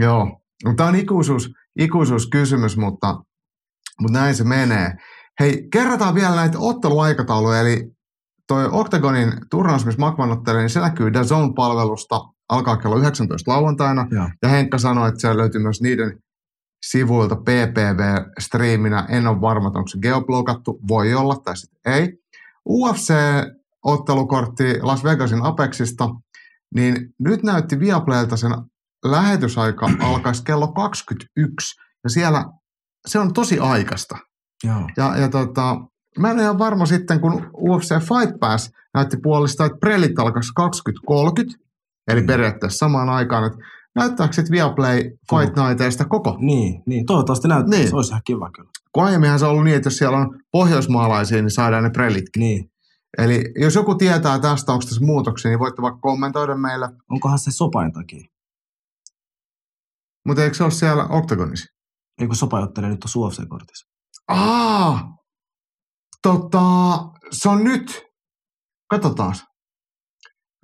[0.00, 0.26] joo, joo.
[0.26, 3.22] Joo, mutta tämä on ikuisuus, ikuisuuskysymys, mutta,
[4.00, 4.92] mutta näin se menee.
[5.40, 7.97] Hei, kerrataan vielä näitä otteluaikatauluja, eli
[8.48, 14.30] toi Octagonin turnaus, missä Makman ottelee, niin se näkyy DAZN-palvelusta, alkaa kello 19 lauantaina, Joo.
[14.42, 16.18] ja Henkka sanoi, että siellä löytyy myös niiden
[16.86, 19.06] sivuilta PPV-striiminä.
[19.08, 22.12] En ole varma, onko se geoblokattu, voi olla tai sitten ei.
[22.68, 26.08] UFC-ottelukortti Las Vegasin Apexista,
[26.74, 28.52] niin nyt näytti Viaplaylta sen
[29.04, 32.44] lähetysaika alkaisi kello 21, ja siellä
[33.06, 34.18] se on tosi aikaista.
[34.64, 34.88] Joo.
[34.96, 35.76] Ja, ja tota,
[36.18, 41.54] mä en ole varma sitten, kun UFC Fight Pass näytti puolesta, että prelit alkaisi 20.30,
[42.08, 42.26] eli Mm.
[42.26, 43.58] periaatteessa samaan aikaan, että
[43.94, 46.36] näyttääkö sitten Viaplay Fight Nighteista koko?
[46.40, 47.78] Niin, niin, toivottavasti näyttää.
[47.78, 47.88] Niin.
[47.88, 48.70] Se olisi ihan kiva kyllä.
[48.92, 52.40] Kun aiemminhan se on ollut niin, että jos siellä on pohjoismaalaisia, niin saadaan ne prelitkin.
[52.40, 52.70] Niin.
[53.18, 56.88] Eli jos joku tietää tästä, onko tässä muutoksia, niin voitte vaikka kommentoida meille.
[57.10, 58.28] Onkohan se sopain takia?
[60.26, 61.74] Mutta eikö se ole siellä Octagonissa?
[62.20, 63.88] Eikö sopa nyt tuossa UFC-kortissa?
[64.28, 65.17] Aa,
[66.22, 66.98] tota,
[67.30, 68.02] se on nyt.
[68.90, 69.34] Katsotaan.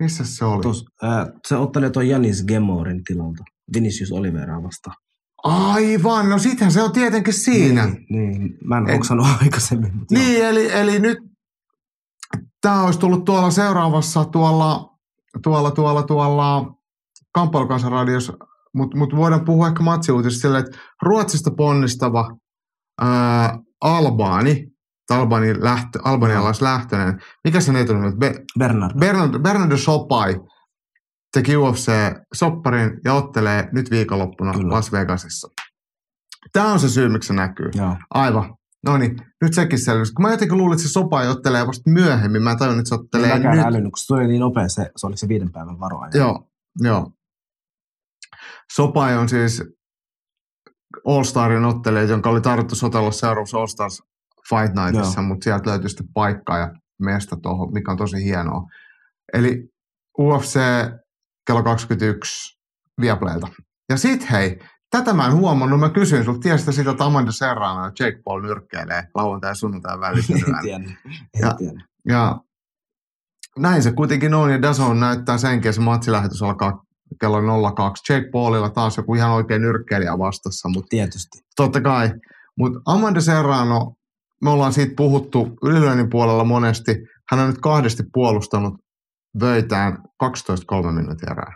[0.03, 0.61] Missä se oli?
[0.61, 3.43] Tos, ää, se ottelee tuon Janis Gemorin tilalta.
[3.75, 4.95] Vinicius Oliveira vastaan.
[5.43, 7.85] Aivan, no sittenhän se on tietenkin siinä.
[7.85, 9.97] Niin, Niin, mä en Et- oksanut aikaisemmin.
[9.97, 10.23] Mutta joo.
[10.23, 11.17] niin eli, eli nyt
[12.61, 14.89] tämä olisi tullut tuolla seuraavassa tuolla,
[15.43, 16.73] tuolla, tuolla, tuolla
[17.33, 18.33] kamppailukansanradiossa,
[18.75, 22.35] mutta mut voidaan puhua ehkä matsiuutista silleen, että Ruotsista ponnistava
[23.01, 24.67] ää, Albaani,
[25.09, 28.19] Albani lähtö, albanialaislähtöinen, mikä sen etunimi on?
[28.19, 28.99] Be, Bernard.
[28.99, 30.39] Bernard, Bernardo Sopai
[31.33, 34.73] teki UFC-sopparin ja ottelee nyt viikonloppuna Kyllä.
[34.73, 35.47] Las Vegasissa.
[36.53, 37.69] Tämä on se syy, miksi se näkyy.
[37.73, 37.95] Joo.
[38.09, 38.55] Aivan.
[38.85, 40.13] No niin, nyt sekin selvisi.
[40.13, 42.43] Kun mä jotenkin luulin, että se Sopai ottelee vasta myöhemmin.
[42.43, 43.65] Mä en tajunnut, että se ottelee mäkään nyt.
[43.65, 46.11] älynyt, kun se tuli niin nopea, se, se oli se viiden päivän varoaja.
[46.13, 46.49] Joo,
[46.79, 47.11] joo.
[48.73, 49.63] Sopai on siis
[51.07, 54.03] All-Starin ottelija, jonka oli tarkoitus otella seuraavassa All Stars
[54.49, 58.61] Fight Nightissa, mutta sieltä löytyi sitten paikka ja mesta tuohon, mikä on tosi hienoa.
[59.33, 59.69] Eli
[60.19, 60.59] UFC
[61.47, 62.59] kello 21
[63.01, 63.47] Viaplaylta.
[63.89, 67.83] Ja sit hei, tätä mä en huomannut, mä kysyin sulta, tiesit sitä, että Amanda Serrano
[67.83, 70.33] ja Jake Paul nyrkkeilee lauantai ja sunnuntai välissä.
[71.41, 71.55] Ja-.
[72.07, 72.39] Ja
[73.59, 76.85] näin se kuitenkin on, ja Dazon näyttää senkin, se matsilähetys alkaa
[77.21, 78.13] kello 02.
[78.13, 81.39] Jake Paulilla taas joku ihan oikein nyrkkeilijä vastassa, mutta Tietysti.
[81.55, 82.11] totta kai.
[82.57, 83.93] Mutta Amanda Serrano,
[84.43, 86.95] me ollaan siitä puhuttu ylilyönnin puolella monesti.
[87.31, 88.73] Hän on nyt kahdesti puolustanut
[89.39, 91.53] vöitään 12-3 minuutin erää.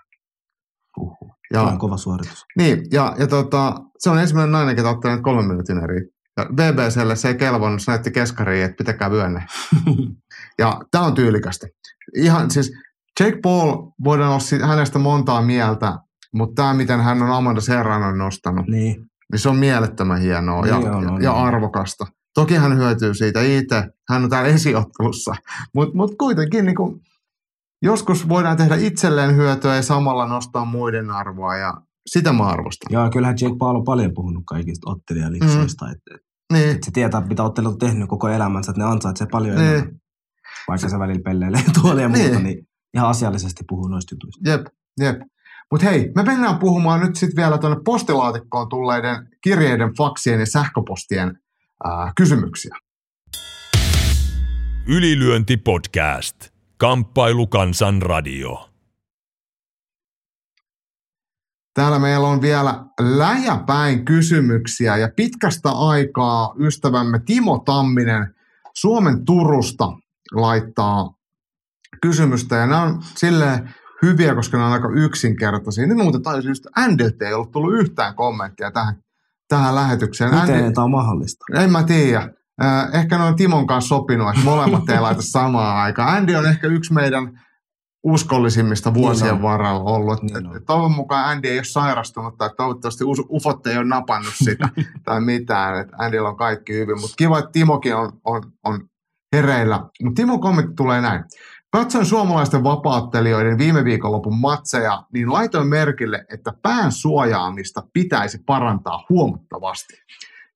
[0.99, 1.17] Uhuh.
[1.53, 2.45] Tämä Ja, on kova suoritus.
[2.57, 6.01] niin, ja, ja tota, se on ensimmäinen nainen, ketä ottaa näitä kolmen minuutin eri.
[6.37, 9.45] Ja BBClle se ei kelvannut, se näytti keskariin, että pitäkää vyönne.
[10.59, 11.67] Ja tämä on tyylikästä.
[12.15, 12.71] Ihan siis
[13.19, 15.97] Jake Paul, voidaan olla hänestä montaa mieltä,
[16.33, 18.95] mutta tämä, miten hän on Amanda Serranon nostanut, niin,
[19.31, 21.47] niin se on mielettömän hienoa ja, Niin on, on, ja on.
[21.47, 22.05] arvokasta.
[22.33, 25.35] Toki hän hyötyy siitä itse, hän on täällä esiottelussa,
[25.75, 27.01] mutta mut kuitenkin niin kuin,
[27.81, 31.73] joskus voidaan tehdä itselleen hyötyä ja samalla nostaa muiden arvoa ja
[32.09, 32.93] sitä mä arvostan.
[32.93, 35.85] Joo, kyllähän Jake Paul on paljon puhunut kaikista ottelijaliksoista.
[35.85, 35.91] Mm.
[35.91, 39.55] Että, Niin, että se tietää, mitä ottelijat on tehnyt koko elämänsä, että ne ansaitsee paljon
[39.55, 39.67] Niin.
[39.69, 39.95] enemmän.
[40.67, 42.25] Vaikka se välillä pelleilee tuolla ja Niin.
[42.25, 44.49] muuta, niin ihan asiallisesti puhuu noista jutuista.
[44.49, 44.61] jep,
[44.99, 45.21] jep.
[45.71, 51.37] Mutta hei, me mennään puhumaan nyt sitten vielä tuonne postilaatikkoon tulleiden kirjeiden, faksien ja sähköpostien
[51.83, 52.75] ää, kysymyksiä.
[54.87, 56.35] Ylilyönti podcast.
[56.77, 58.69] Kamppailu kansan radio.
[61.73, 68.35] Täällä meillä on vielä läjäpäin kysymyksiä ja pitkästä aikaa ystävämme Timo Tamminen
[68.75, 69.91] Suomen Turusta
[70.31, 71.13] laittaa
[72.01, 75.87] kysymystä ja nämä on silleen hyviä, koska nämä on aika yksinkertaisia.
[75.87, 76.65] Nyt muuten taisin just,
[77.21, 79.03] ei ollut tullut yhtään kommenttia tähän,
[79.49, 80.35] tähän lähetykseen.
[80.35, 81.45] Miten tämä on mahdollista?
[81.55, 82.29] En mä tiedä.
[82.63, 86.17] Äh, Ehkä ne on Timon kanssa sopinut, että molemmat ei laita samaan aikaan.
[86.17, 87.39] Andy on ehkä yksi meidän
[88.03, 89.41] uskollisimmista vuosien on.
[89.41, 90.23] varrella ollut.
[90.23, 90.57] Niin Et- on.
[90.57, 94.69] et Toivon mukaan Andy ei ole sairastunut tai toivottavasti ufot ei ole napannut sitä
[95.05, 95.79] tai mitään.
[95.81, 98.79] Et Andyllä on kaikki hyvin, mutta kiva, että Timokin on, on, on
[99.35, 99.79] hereillä.
[100.03, 101.23] Mutta Timon kommentti tulee näin.
[101.71, 109.93] Katsoin suomalaisten vapaattelijoiden viime viikonlopun matseja, niin laitoin merkille, että pään suojaamista pitäisi parantaa huomattavasti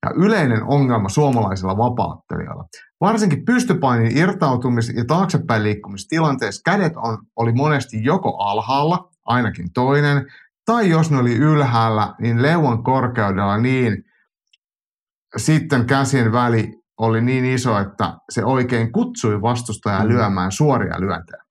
[0.05, 2.63] ja yleinen ongelma suomalaisilla vapaattelijoilla.
[3.01, 10.25] Varsinkin pystypainin irtautumis- ja taaksepäin liikkumistilanteessa kädet on, oli monesti joko alhaalla, ainakin toinen,
[10.65, 14.03] tai jos ne oli ylhäällä, niin leuan korkeudella niin
[15.37, 20.09] sitten käsien väli oli niin iso, että se oikein kutsui vastustajaa Mm.
[20.09, 21.43] lyömään suoria lyöntejä.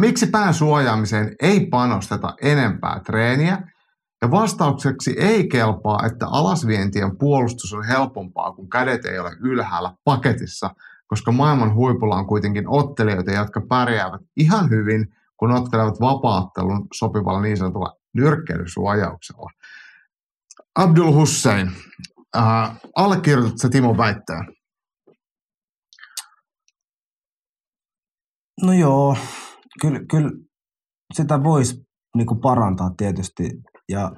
[0.00, 3.58] Miksi pään suojaamiseen ei panosteta enempää treeniä?
[4.22, 10.70] Ja vastaukseksi ei kelpaa, että alasvientien puolustus on helpompaa, kun kädet ei ole ylhäällä paketissa,
[11.06, 15.06] koska maailman huipulla on kuitenkin ottelijoita, jotka pärjäävät ihan hyvin,
[15.36, 19.50] kun ottelevat vapaattelun sopivalla niin sanotulla nyrkkeilysuojauksella.
[20.74, 21.70] Abdul Hussein,
[22.36, 23.96] äh, allekirjoitatko sä Timon
[28.62, 29.16] No joo,
[29.80, 30.30] kyllä, kyllä
[31.14, 31.84] sitä voisi
[32.16, 33.50] niinku parantaa tietysti.
[33.88, 34.12] Ja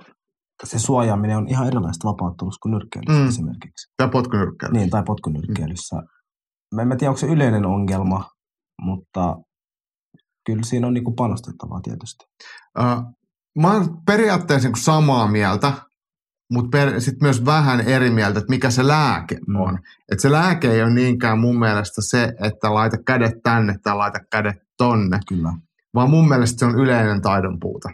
[0.65, 3.23] se suojaaminen on ihan erilaista vapauttelussa kuin nyrkkeilyssä Mm.
[3.23, 3.29] mm.
[3.29, 3.93] esimerkiksi.
[3.97, 4.73] Tai potkunyrkkeily?
[4.73, 5.97] Niin, tai potkunyrkkeilyssä.
[6.75, 8.31] Mä en mä tiedä, onko se yleinen ongelma,
[8.83, 9.37] mutta
[10.47, 12.25] kyllä siinä on niinku panostettavaa tietysti.
[12.81, 13.03] Äh,
[13.59, 15.73] mä oon periaatteessa niin samaa mieltä,
[16.51, 19.57] mutta sitten myös vähän eri mieltä, että mikä se lääke Mm.
[19.57, 19.79] on.
[20.13, 24.19] Et se lääke ei ole niinkään mun mielestä se, että laita kädet tänne tai laita
[24.31, 25.53] kädet tonne, Kyllä.
[25.95, 27.89] vaan mun mielestä se on yleinen taidon puute.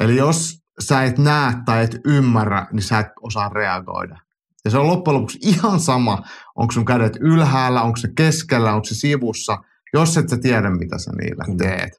[0.00, 4.16] Eli jos sä et näe tai et ymmärrä, niin sä et osaa reagoida.
[4.64, 6.22] Ja se on loppujen lopuksi ihan sama,
[6.56, 9.58] onko sun kädet ylhäällä, onko se keskellä, onko se sivussa,
[9.94, 11.58] jos et sä tiedä, mitä sä niillä Kyllä.
[11.58, 11.90] teet.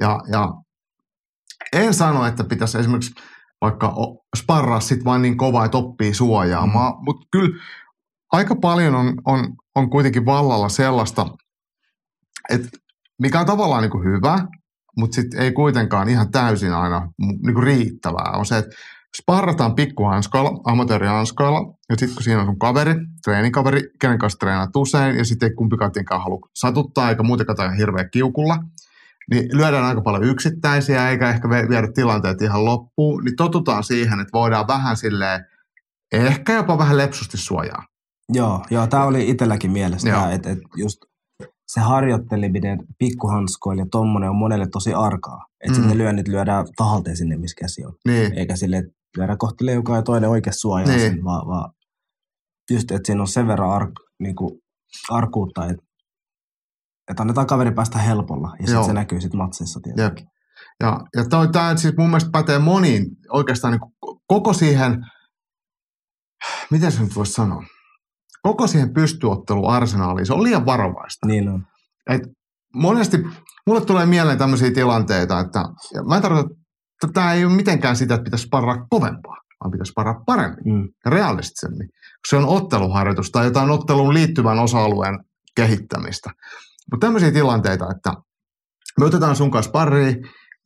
[0.00, 0.48] Ja, ja
[1.72, 3.14] en sano, että pitäisi esimerkiksi
[3.60, 3.94] vaikka
[4.36, 7.04] sparraa sit vaan niin kovaa, että oppii suojaamaan, mm.
[7.04, 7.58] mutta kyllä
[8.32, 11.26] aika paljon on, on, on kuitenkin vallalla sellaista,
[12.50, 12.68] että
[13.22, 14.38] mikä on tavallaan niin kuin hyvä,
[14.96, 18.76] mutta sitten ei kuitenkaan ihan täysin aina niin kuin riittävää, on se, että
[19.22, 22.94] sparrataan pikkuhanskoilla, amatöörihanskoilla, ja sitten kun siinä on sun kaveri,
[23.24, 28.08] treenikaveri, kenen kanssa treenaat usein, ja sitten ei kumpikaan tietenkään halua satuttaa, eikä muutenkaan hirveä
[28.08, 28.58] kiukulla,
[29.30, 34.32] niin lyödään aika paljon yksittäisiä, eikä ehkä viedä tilanteet ihan loppuun, niin totutaan siihen, että
[34.32, 35.44] voidaan vähän silleen,
[36.12, 37.86] ehkä jopa vähän lepsusti suojaa.
[38.32, 40.98] Joo, joo tämä oli itselläkin mielessä, että et just
[41.68, 45.46] se harjoitteleminen pikkuhanskoilla ja tommonen on monelle tosi arkaa.
[45.60, 45.74] Että Mm.
[45.74, 47.94] sitten ne lyönnit lyödään tahalteen sinne, missä käsi on.
[48.08, 51.00] Niin, Eikä sille, että lyödään kohti leukaa ja toinen oikeassa suojaa Niin.
[51.00, 51.70] sen, vaan, vaan
[52.70, 53.88] just, että siinä on sen verran ar,
[54.20, 54.60] niinku,
[55.10, 55.82] arkuutta, että,
[57.10, 58.56] että annetaan kaveri päästä helpolla.
[58.60, 60.02] Ja sitten se näkyy sitten matseissa tietysti.
[60.02, 60.28] Jep.
[60.80, 65.06] Ja, ja tämä siis mun mielestä pätee moniin oikeastaan niin koko siihen,
[66.70, 67.62] miten se nyt voisi sanoa,
[68.42, 71.26] koko siihen pystyotteluarsenaaliin, se on liian varovaista.
[71.26, 71.66] Niin on.
[72.74, 73.18] Monesti
[73.66, 75.64] mulle tulee mieleen tämmöisiä tilanteita, että
[76.08, 76.50] mä en tarkoita,
[77.04, 80.88] että tämä ei ole mitenkään sitä, että pitäisi paraa kovempaa, vaan pitäisi paraa paremmin Mm.
[81.04, 81.88] ja realistisemmin.
[82.28, 85.18] Se on otteluharjoitus tai jotain otteluun liittyvän osa-alueen
[85.56, 86.30] kehittämistä.
[86.90, 88.12] Mutta tämmöisiä tilanteita, että
[88.98, 90.16] me otetaan sun kanssa pariin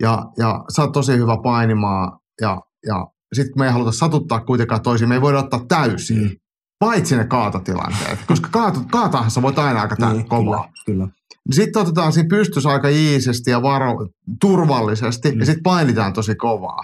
[0.03, 4.83] ja, ja sä oot tosi hyvä painimaan ja, ja sitten me ei haluta satuttaa kuitenkaan
[4.83, 6.23] toisiin, me ei voida ottaa täysin.
[6.23, 6.31] Mm.
[6.79, 10.63] Paitsi ne kaatotilanteet, koska kaatu, kaatahan sä voit aina aika niin, kovaa.
[10.63, 11.09] Kyllä, kyllä.
[11.51, 13.95] Sitten otetaan siinä pystys aika iisisti ja varo,
[14.41, 15.41] turvallisesti mm.
[15.41, 16.83] ja sitten painitaan tosi kovaa.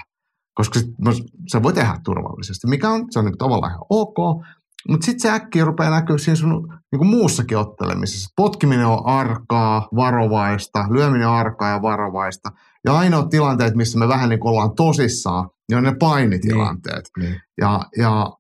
[0.55, 1.13] Koska sit, no,
[1.47, 4.45] se voi tehdä turvallisesti, mikä on, se on niin tavallaan ihan ok.
[4.89, 8.33] Mutta sitten se äkkiä rupeaa näkyä siinä sun niin kuin muussakin ottelemisessa.
[8.37, 12.51] Potkiminen on arkaa, varovaista, lyöminen on arkaa ja varovaista.
[12.85, 17.11] Ja ainoa tilanteet, missä me vähän niin kuin ollaan tosissaan, niin on ne painitilanteet.
[17.17, 17.43] Niin, niin.
[17.61, 18.33] Ja, ja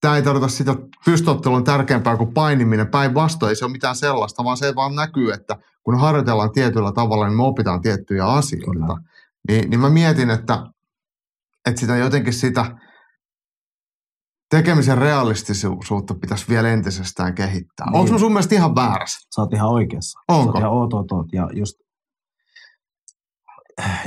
[0.00, 2.88] tämä ei tarkoita sitä, että pystyottelu on tärkeämpää kuin painiminen.
[2.88, 7.26] Päinvastoin ei se ole mitään sellaista, vaan se vaan näkyy, että kun harjoitellaan tietyllä tavalla,
[7.26, 8.96] niin me opitaan tiettyjä asioita.
[9.48, 10.66] Niin, niin mä mietin, että,
[11.68, 12.66] että sitä jotenkin sitä
[14.56, 17.86] tekemisen realistisuutta pitäisi vielä entisestään kehittää.
[17.86, 17.96] Niin.
[17.96, 19.28] Onko mä sun mielestä ihan väärässä?
[19.34, 20.20] Sä oot ihan oikeassa.
[20.28, 20.42] Onko?
[20.60, 21.74] Sä oot ihan oot, Ja just,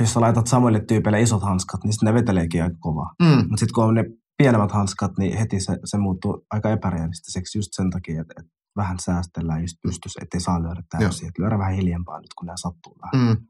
[0.00, 3.14] jos sä laitat samoille tyypeille isot hanskat, niin sitten ne veteleekin aika kovaa.
[3.22, 3.36] Mm.
[3.36, 4.04] Mutta sitten kun on ne
[4.38, 8.98] pienemmät hanskat, niin heti se, se muuttuu aika epärealistiseksi just sen takia, että, että vähän
[8.98, 11.28] säästellään just pystys, ettei saa lyödä täysin.
[11.28, 13.28] Että lyödä vähän hiljempaa nyt, kun nämä sattuu vähän.
[13.28, 13.46] Mm.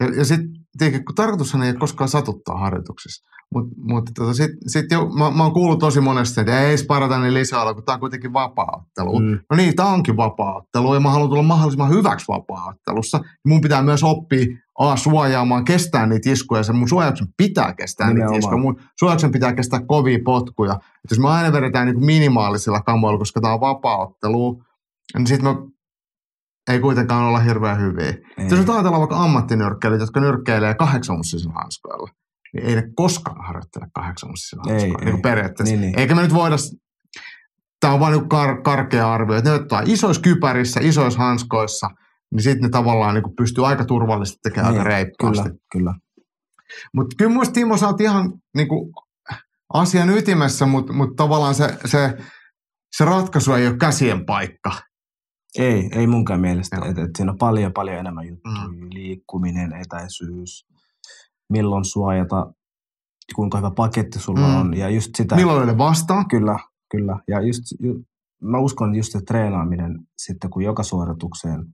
[0.00, 3.33] Ja, ja sitten kun tarkoitushan ei koskaan satuttaa harjoituksessa.
[3.54, 7.18] Mutta mut, tota, sitten sit jo, mä, mä oon kuullut tosi monesti, että ei sparata
[7.18, 9.20] niin lisää, kun tämä on kuitenkin vapaaottelu.
[9.20, 9.38] Mm.
[9.50, 13.20] No niin, tämä onkin vapaaottelu ja mä haluan tulla mahdollisimman hyväksi vapaaottelussa.
[13.46, 14.46] Mun pitää myös oppia
[14.78, 16.62] A, suojaamaan, kestää niitä iskuja.
[16.62, 18.32] Se mun suojauksen pitää kestää Nimenomaan.
[18.32, 18.62] niitä iskuja.
[18.62, 20.72] Mun suojauksen pitää kestää kovia potkuja.
[20.74, 24.62] Et jos me aina vedetään niin minimaalisilla kamoilla, koska tämä on vapaaottelu,
[25.16, 25.60] niin sitten me
[26.70, 28.06] ei kuitenkaan olla hirveän hyviä.
[28.06, 28.48] Ei.
[28.50, 31.16] Jos ajatellaan vaikka ammattinyrkkeilijät, jotka nyrkkeilee kahdeksan
[31.54, 32.10] hanskoilla–
[32.54, 34.30] niin ei ne koskaan harjoittele kahdeksan
[34.68, 35.04] ei, ei.
[35.04, 35.74] Niin periaatteessa.
[35.76, 35.98] Niin, niin.
[35.98, 36.56] Eikä me nyt voida,
[37.80, 41.90] tämä on vain niin kar, karkea arvio, että ne ottaa isoissa kypärissä, isoissa hanskoissa,
[42.32, 45.42] niin sitten ne tavallaan niin pystyy aika turvallisesti tekemään niin, aika reippaasti.
[45.42, 45.94] Kyllä, kyllä.
[46.94, 48.92] Mutta kyllä minusta Timo, sä oot ihan niin kuin,
[49.74, 52.16] asian ytimessä, mutta mut tavallaan se, se,
[52.96, 54.72] se ratkaisu ei ole käsien paikka.
[55.58, 56.76] Ei, ei munkaan mielestä.
[56.76, 58.68] Et, et siinä on paljon, paljon enemmän juttuja.
[58.68, 58.88] Mm.
[58.90, 60.66] Liikkuminen, etäisyys,
[61.52, 62.52] milloin suojata,
[63.34, 64.60] kuinka hyvä paketti sulla mm.
[64.60, 64.76] on.
[64.76, 66.24] Ja just sitä, milloin ne vastaa?
[66.24, 66.58] Kyllä,
[66.90, 67.18] kyllä.
[67.28, 68.04] Ja just, ju,
[68.42, 71.64] mä uskon just se treenaaminen sitten, kun joka suoritukseen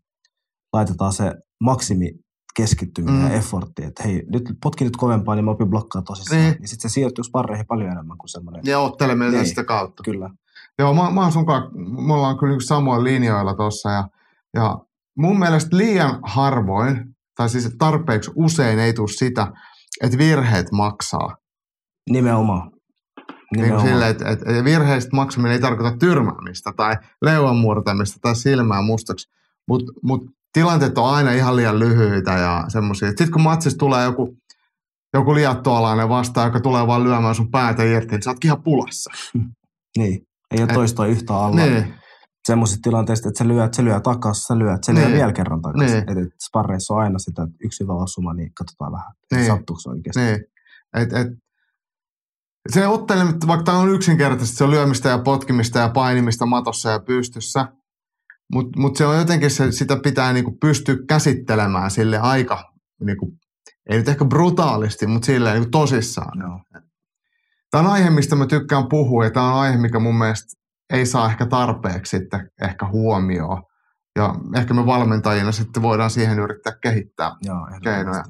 [0.73, 2.13] laitetaan se maksimi
[2.57, 3.27] keskittyminen mm.
[3.27, 6.41] ja effortti, että hei, nyt potki nyt kovempaa, niin mä opin blokkaa tosissaan.
[6.41, 6.55] Niin.
[6.59, 8.63] niin sitten se siirtyy sparreihin paljon enemmän kuin semmoinen.
[8.65, 9.47] Ja otteleminen niin.
[9.47, 10.03] sitä kautta.
[10.03, 10.31] Kyllä.
[10.79, 11.71] Joo, mä, mä sunkaan,
[12.07, 14.09] me ollaan kyllä niin samoin linjoilla tuossa ja,
[14.55, 14.79] ja
[15.19, 17.10] mun mielestä liian harvoin
[17.41, 19.53] tai siis tarpeeksi usein ei tule sitä,
[20.03, 21.37] että virheet maksaa.
[22.11, 22.71] Nimenomaan.
[23.57, 23.85] Nimenomaan.
[23.85, 29.29] Niin sille, että, että virheistä maksaminen ei tarkoita tyrmäämistä tai leuan murtamista tai silmää mustaksi,
[29.69, 30.23] mutta mut
[30.53, 33.09] tilanteet on aina ihan liian lyhyitä ja semmoisia.
[33.09, 34.37] Sitten kun matsissa tulee joku,
[35.15, 39.11] joku liattoalainen vastaan, joka tulee vaan lyömään sun päätä irti, niin sä ihan pulassa.
[39.99, 41.57] niin, ei ole toistoa yhtä alla.
[41.57, 41.95] Niin
[42.51, 45.17] semmoisista tilanteista, että se lyö, se lyö takaisin, se lyö, se lyö niin.
[45.17, 45.97] vielä kerran takaisin.
[45.97, 46.11] Niin.
[46.11, 49.47] Että et sparreissa on aina sitä, että yksi hyvä osuma, niin katsotaan vähän, niin.
[49.47, 50.21] sattuuko se oikeasti.
[50.21, 50.45] Niin.
[50.95, 51.29] Et, et,
[52.69, 57.01] se ottelemista, vaikka tämä on yksinkertaisesti, se on lyömistä ja potkimista ja painimista matossa ja
[57.01, 57.69] pystyssä,
[58.53, 63.33] mutta mut se on jotenkin, se, sitä pitää niinku pystyä käsittelemään sille aika, niinku,
[63.91, 66.39] ei nyt ehkä brutaalisti, mutta silleen niinku tosissaan.
[66.39, 66.61] No.
[67.71, 70.60] Tämä on aihe, mistä mä tykkään puhua ja tämä on aihe, mikä mun mielestä
[70.91, 73.63] ei saa ehkä tarpeeksi sitten ehkä huomioon.
[74.17, 78.25] Ja ehkä me valmentajina sitten voidaan siihen yrittää kehittää Joo, keinoja.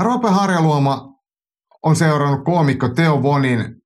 [0.00, 1.08] Roope Harjaluoma
[1.82, 3.80] on seurannut koomikko Teo Vonin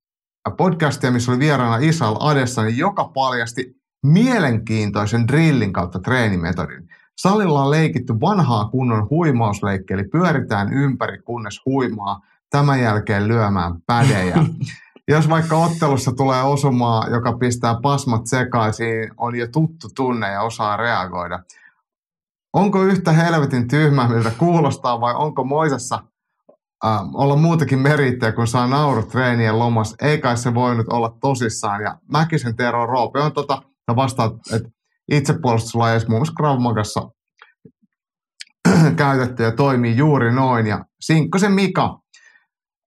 [0.56, 6.88] podcastia, missä oli vieraana Isal Adessani, joka paljasti mielenkiintoisen drillin kautta treenimetodin.
[7.18, 12.20] Salilla on leikitty vanhaa kunnon huimausleikkiä, eli pyöritään ympäri kunnes huimaa,
[12.50, 14.36] tämän jälkeen lyömään pädejä.
[15.08, 20.76] jos vaikka ottelussa tulee osumaa, joka pistää pasmat sekaisin, on jo tuttu tunne ja osaa
[20.76, 21.38] reagoida.
[22.52, 26.02] Onko yhtä helvetin tyhmää, miltä kuulostaa, vai onko Moisessa
[26.84, 29.94] äh, olla muutakin merittäjä, kun saa naurut treenien lomas?
[30.02, 31.82] Ei kai se voinut olla tosissaan.
[31.82, 34.68] Ja Mäkisen Tero Roope on tota, ja vastaa, että
[35.10, 37.10] itsepuolustuslajeissa muun muassa Krav Magassa
[38.96, 40.66] käytetty ja toimii juuri noin.
[40.66, 41.98] Ja Sinkkosen Mika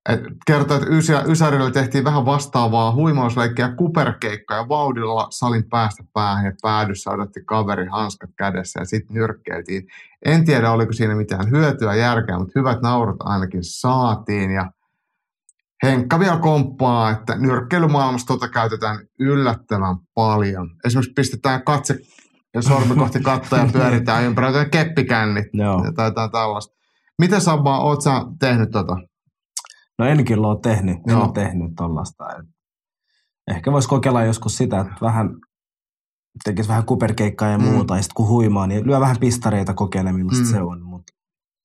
[0.09, 6.51] et kertoo, että Ysä, Ysärillä tehtiin vähän vastaavaa huimausleikkiä kuperkeikkaa vauhdilla salin päästä päähän ja
[6.61, 9.88] päädyssä odotti kaveri hanskat kädessä ja sitten nyrkkeiltiin.
[10.25, 14.71] En tiedä, oliko siinä mitään hyötyä järkeä, mutta hyvät naurut ainakin saatiin ja
[15.84, 20.69] Henkka vielä komppaa, että nyrkkeilymaailmassa tota käytetään yllättävän paljon.
[20.85, 21.99] Esimerkiksi pistetään katse
[22.53, 25.84] ja sormi kohti kattoa ja pyöritään ympäri keppikännit no.
[25.95, 26.75] tai jotain tällaista.
[27.19, 28.97] Miten Sabba, oot sä tehnyt tota?
[29.99, 31.24] No en kyllä ole tehnyt, en Joo.
[31.24, 32.24] ole tehnyt tollasta.
[33.48, 35.30] Ehkä voisi kokeilla joskus sitä, että vähän
[36.44, 37.64] tekisi vähän kuperkeikkaa ja Mm.
[37.64, 40.52] muuta, ja sitten kun huimaa, niin lyö vähän pistareita kokeile, millaista Mm.
[40.52, 40.82] se on.
[40.82, 41.14] Mutta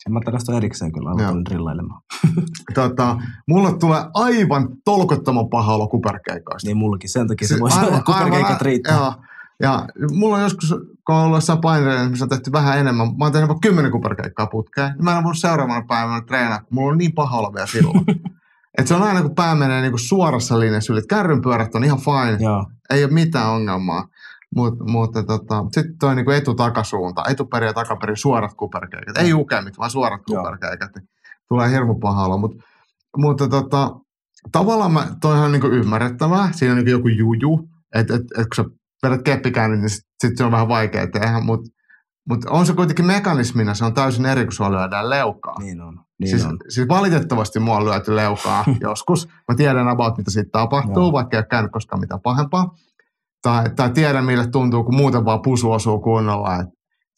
[0.06, 2.02] en mä tällaista erikseen kyllä aloittanut drillailemaan.
[2.74, 3.16] tota,
[3.48, 6.68] mulle tulee aivan tolkottoman paha olo kuperkeikoista.
[6.68, 8.96] Niin mullakin, sen takia se, Se- voisi aivan- olla kuperkeikat aivan- riittää.
[8.96, 9.14] Joo.
[9.60, 10.70] Ja mulla on joskus,
[11.06, 13.92] kun on ollut jossain painereilla, missä on tehty vähän enemmän, mä oon tehnyt vaikka kymmenen
[13.92, 17.52] kuperkeikkaa putkeen, niin mä en voinut seuraavana päivänä treenaa, kun mulla on niin paha olla
[17.54, 18.04] vielä silloin.
[18.78, 20.98] Et se on aina, kun pää menee niinku suorassa linjassa yli.
[20.98, 24.08] Et Kärrynpyörät on ihan fine, Joo, ei ole mitään ongelmaa.
[24.56, 29.16] Mut, mutta tota, sitten toi niinku etutakasuunta, etuperi ja takaperi suorat kuperkeikat.
[29.16, 30.90] Ei ukemit, vaan suorat kuperkeikat.
[30.96, 31.08] Niin
[31.48, 32.36] tulee hirmu paha olla.
[32.36, 32.54] Mut,
[33.16, 33.90] mutta tota,
[34.52, 36.52] tavallaan mä, toihan on niinku ymmärrettävää.
[36.52, 37.68] Siinä on niinku joku juju.
[37.94, 38.64] Että et, et, kun sä
[39.02, 41.40] vedät keppikäännit, niin sit, sit se on vähän vaikea tehdä.
[41.40, 41.70] Mutta
[42.28, 45.58] mut on se kuitenkin mekanismina, se on täysin eri, kun sua lyödään leukaa.
[45.58, 46.00] niin on.
[46.20, 46.58] Niin Siis, on.
[46.68, 49.28] siis valitettavasti mua on lyöty leukaa joskus.
[49.48, 51.12] Mä tiedän about, mitä siitä tapahtuu, Joo.
[51.12, 52.74] vaikka ei ole käynyt koskaan mitään pahempaa.
[53.42, 56.56] Tai, tai tiedän, mille tuntuu, kun muuten vaan pusu osuu kunnolla.
[56.56, 56.66] Et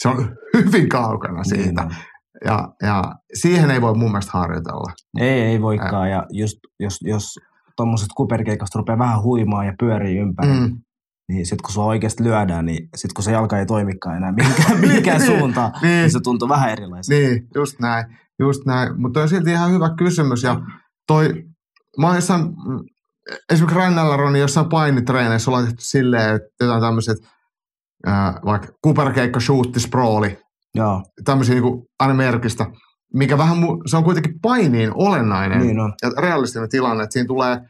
[0.03, 0.17] se on
[0.55, 1.65] hyvin kaukana siitä.
[1.65, 1.95] Niin on.
[2.45, 3.03] ja, ja
[3.35, 4.93] siihen ei voi mun mielestä harjoitella.
[5.21, 6.11] Ei, ei voikaan.
[6.11, 7.25] Ja just, jos, jos
[7.77, 10.79] tuommoiset kuperkeikasta rupeaa vähän huimaa ja pyörii ympäri, mm.
[11.29, 14.81] Niin sitten kun sua oikeasti lyödään, niin sitten kun se jalka ei toimikaan enää mihinkään,
[14.87, 16.01] mihinkään Niin, suuntaan, niin.
[16.01, 17.21] niin se tuntuu vähän erilaiselta.
[17.21, 18.05] Niin, just näin.
[18.39, 19.01] Just näin.
[19.01, 20.43] Mutta on silti ihan hyvä kysymys.
[20.43, 20.61] Ja
[21.07, 21.45] toi,
[22.01, 22.43] mä oon jossain,
[23.53, 27.17] esimerkiksi Rannalla Roni jossain painitreeneissä ollaan tehty silleen, että jotain tämmöiset,
[28.09, 30.39] äh, vaikka kuperkeikka, shootti, sprooli,
[30.75, 32.67] Joo, tämmöisiä niin aina merkistä,
[33.15, 35.93] mikä vähän, mu- se on kuitenkin painiin olennainen niin on.
[36.03, 37.61] ja realistinen tilanne, että siinä tulee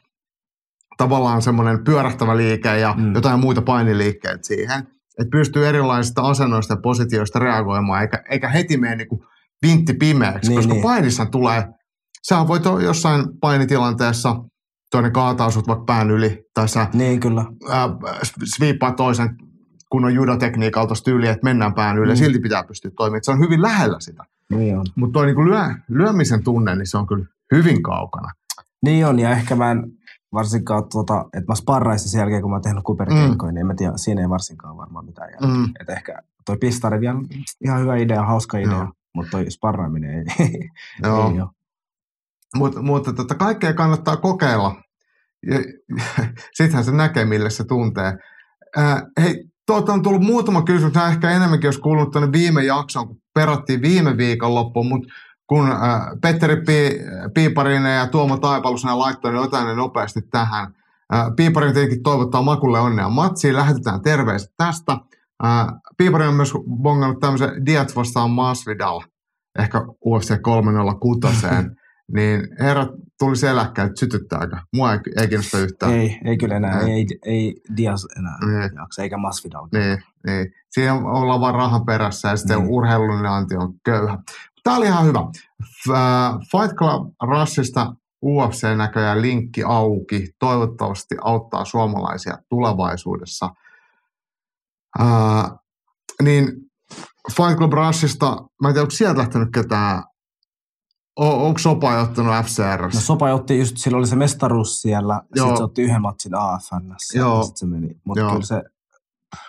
[0.96, 3.14] tavallaan semmoinen pyörähtävä liike ja Mm.
[3.14, 4.78] jotain muita painiliikkeitä siihen,
[5.20, 9.08] että pystyy erilaisista asennoista ja positioista reagoimaan, eikä, eikä heti mene niin
[9.66, 10.82] vintti pimeäksi, Niin, koska niin.
[10.82, 11.64] painissa tulee,
[12.28, 14.36] sä voit jossain painitilanteessa,
[14.90, 17.44] toinen kaataa sut vaikka pään yli, tai sä Niin kyllä.
[17.70, 17.88] ää,
[18.56, 19.28] sviippaa toisen
[19.90, 22.16] kunnon judotekniikalta yli, että mennään pään yli, Mm.
[22.16, 23.16] silti pitää pystyä toimimaan.
[23.18, 24.24] Et Se on hyvin lähellä sitä.
[24.50, 24.86] Niin on.
[24.96, 28.28] Mutta tuo niinku lyö, lyömisen tunne, niin se on kyllä hyvin kaukana.
[28.82, 29.82] Niin on, ja ehkä mä en
[30.34, 33.54] varsinkaan, tuota, että mä sparraisin sen jälkeen, kun mä oon tehnyt kuperkeikkoja, mm.
[33.54, 35.48] niin en mä tiedä, siinä ei varsinkaan varmaan mitään järkeä.
[35.48, 35.72] Mm.
[35.80, 37.18] Että ehkä toi pistari vielä
[37.64, 38.92] ihan hyvä idea, hauska idea, Joo.
[39.14, 40.50] mutta toi sparraaminen ei,
[41.02, 41.30] Joo.
[41.30, 41.50] ei ole.
[42.56, 44.82] Mut, mutta tota, kaikkea kannattaa kokeilla.
[45.46, 45.58] Ja,
[46.56, 48.12] sittenhän se näkee, millä se tuntee.
[48.76, 50.94] Ää, hei, tuolta on tullut muutama kysymys.
[50.94, 55.08] Nämä ehkä enemmänkin olisi kuulunut tuonne viime jaksoon, kun perattiin viime viikon loppuun, mutta
[55.46, 56.90] kun ää, Petteri Pi,
[57.34, 60.74] Piiparinen ja Tuomo Taipalusena laittoi ne jotain ne nopeasti tähän.
[61.12, 63.56] Ää, Piiparinen tietenkin toivottaa Makulle onnea matsiin.
[63.56, 64.98] Lähetetään terveiset tästä.
[65.42, 66.52] Ää, Piiparinen on myös
[66.82, 69.00] bongannut tämmöisen Diaz vastaan Masvidal,
[69.58, 71.20] ehkä UFC 306.
[72.14, 72.88] niin herrat
[73.18, 74.56] tuli seläkkäin, että sytyttääkö?
[74.74, 75.92] Mua ei, ei kiinnosta yhtään.
[75.92, 76.90] Ei, ei kyllä enää, Ei.
[76.92, 78.70] ei, ei Diaz enää Niin.
[78.76, 79.68] jaksa, eikä Masvidal.
[79.72, 80.52] Niin, niin.
[80.70, 82.64] Siinä ollaan vaan rahan perässä ja sitten Niin.
[82.64, 82.74] niin.
[82.74, 84.18] urheilullinen anti on köyhä.
[84.64, 85.20] Tämä oli ihan hyvä.
[85.90, 90.28] Äh, Fight Club Rushista UFC näköjään linkki auki.
[90.38, 93.50] Toivottavasti auttaa suomalaisia tulevaisuudessa.
[95.00, 95.52] Äh,
[96.22, 96.46] niin
[97.36, 100.02] Fight Club Rushista, mä en tiedä, onko sieltä lähtenyt ketään,
[101.20, 102.82] o- onko Sopa ottanut FCR?
[102.82, 107.18] No Sopa otti just, sillä oli se mestaruus siellä, sitten se otti yhden matsin AFNssä,
[107.18, 107.42] Joo.
[107.42, 108.00] sitten se meni.
[108.04, 108.62] Mutta kyllä se,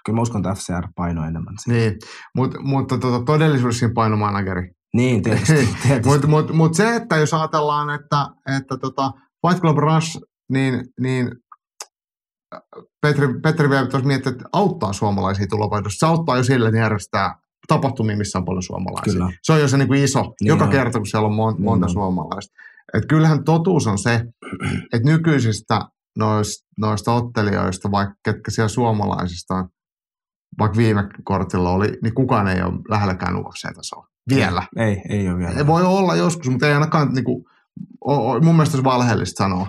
[0.06, 1.80] kyllä mä uskon, että FCR painoi enemmän siinä.
[1.80, 2.00] Niin,
[2.36, 4.72] Mut, mutta tota, todellisuudessa siinä painomanageri.
[4.96, 5.54] Niin, tietysti.
[5.84, 6.10] tietysti.
[6.10, 8.28] Mutta mut, mut se, että jos ajatellaan, että,
[8.58, 9.12] että tota
[9.48, 10.20] Fight Club Rush,
[10.50, 11.32] niin, niin
[13.02, 16.08] Petri, Petri vielä tuossa miettii, että auttaa suomalaisia tulevaisuudessa.
[16.08, 17.36] Se auttaa jo sillä, että järjestää
[17.68, 19.14] tapahtumia, missä on paljon suomalaisia.
[19.14, 19.30] Kyllä.
[19.44, 20.70] Se on jo se niin kuin iso, Niin joka on.
[20.72, 21.94] kerta, kun siellä on mon, Niin monta on.
[21.94, 22.54] suomalaista.
[22.94, 24.14] Et kyllähän totuus on se,
[24.94, 25.82] että nykyisistä
[26.18, 29.70] noista, noista ottelijoista, vaikka ketkä siellä suomalaisista on,
[30.60, 34.05] vaikka viime kortilla oli, niin kukaan ei ole lähelläkään UFC-tasoa.
[34.30, 34.64] Vielä.
[34.78, 35.52] Ei, ei ole vielä.
[35.58, 37.46] Ei voi olla joskus, mutta ei ainakaan niin kuin,
[38.42, 39.68] mun mielestä olisi valheellista sanoa.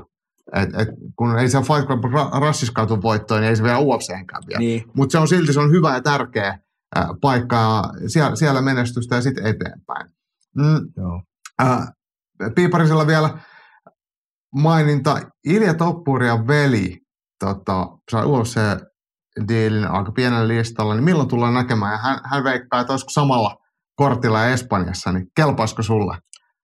[0.53, 3.79] Et, et, kun ei se Fight Club Ra- Rassiskaan tule voittoon, niin ei se vielä
[3.79, 4.59] UFC:nkään vielä.
[4.59, 6.59] Niin, Mutta se on silti se on hyvä ja tärkeä
[7.21, 10.11] paikka ja siellä, siellä menestystä ja sitten eteenpäin.
[10.57, 11.23] Mm, joo.
[11.59, 11.93] ää,
[12.55, 13.39] Piiparisella vielä
[14.55, 15.21] maininta.
[15.45, 17.01] Ilja Toppuri ja veli
[17.39, 21.93] tota, sai UFC-diilin aika pienellä listalla, niin milloin tullaan näkemään?
[21.93, 23.57] Ja hän, hän veikkaa, että olisiko samalla
[23.97, 26.19] kortilla Espanjassa, niin kelpaisiko sulle?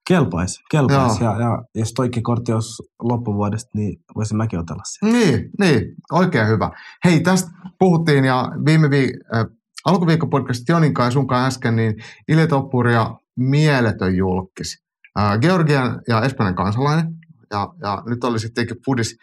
[0.09, 1.25] Kelpaisi, kelpaisi.
[1.25, 5.13] Ja, ja, jos toikin kortti olisi loppuvuodesta, niin voisin mäkin otella sen.
[5.13, 6.71] Niin, niin, oikein hyvä.
[7.05, 9.45] Hei, tästä puhuttiin ja viime vi- äh,
[9.85, 11.95] alkuviikon podcast Jonin kanssa ja sun kanssa äsken, niin
[12.29, 14.83] Ilja Toppuri ja mieletön julkis.
[15.17, 17.07] Ää, Georgian ja Espanjan kansalainen.
[17.51, 19.17] Ja, ja nyt oli sittenkin Fudis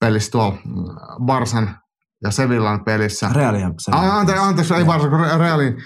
[0.00, 1.76] pelissä tuolla mm, Barsan
[2.22, 3.30] ja Sevillan pelissä.
[3.32, 3.90] Real ja se.
[3.94, 5.76] Ai, anteeksi, anteeksi, ei Barsa, kun Re- Realin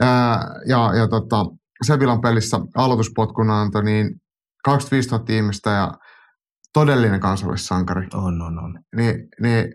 [0.00, 1.46] ää, ja, ja tota,
[1.86, 4.10] Sevillan pelissä aloituspotkun antoi, niin
[4.64, 5.94] 25 000 ihmistä ja
[6.72, 8.06] todellinen kansallissankari.
[8.14, 8.80] On, on, on.
[8.96, 9.74] Niin, niin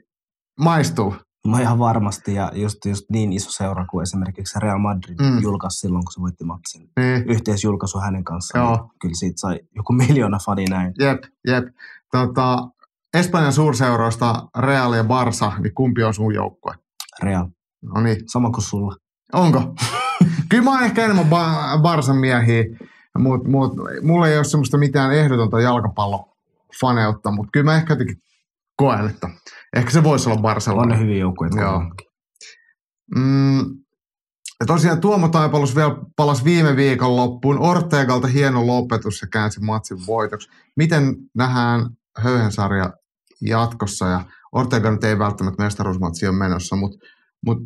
[0.59, 1.15] maistuu.
[1.47, 5.41] Mä ihan varmasti, ja just, just niin iso seura kuin esimerkiksi Real Madrid Mm.
[5.41, 6.89] julkaisi silloin, kun se voitti matsin.
[6.99, 8.65] Niin, Yhteisjulkaisu hänen kanssaan.
[8.65, 8.89] Joo.
[9.01, 10.93] Kyllä siitä sai joku miljoona fani näin.
[10.99, 11.63] jep, jep.
[12.11, 12.57] Tota,
[13.13, 16.75] Espanjan suurseuroista Real ja Barsa, niin kumpi on sun joukkue?
[17.23, 17.47] Real.
[17.81, 18.95] No niin, Sama kuin sulla.
[19.33, 19.75] onko?
[20.49, 22.63] Kyllä mä oon ehkä enemmän ba- Barsan miehiä,
[23.17, 28.17] mutta mut, mulla ei ole semmoista mitään ehdotonta jalkapallofaneutta, mutta kyllä mä ehkä jotenkin
[28.77, 29.29] koen, että
[29.75, 30.95] ehkä se voisi olla On Barcelona.
[30.95, 31.61] ne hyviä joukkueita.
[31.61, 31.81] Joo.
[33.15, 33.59] Mm,
[34.59, 37.59] ja tosiaan Tuomo Taipalus vielä palasi viime viikon loppuun.
[37.59, 40.49] Ortegalta hieno lopetus ja käänsi matsin voitoksi.
[40.75, 42.93] Miten nähdään Höyhensarja
[43.41, 44.05] jatkossa?
[44.07, 46.97] Ja Ortega nyt ei välttämättä mestaruusmatsi ole menossa, mutta
[47.45, 47.57] mut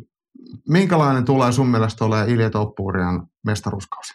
[0.68, 4.14] minkälainen tulee sun mielestä olemaan Ilja Toppurian mestaruuskausi?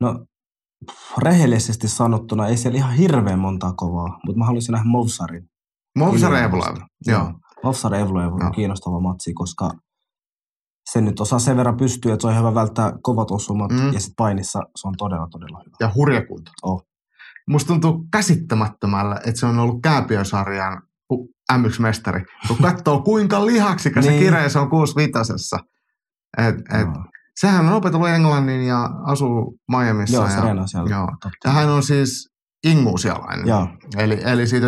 [0.00, 0.26] No,
[1.18, 5.50] rehellisesti sanottuna ei siellä ihan hirveän montaa kovaa, mutta mä haluaisin nähdä Movsarin.
[5.98, 6.76] Movsar Evloev.
[7.06, 7.32] Joo.
[7.64, 9.70] Movsar Evloev on kiinnostava matsi, koska
[10.92, 13.92] se nyt osaa sen verran pystyä, että se on hyvä välttää kovat osumat Mm.
[13.92, 15.76] ja sitten painissa se on todella, todella hyvä.
[15.80, 16.50] Ja hurja kunto.
[16.62, 16.86] Oh.
[17.48, 20.82] Musta tuntuu käsittämättömällä, että se on ollut Kääpiösarjan
[21.52, 22.24] M1-mestari.
[22.48, 24.50] Kun katsoo, kuinka lihaksikas niin.
[24.50, 25.12] se on 65
[26.38, 27.04] et, et, Joo.
[27.40, 30.16] Sehän on opetellut englannin ja asuu Miamiissa.
[30.16, 30.90] Joo, ja, se siellä.
[30.90, 31.08] Joo.
[31.44, 32.28] Ja hän on siis
[32.66, 33.46] inguusialainen.
[33.46, 34.66] Joo, Eli, eli siitä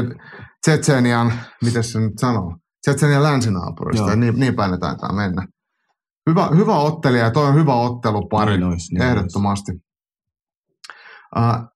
[0.67, 1.33] Tsetsenian,
[1.65, 4.11] miten se nyt sanoo, Tsetsenian länsinaapurista.
[4.11, 5.47] Ja niin, niin päin ne taitaa mennä.
[6.31, 8.53] Hyvä, hyvä ottelija ja toi on hyvä ottelupari.
[8.53, 8.95] niin olisi.
[8.95, 9.73] Niin Ehdottomasti.
[11.37, 11.76] Uh,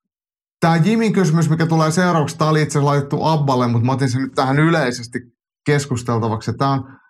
[0.60, 4.10] tämä Jimin kysymys, mikä tulee seuraavaksi, tämä oli itse asiassa laitettu Abballe, mutta mä otin
[4.10, 5.18] sen nyt tähän yleisesti
[5.66, 6.52] keskusteltavaksi.
[6.52, 7.00] Tämä on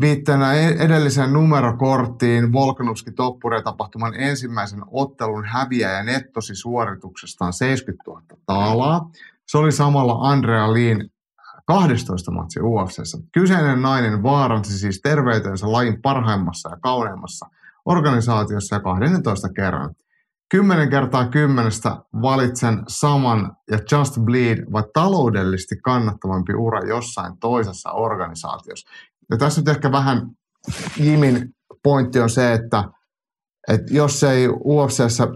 [0.00, 9.10] viitteenä e- edelliseen numerokorttiin Volkanovski Toppure tapahtuman ensimmäisen ottelun häviäjä nettosi suorituksestaan 70 000 taalaa.
[9.48, 11.10] Se oli samalla Andrea Liin
[11.66, 13.18] 12 matsi UFCssä.
[13.32, 17.46] Kyseinen nainen vaaransi siis terveytensä lajin parhaimmassa ja kauneimmassa
[17.84, 19.94] organisaatiossa ja 12 kerran.
[20.52, 28.90] Kymmenen kertaa kymmenestä valitsen saman ja Just Bleed vai taloudellisesti kannattavampi ura jossain toisessa organisaatiossa.
[29.30, 30.30] Ja tässä nyt ehkä vähän
[30.96, 32.84] Jimin pointti on se, että,
[33.68, 35.28] että jos ei UFCssä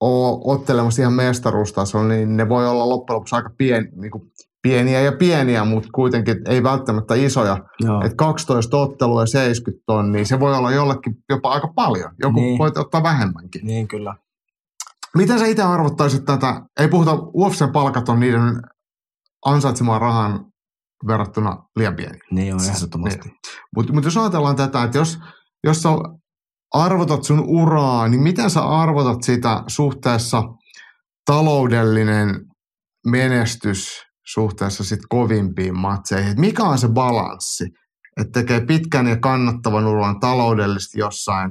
[0.00, 5.00] ole ottelemassa ihan mestaruustasolla, niin ne voi olla loppujen lopuksi aika pien, niin kuin pieniä
[5.00, 7.58] ja pieniä, mutta kuitenkin ei välttämättä isoja.
[7.80, 8.04] Joo.
[8.04, 12.10] Et 12 ottelua ja 70 tonnia, se voi olla jollekin jopa aika paljon.
[12.22, 12.44] Joku niin.
[12.44, 12.58] Niin.
[12.58, 13.66] voi ottaa vähemmänkin.
[13.66, 14.14] Niin kyllä.
[15.16, 16.62] Miten sä itse arvottaisit tätä?
[16.80, 18.62] Ei puhuta, UFC-palkat on niiden
[19.44, 20.44] ansaitsemaan rahan
[21.06, 22.18] verrattuna liian pieni.
[22.30, 23.30] Niin on Siis- ehdottomasti.
[23.76, 25.18] Mutta mut jos ajatellaan tätä, että jos,
[25.64, 25.88] jos sä
[26.74, 30.42] arvotat sun uraa, niin miten sä arvotat sitä suhteessa
[31.26, 32.40] taloudellinen
[33.06, 36.30] menestys suhteessa sit kovimpiin matseihin?
[36.30, 37.64] Et mikä on se balanssi?
[38.20, 41.50] Että tekee pitkän ja kannattavan uran taloudellisesti jossain,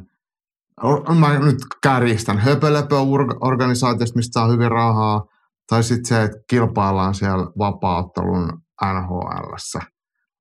[0.83, 5.23] or- mä nyt kärjistän, höpölöpö-organisaatiosta, mistä saa hyvin rahaa,
[5.69, 9.79] tai sitten se, että kilpaillaan siellä vapaa-ottelun NHLssä,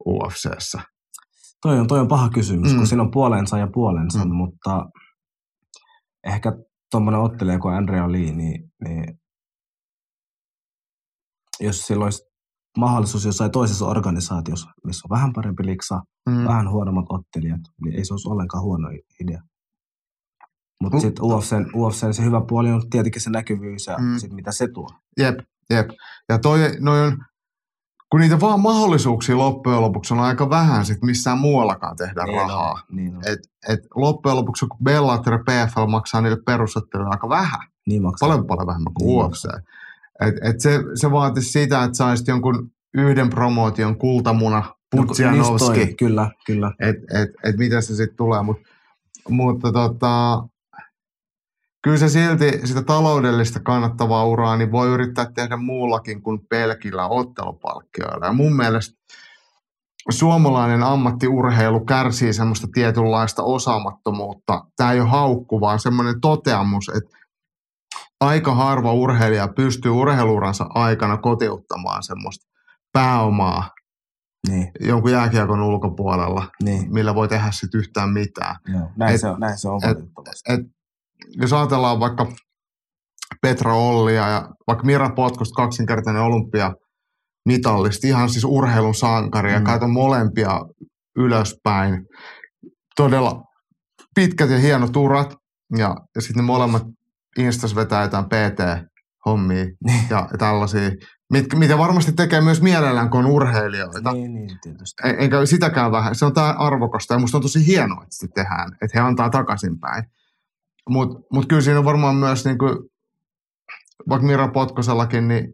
[0.07, 0.81] UFCssä.
[1.63, 2.77] Toi on, toi on paha kysymys, Mm.
[2.77, 4.35] kun siinä on puolensa ja puolensa, Mm.
[4.35, 4.87] mutta
[6.27, 6.53] ehkä
[6.91, 9.05] tuommoinen ottelija kuin Andrea Lee, niin, niin
[11.61, 12.23] jos sillä olisi
[12.79, 16.45] mahdollisuus jossain toisessa organisaatiossa, missä on vähän parempi liksa, mm.
[16.45, 18.89] vähän huonommat ottelijat, niin ei se olisi ollenkaan huono
[19.21, 19.43] idea.
[20.83, 21.01] Mutta Mm.
[21.01, 24.19] sitten UFCn, UFCn se hyvä puoli on tietenkin se näkyvyys ja Mm.
[24.19, 24.89] sit mitä se tuo.
[25.19, 25.39] Jep,
[25.71, 25.89] jep.
[26.29, 27.19] Ja toi, noi on,
[28.11, 32.71] kun niitä vaan mahdollisuuksia loppujen lopuksi on aika vähän sit missään muuallakaan tehdä Niin rahaa.
[32.73, 33.23] On, niin on.
[33.27, 33.39] Et,
[33.69, 38.29] et loppujen lopuksi kun Bellator ja PFL maksaa niille perusotteluille aika vähän, niin maksaa.
[38.29, 39.45] paljon paljon vähemmän kuin Niin UFC.
[40.27, 44.63] Et, et se, se vaatisi sitä, että saisit jonkun yhden promootion kultamuna,
[44.97, 46.73] No, Putsianovski, just toi, Kyllä, kyllä.
[46.81, 48.43] että et, et miten se sitten tulee.
[48.43, 48.57] Mut,
[49.29, 50.43] mutta tota,
[51.83, 58.27] kyllä se silti sitä taloudellista kannattavaa uraa niin voi yrittää tehdä muullakin kuin pelkillä ottelupalkkioilla.
[58.27, 59.01] Ja mun mielestä
[60.11, 64.65] suomalainen ammattiurheilu kärsii semmoista tietynlaista osaamattomuutta.
[64.77, 67.17] Tämä ei ole haukku, vaan semmoinen toteamus, että
[68.21, 72.47] aika harva urheilija pystyy urheiluransa aikana kotiuttamaan semmoista
[72.93, 73.71] pääomaa
[74.49, 76.93] Niin, jonkun jääkiekon ulkopuolella, niin.
[76.95, 78.57] millä voi tehdä sitten yhtään mitään.
[78.73, 79.99] Joo, näin, Et- se on, näin se on et-.
[80.49, 80.67] Et
[81.41, 82.27] jos ajatellaan vaikka
[83.43, 86.73] Petra Ollia ja vaikka Mira Potkosta kaksinkertainen olympia
[87.47, 89.91] mitallisti, ihan siis urheilun sankari ja mm.
[89.91, 90.61] molempia
[91.17, 92.07] ylöspäin.
[92.97, 93.43] Todella
[94.15, 95.35] pitkät ja hienot urat
[95.77, 96.83] ja, ja sitten ne molemmat
[97.39, 100.05] Instas vetää jotain PT-hommia Niin.
[100.11, 100.91] ja, tällaisia,
[101.33, 104.13] mit, mitä varmasti tekee myös mielellään, kun on urheilijoita.
[104.13, 105.03] Niin, niin, tietysti.
[105.05, 106.15] E- Eikä sitäkään vähän.
[106.15, 109.31] Se on tää arvokasta ja musta on tosi hienoa, että sitä tehdään, että he antaa
[109.31, 110.05] takaisinpäin.
[110.89, 112.77] Mutta mut kyllä siinä on varmaan myös, niin kuin,
[114.09, 115.53] vaikka Mira Potkosellakin, niin,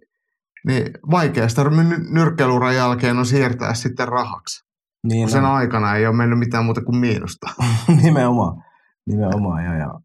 [0.66, 4.66] niin vaikea sitä ny- nyrkkeiluran jälkeen on siirtää sitten rahaksi.
[5.06, 5.50] Niin, Kun sen on.
[5.50, 7.46] aikana ei ole mennyt mitään muuta kuin miinusta.
[8.02, 8.62] nimenomaan.
[9.06, 10.00] Nimenomaan, ja, ja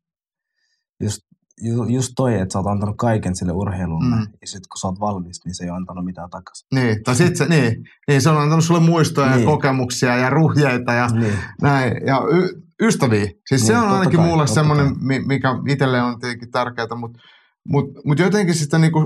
[1.03, 1.19] just,
[1.61, 4.22] ju, just toi, että sä oot antanut kaiken sille urheilulle, Mm.
[4.41, 6.68] ja sitten kun sä oot valmis, niin se ei ole antanut mitään takaisin.
[6.76, 7.76] Niin, tai sit se, niin,
[8.07, 9.45] niin, se on antanut sulle muistoja ja Niin.
[9.45, 11.93] kokemuksia ja ruhjeita ja Niin, näin.
[12.06, 13.32] Ja y- ystäviä.
[13.48, 14.95] Siis se Niin, on ainakin kai, mulle semmoinen, kai.
[15.02, 17.20] mi- mikä itselle on tietenkin tärkeää, mutta
[17.68, 18.99] mut, mut jotenkin sitä niinku,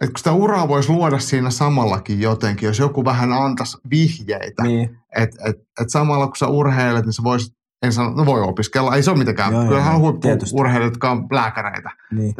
[0.00, 4.98] että kun sitä uraa voisi luoda siinä samallakin jotenkin, jos joku vähän antaisi vihjeitä, niin,
[5.16, 7.52] että et, et samalla kun sä urheilet, niin sä voisit,
[7.82, 11.26] en sano, no voi opiskella, ei se ole mitenkään, Joo, kyllähän on huippu-urheilijat, jotka on
[11.32, 12.34] lääkäreitä, niin,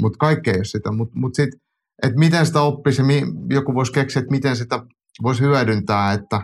[0.00, 0.92] mutta kaikki ei ole sitä.
[0.92, 1.60] Mutta mut sitten,
[2.02, 3.02] että miten sitä oppisi,
[3.50, 4.80] joku voisi keksiä, että miten sitä
[5.22, 6.40] voisi hyödyntää, että,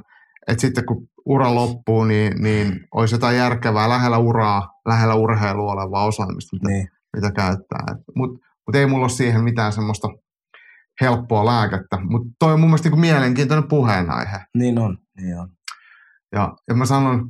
[0.49, 6.05] että sitten kun ura loppuu, niin, niin olisi jotain järkevää lähellä uraa, lähellä urheilua olevaa
[6.05, 6.89] osaamista, mitä, niin.
[7.17, 7.87] mitä käyttää.
[8.17, 10.09] Mutta mut ei mulla ole siihen mitään semmoista
[11.01, 11.99] helppoa lääkettä.
[12.11, 14.39] Mutta toi on mun mielestä niinku mielenkiintoinen puheenaihe.
[14.57, 15.49] Niin on, niin on.
[16.33, 17.29] Ja, ja mä sanon,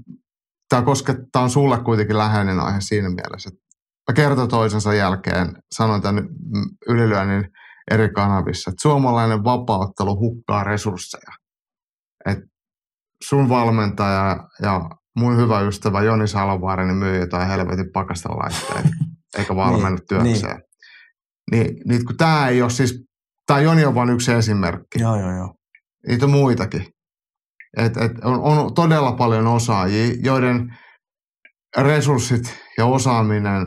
[0.68, 3.60] tämä koskettaa on sulle kuitenkin läheinen aihe siinä mielessä, että
[4.10, 6.28] mä kerta toisensa jälkeen sanoin tämän
[6.88, 7.48] ylilyönnin
[7.90, 11.32] eri kanavissa, että suomalainen vapauttelu hukkaa resursseja.
[12.26, 12.49] Että
[13.24, 18.88] sun valmentaja ja mun hyvä ystävä Joni Salovaarinen myy jotain helvetin pakastelaitteita,
[19.38, 20.62] eikä valmennut Niin, työkseen.
[21.50, 23.04] Niin, niin kun tämä ei ole siis,
[23.46, 25.54] tämä Joni on vain yksi esimerkki Joo, joo, joo.
[26.08, 26.86] niitä on muitakin.
[27.76, 30.76] Et, et on, on todella paljon osaajia, joiden
[31.76, 33.66] resurssit ja osaaminen,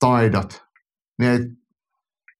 [0.00, 0.62] taidot,
[1.18, 1.40] niin ei,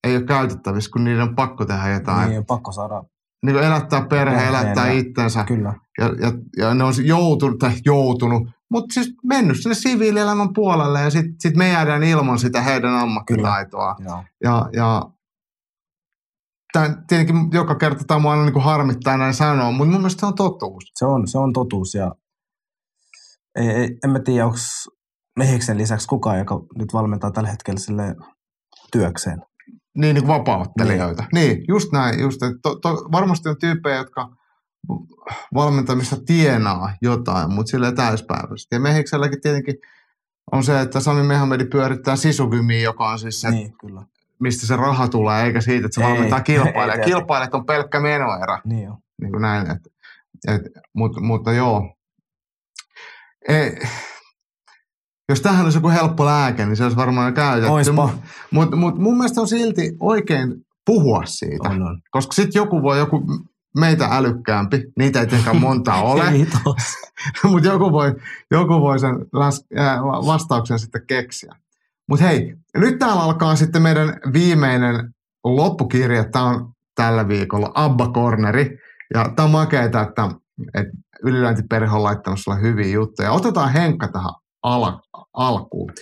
[0.05, 2.31] ei ole käytettävissä, kun niiden on pakko tehdä jotain.
[2.31, 3.02] Niin, pakko saada,
[3.47, 5.44] Niin elättää perhe, Perheen elättää itsensä.
[5.44, 5.74] kyllä.
[5.98, 11.10] Ja, ja, ja ne on joutunut, tai joutunut, mutta siis mennyt sinne siviilielämän puolelle ja
[11.10, 13.96] sitten sit me jäädään ilman sitä heidän ammattitaitoa.
[14.04, 14.24] Joo.
[14.44, 15.02] Ja, ja
[16.72, 20.26] tämän, tietenkin joka kerta tämä aina niin kuin harmittaa näin sanoa, mutta mun mielestä se
[20.26, 20.84] on totuus.
[20.94, 22.14] Se on, se on totuus ja
[23.56, 24.58] ei, ei, en mä tiedä, onko
[25.38, 28.16] Mehiksen lisäksi kukaan, joka nyt valmentaa tällä hetkellä sille
[28.92, 29.42] työkseen.
[29.96, 31.24] Niin, niin kuin vapauttelijoita.
[31.32, 31.48] Niin.
[31.48, 32.20] niin, just näin.
[32.20, 34.28] Just, to, to, varmasti on tyyppejä, jotka
[35.55, 38.74] valmentamista tienaa jotain, mutta sille täyspäiväisesti.
[38.74, 39.74] Ja Mehikselläkin tietenkin
[40.52, 43.74] on se, että Sami Mehamedi pyörittää sisukymiä, joka on siis se, niin.
[43.81, 44.02] Kyllä.
[44.40, 46.85] mistä se raha tulee, eikä siitä, että se Ei, valmentaa kilpailijaa.
[46.85, 47.19] tietenkään.
[47.19, 48.61] Kilpailijat on pelkkä menoerä.
[48.65, 48.97] Niin jo.
[49.20, 49.70] niin kuin näin.
[49.70, 49.78] Et,
[50.48, 50.62] et,
[50.94, 51.94] mut, mutta joo.
[53.48, 53.78] Ei,
[55.28, 57.93] jos tähän olisi joku helppo lääke, niin se olisi varmaan käytetty.
[58.51, 60.55] Mutta mut mun mielestä on silti oikein
[60.86, 61.69] puhua siitä.
[61.69, 62.01] On, on.
[62.11, 63.23] Koska sitten joku voi, joku
[63.78, 66.24] meitä älykkäämpi, niitä ei tietenkään montaa ole,
[67.51, 68.14] mutta joku voi,
[68.51, 71.55] joku voi sen las, äh, vastauksen sitten keksiä.
[72.09, 75.14] Mutta hei, nyt täällä alkaa sitten meidän viimeinen
[75.44, 76.24] loppukirja.
[76.24, 78.78] Tämä on tällä viikolla Abba Corneri.
[79.14, 80.28] Ja tämä on makeeta, että,
[80.74, 80.92] että
[81.22, 83.32] ylilöintiperhe on laittanut sulle hyviä juttuja.
[83.32, 84.98] Otetaan Henkka tähän al-
[85.34, 85.92] alkuun.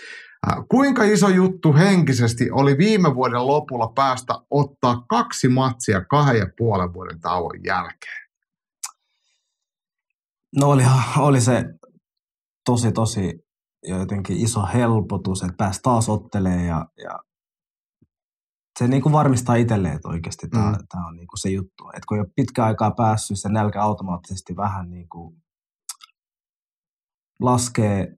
[0.69, 6.93] Kuinka iso juttu henkisesti oli viime vuoden lopulla päästä ottaa kaksi matsia kahden ja puolen
[6.93, 8.28] vuoden tauon jälkeen?
[10.56, 10.82] No oli,
[11.19, 11.64] oli se
[12.64, 13.44] tosi, tosi
[13.82, 17.19] jotenkin iso helpotus, että pääsi taas ottelee ja, ja
[18.78, 20.86] se niin kuin varmistaa itselleen, että oikeasti tämä, Mm.
[20.89, 21.89] tämä on niin kuin se juttu.
[21.89, 25.43] Että kun ei ole pitkä aikaa päässyt, se nälkä automaattisesti vähän niin kuin
[27.40, 28.16] laskee,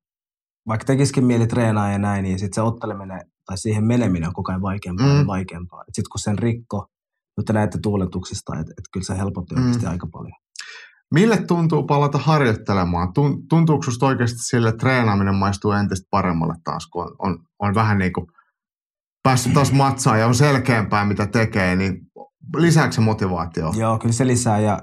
[0.68, 4.52] vaikka tekisikin mieli treenaa ja näin, niin sitten se otteleminen tai siihen meneminen on koko
[4.52, 5.18] ajan vaikeampaa Mm.
[5.20, 5.84] ja vaikeampaa.
[5.84, 6.86] Sitten kun sen rikko,
[7.36, 9.60] nyt te näette tuuletuksista, että, että kyllä se helpotti Mm.
[9.62, 10.32] oikeasti aika paljon.
[11.14, 13.08] Mille tuntuu palata harjoittelemaan?
[13.08, 17.74] Tun- Tuntuuko susta oikeasti sille, että treenaaminen maistuu entistä paremmalle taas, kun on, on, on
[17.74, 18.26] vähän niin kuin
[19.22, 22.00] päässyt taas matsaan ja on selkeämpää, mitä tekee, niin
[22.56, 23.72] lisääkö se motivaatio?
[23.76, 24.78] Joo, kyllä se lisää ja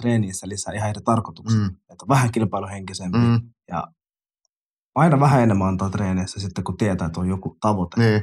[0.00, 1.58] treeniin se lisää ihan eri tarkoituksia.
[1.60, 1.70] Mm, Mm.
[1.92, 3.40] Että on vähän kilpailuhenkisempi mm, mm.
[3.68, 3.84] ja
[4.94, 8.00] aina vähän enemmän antaa treeneissä sitten, kun tietää, että on joku tavoite.
[8.00, 8.22] niin.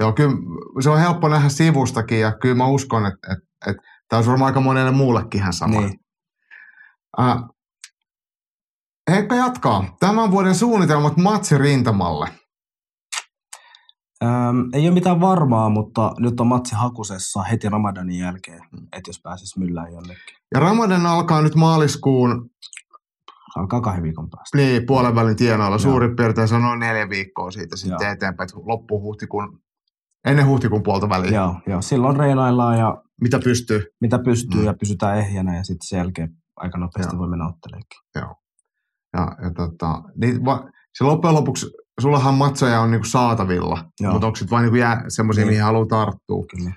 [0.00, 0.36] Joo, kyllä
[0.82, 4.46] se on helppo nähdä sivustakin ja kyllä mä uskon, että, että, että tämä olisi varmaan
[4.46, 5.80] aika monelle muullekin ihan sama.
[5.80, 5.94] Niin.
[7.20, 7.36] Äh,
[9.10, 9.96] Heikka jatkaa.
[10.00, 12.28] Tämän vuoden suunnitelmat matsi rintamalle.
[14.24, 18.86] Ähm, ei ole mitään varmaa, mutta nyt on matsi hakusessa heti Ramadanin jälkeen, Mm.
[18.92, 20.36] että jos pääsis myllään jonnekin.
[20.54, 22.50] Ja Ramadan alkaa nyt maaliskuun
[23.56, 24.58] Alkaa kahden viikon päästä.
[24.58, 25.74] niin, puolen välin tienoilla.
[25.74, 25.78] Joo.
[25.78, 28.12] Suurin piirtein se on noin neljä viikkoa siitä sitten Joo.
[28.12, 29.60] eteenpäin, että loppuu huhtikuun,
[30.26, 31.30] ennen huhtikuun puolta väliä.
[31.30, 33.82] Joo, joo, silloin reenaillaan ja Mitä pystyy.
[34.00, 34.66] mitä pystyy Mm.
[34.66, 37.20] ja pysytään ehjänä ja sitten sen jälkeen aika nopeasti Joo.
[37.20, 38.00] voi mennä otteleekin.
[38.14, 40.68] Ja, ja tota, niin va,
[40.98, 41.66] se loppujen lopuksi,
[42.00, 44.12] sullahan matseja on niinku saatavilla, Joo.
[44.12, 45.50] mutta onko sitten vain niinku jää semmoisia, Niin.
[45.52, 46.44] mihin haluaa tarttua?
[46.56, 46.72] Kyllä.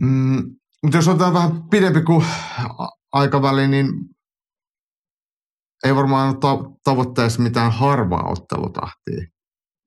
[0.00, 0.42] Mm,
[0.82, 2.24] mutta jos otetaan vähän pidempi kuin
[3.12, 3.88] aikaväli, niin
[5.84, 9.22] ei varmaan ta- tavoitteessa mitään harvaa ottelutahtia.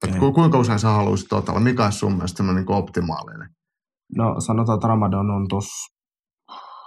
[0.07, 1.59] Et ku, kuinka usein sä haluaisit otella?
[1.59, 3.49] Mikä olisi sun mielestä niin optimaalinen?
[4.18, 5.93] No sanotaan, että Ramadan on tuossa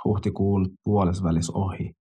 [0.04, 1.92] huhtikuun puolesvälis ohi,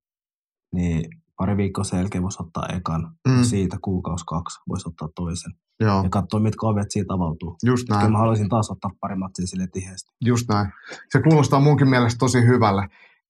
[0.74, 1.06] niin
[1.38, 3.44] pari viikkoa sen jälkeen voisi ottaa ekan, Mm.
[3.44, 7.56] siitä kuukausi kaksi voisi ottaa toisen Joo, ja katsoa, mitkä ovet siitä avautuu.
[7.64, 8.12] just Kyllä näin.
[8.12, 10.12] mä haluaisin taas ottaa pari matsia sille tiheästi.
[10.26, 10.72] Just näin.
[11.10, 12.88] Se kuulostaa munkin mielestä tosi hyvälle.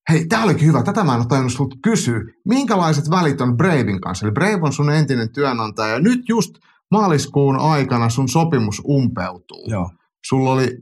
[0.09, 0.83] Hei, tää olikin hyvä.
[0.83, 2.19] Tätä mä en ole tajunnut sulta kysyä.
[2.47, 4.25] Minkälaiset välit on Bravin kanssa?
[4.25, 5.93] Eli Brave on sun entinen työnantaja.
[5.93, 6.51] Ja nyt just
[6.91, 9.65] maaliskuun aikana sun sopimus umpeutuu.
[9.67, 9.89] Joo,
[10.27, 10.77] Sulla oli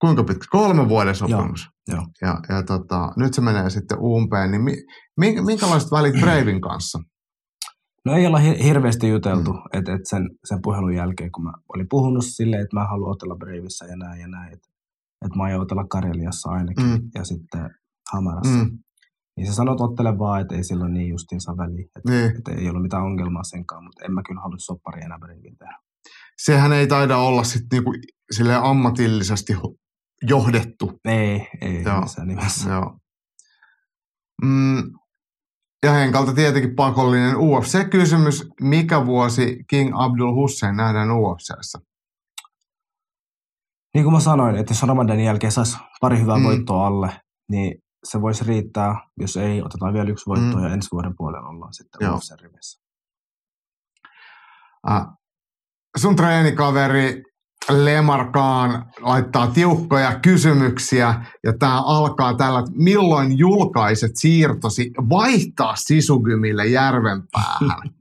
[0.00, 0.46] kuinka pitkä?
[0.50, 1.68] Kolme vuoden sopimus.
[1.88, 2.06] joo.
[2.22, 4.50] Ja, ja tota, nyt se menee sitten umpeen.
[4.50, 4.72] Niin mi,
[5.16, 6.98] minkä, minkälaiset välit Bravin kanssa?
[8.04, 9.60] No ei olla hi- hirveästi juteltu, mm.
[9.72, 13.36] että et sen, sen puhelun jälkeen, kun mä olin puhunut silleen, että mä haluan otella
[13.36, 14.68] Breivissä ja näin ja näin, että
[15.26, 17.10] et mä aion otella Kareliassa ainakin mm.
[17.14, 17.70] ja sitten
[18.12, 18.64] Hamarassa.
[18.64, 18.78] Mm.
[19.36, 22.30] Niin se sanoi, että ottele vaan, että ei silloin niin justiinsa väliä, että niin.
[22.38, 25.78] et ei ollut mitään ongelmaa senkaan, mutta en mä kyllä halua soppari enää Breivin tehdä.
[26.38, 27.92] Sehän ei taida olla sitten niinku
[28.62, 29.52] ammatillisesti
[30.22, 32.00] johdettu Ei, ei Joo.
[32.00, 32.70] missään nimessä.
[32.70, 32.98] Joo.
[34.44, 34.92] Mm,
[35.82, 38.48] ja Henkalta tietenkin pakollinen UFC-kysymys.
[38.60, 41.78] Mikä vuosi King Abdul Hussein nähdään UFCssä?
[43.94, 46.44] Niin kuin mä sanoin, että jos Ramadanin jälkeen saisi pari hyvää mm.
[46.44, 47.20] voittoa alle,
[47.50, 50.58] niin se voisi riittää, jos ei, otetaan vielä yksi voitto Mm.
[50.58, 50.64] mm.
[50.64, 52.16] ja ensi vuoden puolella ollaan sitten Joo.
[52.16, 52.82] UFC-rivissä.
[54.90, 55.06] Äh,
[55.96, 57.22] sun treenikaveri
[57.70, 67.80] Lemarkaan laittaa tiukkoja kysymyksiä ja tämä alkaa tällä, että milloin julkaiset siirtosi vaihtaa sisugymille järvenpäähän?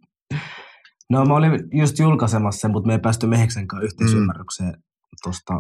[1.10, 4.74] No mä olin just julkaisemassa sen, mutta me ei päästy Meheksen kanssa yhteisymmärrykseen
[5.24, 5.54] tuosta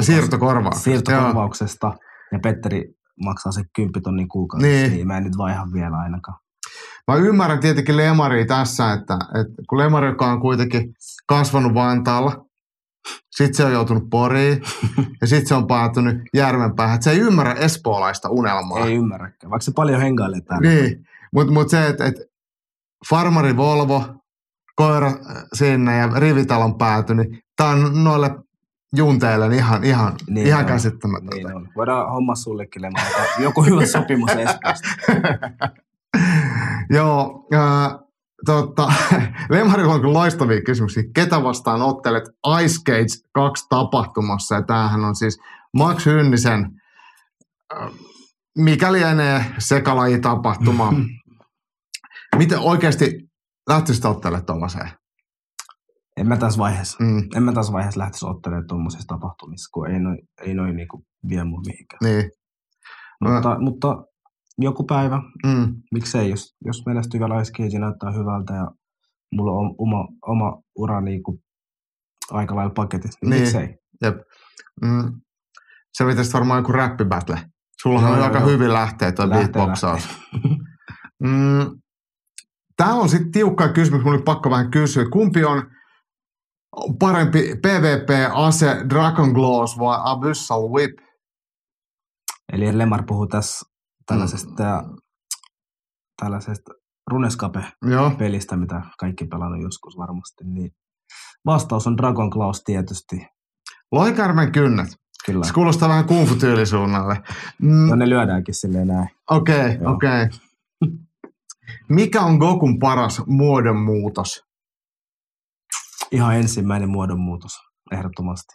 [0.00, 1.92] Siirtokorvauksesta, siirtokorvauksesta.
[2.32, 4.82] Ja Petteri maksaa se 10 tonnin kuukaudessa, Niin.
[4.82, 4.92] niin.
[4.92, 6.38] niin mä en nyt vaiha vielä ainakaan.
[7.08, 10.94] Mä ymmärrän tietenkin Lemaria tässä, että, että kun Lemari, joka on kuitenkin
[11.26, 12.44] kasvanut Vantaalla,
[13.36, 14.62] sitten se on joutunut Poriin
[15.20, 16.94] ja sitten se on päätynyt Järvenpäähän.
[16.94, 18.86] että Se ei ymmärrä espoolaista unelmaa.
[18.86, 20.68] Ei ymmärräkään, vaikka se paljon hengailee täällä.
[20.70, 22.14] Niin, mutta mut se, että et
[23.10, 24.04] farmari Volvo,
[24.76, 25.12] koira
[25.52, 28.30] sinne ja rivitalon päätynyt, tämä on noille
[28.96, 30.66] junteille niin ihan, ihan, niin ihan on.
[30.66, 31.36] käsittämätöntä.
[31.36, 31.68] Niin on.
[31.76, 32.82] Voidaan homma sullekin
[33.38, 34.88] joku hyvä sopimus Espoosta.
[36.96, 37.98] Joo, äh,
[38.46, 38.92] totta,
[39.50, 41.02] Lemarilla on kyllä loistavia kysymyksiä.
[41.14, 42.24] Ketä vastaan ottelet
[42.62, 44.54] Ice Cage 2 tapahtumassa?
[44.54, 45.38] Ja tämähän on siis
[45.76, 46.70] Max Hynnisen,
[47.74, 47.90] äh,
[48.58, 50.92] mikä lienee sekalajitapahtuma.
[52.38, 53.30] Miten oikeasti
[53.68, 54.99] lähtisit ottelemaan tuollaiseen?
[56.20, 57.04] En mä tässä vaiheessa.
[57.04, 61.04] Mm, En mä tässä vaiheessa lähtisi ottelemaan tuommoisissa tapahtumissa, kun ei noin ei noi niinku
[61.28, 61.98] vie mun mihinkään.
[62.04, 62.30] niin.
[63.24, 64.04] Mutta, mutta
[64.58, 66.82] joku päivä, Mm, miksei, jos, jos
[67.42, 68.70] Ice Cage näyttää hyvältä ja
[69.32, 71.40] mulla on oma, oma ura niinku
[72.30, 73.42] aika lailla paketissa, niin, Niin.
[73.42, 73.76] miksei?
[74.02, 74.16] jep.
[74.82, 75.20] Mm,
[75.92, 77.40] se pitäisi varmaan joku räppibattle.
[77.82, 78.48] Sullahan Joo, on aika joo.
[78.48, 80.08] hyvin lähtee Lähtee, beatboxaus.
[81.22, 81.80] Mm,
[82.76, 85.04] Tämä on sitten tiukka kysymys, mun oli pakko vähän kysyä.
[85.12, 85.62] Kumpi on
[86.98, 90.98] parempi PvP-ase, Dragon Glass vai Abyssal Whip?
[92.52, 93.66] Eli Lemar puhuu tässä
[94.06, 94.96] tällaisesta, mm.
[96.22, 96.72] tällaisesta
[97.10, 100.70] Runescape-pelistä, mitä kaikki pelannut joskus varmasti, niin
[101.46, 103.26] vastaus on Dragon Claws tietysti,
[103.92, 104.88] Loikärmen kynnet.
[105.26, 105.44] kyllä.
[105.46, 107.22] Se kuulostaa vähän kung fu tyylisuunnalle.
[107.62, 109.08] Mm, No ne lyödäänkin silleen näin.
[109.30, 110.22] Okei, okay, okei.
[110.22, 110.98] Okay.
[111.88, 114.49] Mikä on Gokun paras muodonmuutos?
[116.12, 117.52] Ihan ensimmäinen muodonmuutos,
[117.92, 118.54] ehdottomasti.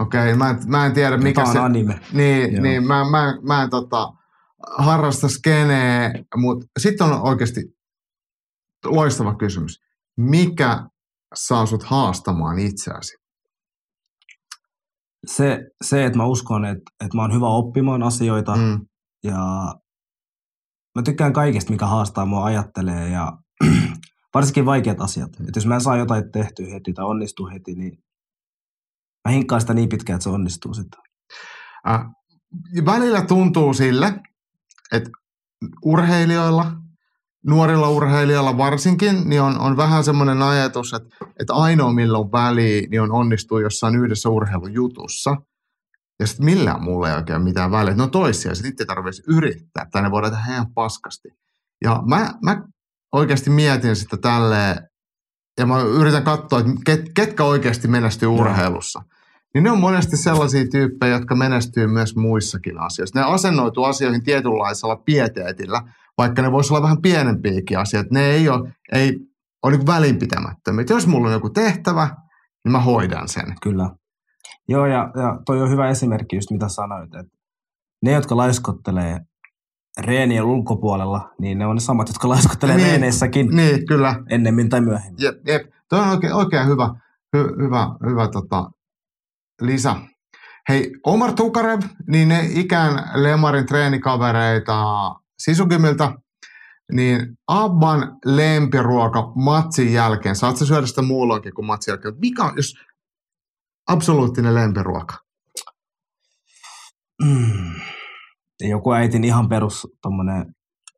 [0.00, 1.58] Okei, okay, mä, en- mä en tiedä mikä Tämä on se...
[1.58, 2.00] anime.
[2.12, 2.62] Niin, Joo.
[2.62, 4.12] niin mä, mä, mä en tota,
[4.78, 7.60] harrasta skeneä, mutta sitten on oikeasti
[8.84, 9.80] loistava kysymys.
[10.16, 10.86] Mikä
[11.34, 13.16] saa sut haastamaan itseäsi?
[15.26, 18.86] Se, se, että mä uskon, että, että mä oon hyvä oppimaan asioita Mm,
[19.24, 19.38] ja
[20.94, 23.32] mä tykkään kaikesta, mikä haastaa mua ajattelee ja
[24.34, 25.30] varsinkin vaikeat asiat.
[25.30, 27.98] Että jos mä en saa jotain tehtyä heti tai onnistuu heti, niin
[29.28, 31.00] Mä hinkkaan sitä niin pitkään, että se onnistuu sitten.
[31.88, 32.06] Äh,
[32.84, 34.14] välillä tuntuu sille,
[34.92, 35.10] että
[35.84, 36.72] urheilijoilla,
[37.46, 42.88] nuorilla urheilijoilla varsinkin, niin on, on vähän semmoinen ajatus, että, että ainoa millä on väliä,
[42.90, 45.36] niin on onnistuu jossain yhdessä urheilujutussa.
[46.20, 47.94] Ja sitten millään mulla ei oikein mitään väliä.
[47.94, 51.28] No toisia, sitten itse tarvitsisi yrittää, tai ne voidaan tehdä ihan paskasti.
[51.84, 52.62] Ja mä, mä
[53.12, 54.76] oikeasti mietin sitä tälleen,
[55.58, 59.02] ja mä yritän katsoa, että ket, ketkä oikeasti menestyy urheilussa.
[59.54, 63.20] Niin ne on monesti sellaisia tyyppejä, jotka menestyy myös muissakin asioissa.
[63.20, 65.82] Ne asennoituu asioihin tietynlaisella pieteetillä,
[66.18, 68.08] vaikka ne voisi olla vähän pienempiäkin asioita.
[68.12, 69.18] Ne ei ole, ei
[69.62, 70.84] ole niin välinpitämättömiä.
[70.88, 72.16] Jos mulla on joku tehtävä,
[72.64, 73.54] niin mä hoidan sen.
[73.62, 73.90] Kyllä.
[74.68, 77.36] Joo, ja, ja toi on hyvä esimerkki just mitä sanoit, että
[78.02, 79.20] ne, jotka laiskottelee
[80.00, 84.14] reenien ulkopuolella, niin ne on ne samat, jotka laiskottelee niin, reeneissäkin Niin, kyllä.
[84.30, 85.22] ennemmin tai myöhemmin.
[85.24, 85.62] Jep, jep.
[85.88, 86.94] Toi on oikein, oikein hyvä,
[87.36, 88.70] hy, hyvä, hyvä tota,
[89.60, 89.96] lisä.
[90.68, 94.84] Hei, Omar Tukarev, niin ne ikään Lemarin treenikavereita
[95.38, 96.12] Sisukimilta,
[96.92, 102.52] niin Abban lempiruoka matsin jälkeen, saat sä syödä sitä muulloinkin kuin matsin jälkeen, mikä on,
[102.56, 102.74] jos
[103.88, 105.14] absoluuttinen lempiruoka?
[107.22, 107.80] Mm.
[108.68, 110.54] Joku äitin ihan perus tommonen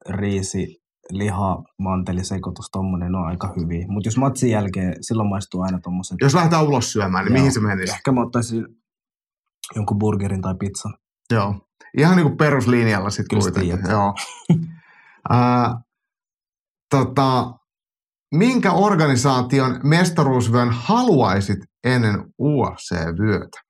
[0.09, 0.77] riisi,
[1.11, 3.86] liha, mantelisekoitus, tommonen on aika hyviä.
[3.89, 6.16] Mutta jos matsin jälkeen, silloin maistuu aina tommoset.
[6.20, 7.39] Jos lähdetään ulos syömään, niin Joo.
[7.39, 7.93] mihin se menisi?
[7.93, 8.66] Ehkä mä ottaisin
[9.77, 10.95] jonkun burgerin tai pizzan.
[11.31, 11.55] Joo.
[11.99, 13.78] Ihan niin kuin peruslinjalla sitten kuitenkin.
[13.91, 14.15] Joo.
[15.31, 15.81] Ää,
[16.91, 17.53] tota,
[18.35, 23.64] minkä organisaation mestaruusvyön haluaisit ennen UFC-vyötä?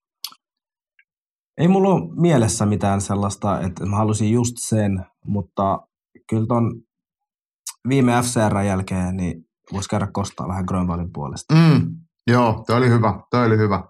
[1.59, 5.81] Ei mulla ole mielessä mitään sellaista, että mä halusin just sen, mutta
[6.29, 6.83] kyllä ton
[7.89, 11.55] viime FCR jälkeen niin voisi käydä kostaa vähän Grönwaldin puolesta.
[11.55, 13.85] Mm, joo, toi oli hyvä, toi oli hyvä.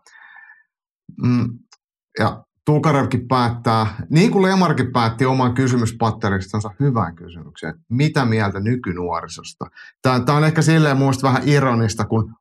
[1.23, 1.59] Mm,
[2.19, 7.75] ja Tukarevkin päättää, niin kuin Lemarkin päätti oman kysymyspatteristansa hyvän kysymyksen.
[7.91, 9.67] Mitä mieltä nykynuorisosta?
[10.03, 12.35] Tämä, tämä on ehkä silleen mielestä vähän ironista, kun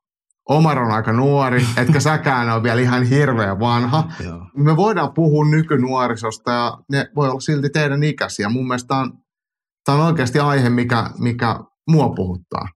[0.48, 4.12] Omar on aika nuori, etkä säkään ole vielä ihan hirveän vanha.
[4.24, 4.46] Joo.
[4.56, 8.48] Me voidaan puhua nykynuorisosta ja ne voi olla silti teidän ikäisiä.
[8.48, 9.12] Mun mielestä tämä on,
[9.84, 11.60] tämä on oikeasti aihe, mikä, mikä
[11.90, 12.68] mua puhuttaa.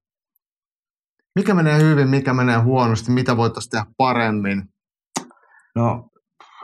[1.37, 4.63] Mikä menee hyvin, mikä menee huonosti, mitä voitaisiin tehdä paremmin.
[5.77, 6.09] No,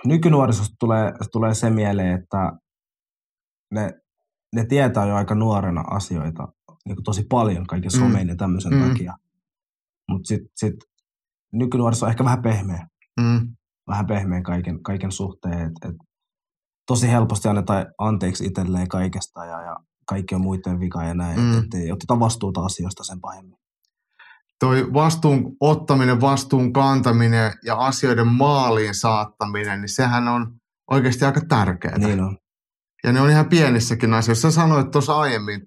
[0.06, 2.52] nykynuorisosta tulee, tulee se mieleen, että
[3.70, 3.92] ne,
[4.54, 6.48] ne tietää jo aika nuorena asioita
[6.86, 7.98] niin tosi paljon kaiken Mm.
[7.98, 8.88] somein ja tämmöisen Mm.
[8.88, 9.14] takia.
[10.10, 10.74] Mutta sitten sit,
[11.54, 12.86] nykynuoriso on ehkä vähän pehmeä.
[13.20, 13.56] Mm,
[13.88, 15.60] vähän pehmeä kaiken, kaiken suhteen.
[15.60, 15.96] Et, et
[16.86, 19.76] tosi helposti annetaan anteeksi itselleen kaikesta ja, ja
[20.06, 21.40] kaikki on muiden vika ja näin.
[21.40, 21.46] Mm.
[21.46, 21.58] Mm.
[21.58, 23.56] Että ei oteta vastuuta asioista sen pahemmin.
[24.60, 30.56] toi vastuun ottaminen, vastuun kantaminen ja asioiden maaliin saattaminen, niin sehän on
[30.90, 31.98] oikeasti aika tärkeää.
[31.98, 32.38] Niin on.
[33.04, 34.50] Ja ne on ihan pienissäkin asioissa.
[34.50, 35.60] Sä sanoit tuossa aiemmin,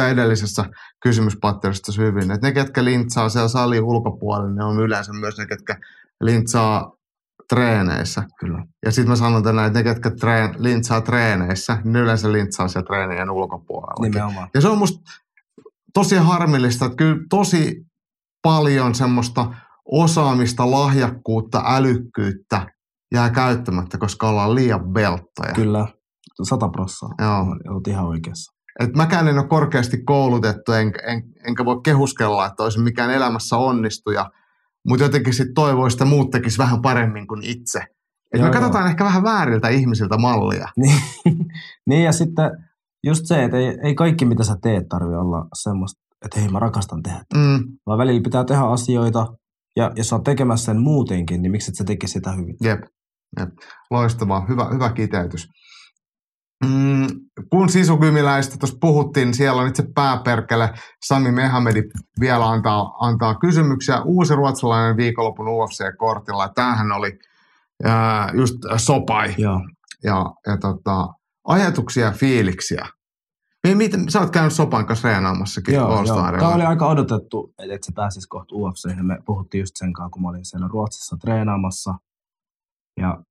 [0.00, 0.64] tai edellisessä
[1.02, 5.76] kysymyspatterissa hyvin, että ne, ketkä lintsaa siellä salin ulkopuolella, ne on yleensä myös ne, ketkä
[6.20, 6.92] lintsaa
[7.48, 8.22] treeneissä.
[8.40, 8.64] Kyllä.
[8.84, 12.68] Ja sitten mä sanon tänään, että ne, ketkä treen, lintsaa treeneissä, niin ne yleensä lintsaa
[12.68, 14.02] siellä treenien ulkopuolella.
[14.08, 14.48] Nimenomaan.
[14.54, 15.00] Ja se on musta
[15.94, 17.86] tosi harmillista, että kyllä tosi
[18.42, 19.54] paljon semmoista
[19.92, 22.66] osaamista, lahjakkuutta, älykkyyttä
[23.14, 25.52] jää käyttämättä, koska ollaan liian velttoja.
[25.54, 25.86] Kyllä.
[26.42, 27.10] Sata prossaa.
[27.18, 27.46] Joo.
[27.74, 28.59] Olet ihan oikeassa.
[28.80, 33.56] Et mäkään en ole korkeasti koulutettu, en, en, enkä voi kehuskella, että olisin mikään elämässä
[33.56, 34.30] onnistuja,
[34.88, 37.78] mutta jotenkin sitten toivoisi, että muut tekis vähän paremmin kuin itse.
[38.34, 40.68] Et me Joo, katsotaan ehkä vähän vääriltä ihmisiltä mallia.
[40.76, 41.46] Niin,
[41.86, 42.50] niin ja sitten
[43.06, 46.58] just se, että ei, ei kaikki mitä sä teet tarvi olla semmoista, että hei mä
[46.58, 47.24] rakastan tehdä.
[47.34, 49.26] Mm, Vaan välillä pitää tehdä asioita
[49.76, 52.56] ja jos sä oot tekemässä sen muutenkin, niin miksi et sä tekisi sitä hyvin?
[52.64, 52.80] jep,
[53.40, 53.48] jep.
[53.90, 55.48] Loistavaa, hyvä, hyvä kiteytys.
[56.64, 57.06] Mm,
[57.50, 60.70] kun sisukymiläistä tuossa puhuttiin, niin siellä on itse pääperkele
[61.04, 61.82] Sami Mehamedi
[62.20, 64.02] vielä antaa, antaa kysymyksiä.
[64.02, 66.48] Uusi ruotsalainen viikonlopun UFC-kortilla.
[66.48, 67.18] Tämähän oli
[67.84, 69.34] ää, just Sopai.
[69.38, 69.60] Joo.
[70.04, 71.08] ja, ja tota,
[71.44, 72.86] ajatuksia ja fiiliksiä.
[73.66, 76.16] Mi- Miten, sä oot käynyt Sopan kanssa reenaamassakin Joo, joo.
[76.38, 78.96] Tämä oli aika odotettu, että se pääsisi kohta UFC.
[79.02, 81.94] Me puhuttiin just sen kanssa, kun mä olin siellä Ruotsissa treenaamassa.
[83.00, 83.22] Ja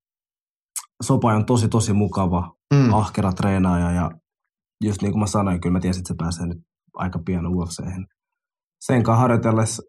[1.03, 2.79] Sopa on tosi, tosi mukava, mm.
[2.79, 2.93] mm.
[2.93, 4.11] ahkera treenaaja ja
[4.83, 6.57] just niin kuin mä sanoin, kyllä mä tiesin, että se pääsee nyt
[6.93, 7.83] aika pian UFC.
[8.79, 9.83] Sen kanssa harjoitellessa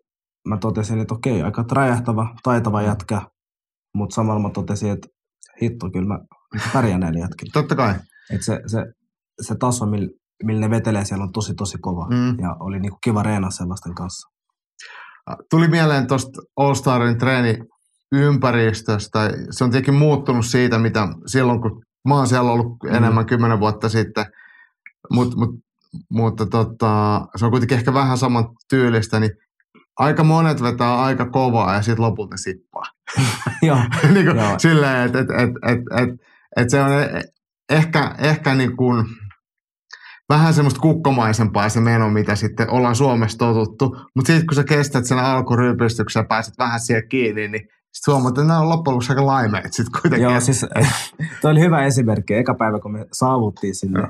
[0.48, 3.22] mä totesin, että okei, aika räjähtävä, taitava jätkä,
[3.94, 5.08] mutta samalla mä totesin, että
[5.62, 6.18] hitto, kyllä mä
[6.72, 7.52] pärjään näillä jätkillä.
[7.52, 7.94] Totta kai.
[8.30, 8.84] Et se, se,
[9.40, 10.10] se taso, millä
[10.44, 12.06] millä ne vetelee siellä on tosi, tosi kova.
[12.10, 12.38] Mm.
[12.38, 14.28] Ja oli niinku kiva reena sellaisten kanssa.
[15.50, 17.58] Tuli mieleen tuosta All Starin treeni
[18.12, 19.30] ympäristöstä.
[19.50, 22.94] Se on tietenkin muuttunut siitä, mitä silloin, kun mä oon siellä ollut mm.
[22.94, 24.24] enemmän kymmenen vuotta sitten,
[25.10, 25.50] Mut, mut,
[26.10, 29.30] mutta tota, se on kuitenkin ehkä vähän saman tyylistä, niin
[29.96, 32.84] aika monet vetää aika kovaa ja sitten lopulta sippaa.
[33.62, 33.78] Joo.
[34.14, 34.58] niin kuin, Joo.
[34.58, 36.20] silleen, että et, et, et, et,
[36.56, 37.22] et se on e-
[37.70, 39.06] ehkä, ehkä niin kuin,
[40.28, 43.96] vähän semmoista kukkomaisempaa se meno, mitä sitten ollaan Suomessa totuttu.
[44.16, 48.38] Mutta sitten kun sä kestät sen alkurypistyksen ja pääset vähän siihen kiinni, niin sitten huomaat,
[48.38, 50.22] että nämä on loppujen lopuksi aika laimeet sitten kuitenkin.
[50.30, 50.66] Joo, siis
[51.42, 52.34] toi oli hyvä esimerkki.
[52.34, 54.08] Eka päivä, kun me saavuttiin sinne,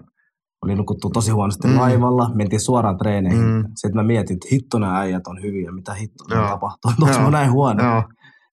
[0.65, 1.77] oli nukuttu tosi huonosti Mm.
[1.79, 3.45] laivalla, mentiin suoraan treeneihin.
[3.45, 3.65] Mm.
[3.77, 6.49] Sitten mä mietin, että hitto nämä äijät on hyviä, mitä hitto Joo.
[6.49, 6.93] Tapahtuu.
[7.03, 7.85] Onko mä näin huono?
[7.85, 8.03] Joo,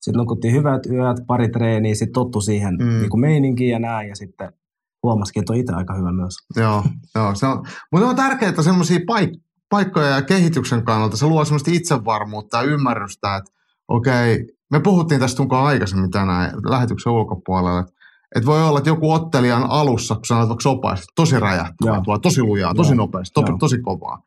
[0.01, 2.85] Sitten nukuttiin hyvät yöt, pari treeniä, sitten tottu siihen Mm.
[2.87, 4.09] niin meininkiin ja näin.
[4.09, 4.51] Ja sitten
[5.03, 6.33] huomasikin, että on itse aika hyvä myös.
[6.55, 6.83] joo,
[7.15, 7.35] joo.
[7.35, 11.17] Se on, mutta on tärkeää semmoisia paik- paikkoja ja kehityksen kannalta.
[11.17, 13.51] Se luo semmoista itsevarmuutta ja ymmärrystä, että
[13.87, 17.93] okei, me puhuttiin tästä tunkaan aikaisemmin tänään lähetyksen ulkopuolella, että
[18.35, 21.35] et voi olla, että joku ottelijan alussa, kun sanoit vaikka sopaisesti, tosi
[22.03, 22.97] tulee tosi lujaa, tosi Joo.
[22.97, 23.57] nopeasti, to, Joo.
[23.57, 24.21] tosi kovaa.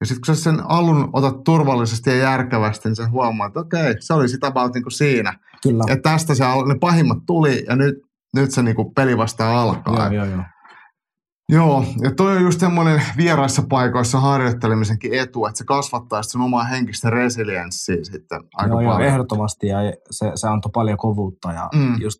[0.00, 3.94] Ja sitten kun sä sen alun otat turvallisesti ja järkevästi, niin sä huomaat, että okei,
[4.00, 5.38] se oli sitä about niin kuin siinä.
[5.62, 5.84] Kyllä.
[5.88, 7.94] Että tästä se, ne pahimmat tuli ja nyt,
[8.34, 10.12] nyt se niin kuin peli vasta alkaa.
[10.12, 10.42] Joo, joo, joo.
[11.48, 16.64] Joo, ja toi on just semmoinen vieraissa paikoissa harjoittelemisenkin etu, että se kasvattaa sun omaa
[16.64, 19.08] henkistä resilienssiä sitten aika joo, joo, paljon.
[19.08, 19.78] ehdottomasti ja
[20.10, 22.00] se, se antoi paljon kovuutta ja Mm.
[22.00, 22.18] just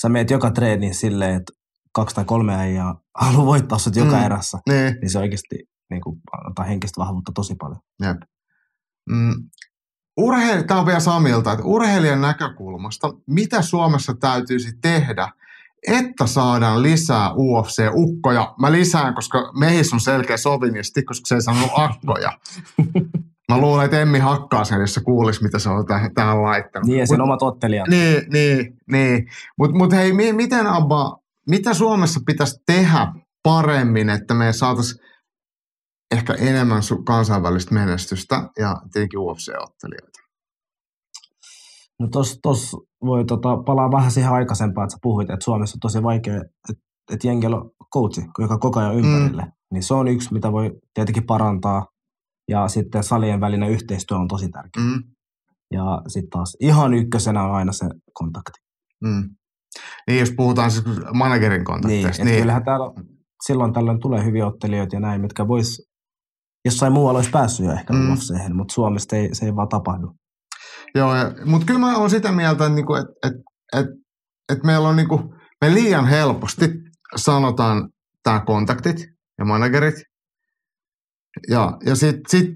[0.00, 1.52] sä meet joka treeniin silleen, että
[1.92, 4.24] kaksi tai kolme äijää haluaa voittaa sut joka mm.
[4.24, 7.80] erässä, Niin, niin se oikeasti niin kuin, antaa henkistä vahvuutta tosi paljon.
[8.02, 8.16] jep.
[9.10, 9.34] Mm.
[10.20, 15.28] Urheil- Tämä on vielä Samilta, että urheilijan näkökulmasta, mitä Suomessa täytyisi tehdä,
[15.88, 18.54] että saadaan lisää UFC-ukkoja?
[18.60, 22.32] Mä lisään, koska meissä on selkeä sovinisti, koska se ei sanonut akkoja.
[23.50, 26.86] Mä luulen, että Emmi hakkaa sen, jos se kuulisi, mitä se on tähän, tähän laittanut.
[26.88, 27.88] Niin ja sen omat ottelijat.
[27.88, 29.28] Niin, niin, niin.
[29.58, 31.16] Mutta mut hei, mi- miten Abba,
[31.48, 33.12] mitä Suomessa pitäisi tehdä
[33.42, 35.00] paremmin, että me saataisiin
[36.10, 40.20] ehkä enemmän su- kansainvälistä menestystä ja tietenkin UFC-ottelijoita?
[41.98, 45.80] No tos, tos voi tota, palaa vähän siihen aikaisempaan, että sä puhuit, että Suomessa on
[45.80, 46.82] tosi vaikea, että
[47.12, 49.42] et jengillä on coachi, joka koko ajan ympärille.
[49.42, 49.50] Mm.
[49.72, 51.86] Niin se on yksi, mitä voi tietenkin parantaa.
[52.50, 54.82] Ja sitten salien välinen yhteistyö on tosi tärkeä.
[54.82, 55.02] Mm,
[55.70, 58.60] Ja sitten taas ihan ykkösenä on aina se kontakti.
[59.04, 59.28] mm.
[60.08, 62.24] Niin, jos puhutaan siis managerin Niin, kontakteista.
[62.24, 62.40] niin.
[62.40, 62.86] kyllähän täällä
[63.46, 65.90] silloin tällöin tulee hyviä ottelijoita ja näin, mitkä vois
[66.64, 67.98] jossain muualla olisi päässyt jo ehkä Mm.
[67.98, 68.56] mm.
[68.56, 70.14] Mutta Suomesta ei, se ei vaan tapahdu.
[70.94, 71.14] Joo,
[71.44, 73.32] mutta kyllä mä oon sitä mieltä, että, niinku, et, et,
[73.76, 73.86] et,
[74.52, 76.70] et meillä on niinku, me liian helposti
[77.16, 77.88] sanotaan
[78.22, 78.96] tämä kontaktit
[79.38, 79.94] ja managerit.
[81.48, 82.50] Ja, ja sitten sit,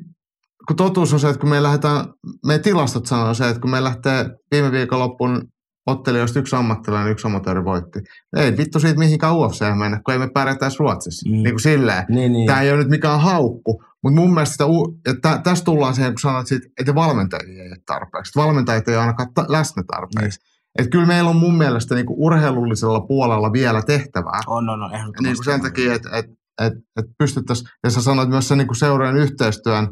[0.69, 2.05] kun totuus on se, että kun me lähdetään,
[2.47, 5.43] meidän tilastot sanoo se, että kun me lähtee viime viikonloppuun
[5.87, 7.99] ottelijoista yksi ammattilainen, yksi amatööri voitti.
[8.37, 11.29] Ei vittu siitä mihinkään UFC mennä, kun ei me pärjätä edes Ruotsissa.
[11.29, 11.37] Mm.
[11.37, 11.43] Mm.
[11.43, 12.05] Niin kuin silleen.
[12.09, 12.47] Niin, niin.
[12.47, 15.95] Tämä ei ole nyt mikään haukku, mutta mun mielestä sitä, u- ja tä, tässä tullaan
[15.95, 18.31] siihen, kun sanoit, siitä, että valmentajia ei ole tarpeeksi.
[18.31, 20.39] Että valmentajat ei ole ainakaan ta- läsnä tarpeeksi.
[20.39, 20.55] Niin.
[20.79, 24.41] Että kyllä meillä on mun mielestä niinku urheilullisella puolella vielä tehtävää.
[24.47, 25.23] On, on, on, ehdottomasti.
[25.23, 26.27] Niin kuin sen takia, että et,
[26.63, 29.89] et, et pystyttäisiin, ja sä sanoit myös sen niinku seurojen yhteistyön,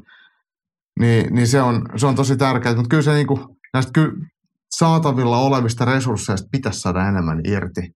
[1.01, 2.75] niin, niin se, on, se on tosi tärkeää.
[2.75, 4.13] Mutta kyllä se niinku, näistä ky,
[4.71, 7.95] saatavilla olevista resursseista pitäisi saada enemmän irti.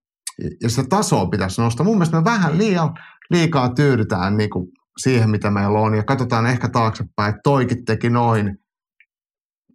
[0.62, 1.84] Ja sitä tasoa pitäisi nostaa.
[1.84, 2.94] Mun mielestä me vähän liian,
[3.30, 4.68] liikaa tyydytään niinku
[4.98, 5.94] siihen, mitä meillä on.
[5.94, 8.58] Ja katsotaan ehkä taaksepäin, että toikin teki noin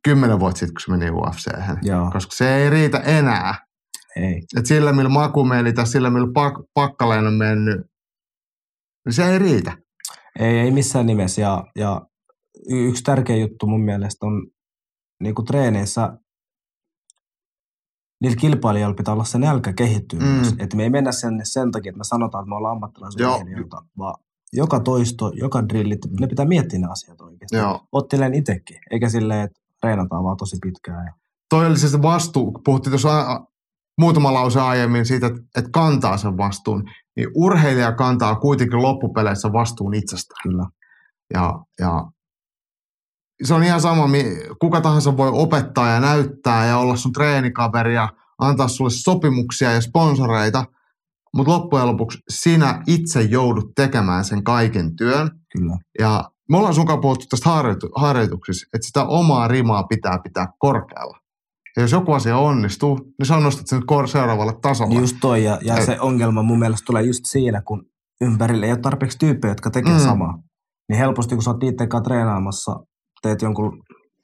[0.04, 1.12] kymmenen vuotta sitten, kun se meni.
[1.82, 3.66] Joo, Koska se ei riitä enää.
[4.16, 4.38] ei.
[4.58, 7.82] Että sillä, millä maku meni tai sillä, millä pak, pakkaleen on mennyt,
[9.06, 9.78] niin se ei riitä.
[10.40, 11.42] Ei, ei missään nimessä.
[11.42, 12.02] Ja, ja
[12.70, 14.48] yksi tärkeä juttu mun mielestä on
[15.24, 16.18] niin kuin treeneissä,
[18.22, 20.26] niillä kilpailijoilla pitää olla se nälkä kehittyä Mm.
[20.26, 20.56] myös.
[20.60, 24.16] Että me ei mennä sen, sen takia, että me sanotaan, että me ollaan ammattilaisurheilijoita, vaan
[24.54, 27.58] joka toisto, joka drillit, ne pitää miettiä ne asiat oikeasti.
[27.58, 27.88] Joo.
[27.92, 31.06] Ottelen itsekin, eikä silleen, että treenataan vaan tosi pitkään.
[31.06, 31.14] Ja,
[31.50, 33.42] Toi oli siis vastuu, kun puhuttiin tuossa
[33.98, 36.84] muutama lause aiemmin siitä, että, että kantaa sen vastuun,
[37.16, 40.42] niin urheilija kantaa kuitenkin loppupeleissä vastuun itsestään.
[40.44, 40.66] kyllä.
[41.34, 42.06] Ja, ja
[43.44, 44.10] se on ihan sama,
[44.60, 49.82] kuka tahansa voi opettaa ja näyttää ja olla sun treenikaveri ja antaa sulle sopimuksia ja
[49.82, 50.66] sponsoreita,
[51.36, 55.30] mutta loppujen lopuksi sinä itse joudut tekemään sen kaiken työn.
[55.58, 55.78] Kyllä.
[56.00, 57.90] Ja me ollaan sunkaan puhuttu tästä harjoitu-
[58.74, 61.18] että sitä omaa rimaa pitää pitää korkealla.
[61.78, 65.00] Ja jos joku asia onnistuu, niin sä nostat sen kor- seuraavalle tasolle.
[65.00, 67.84] Just toi, ja, ja Et- se ongelma mun mielestä tulee just siinä, kun
[68.22, 70.00] ympärillä ei ole tarpeeksi tyyppejä, jotka tekee Mm.
[70.00, 70.38] samaa.
[70.90, 72.76] Niin helposti, kun sä oot itse kanssa treenaamassa,
[73.22, 73.84] teet jonkun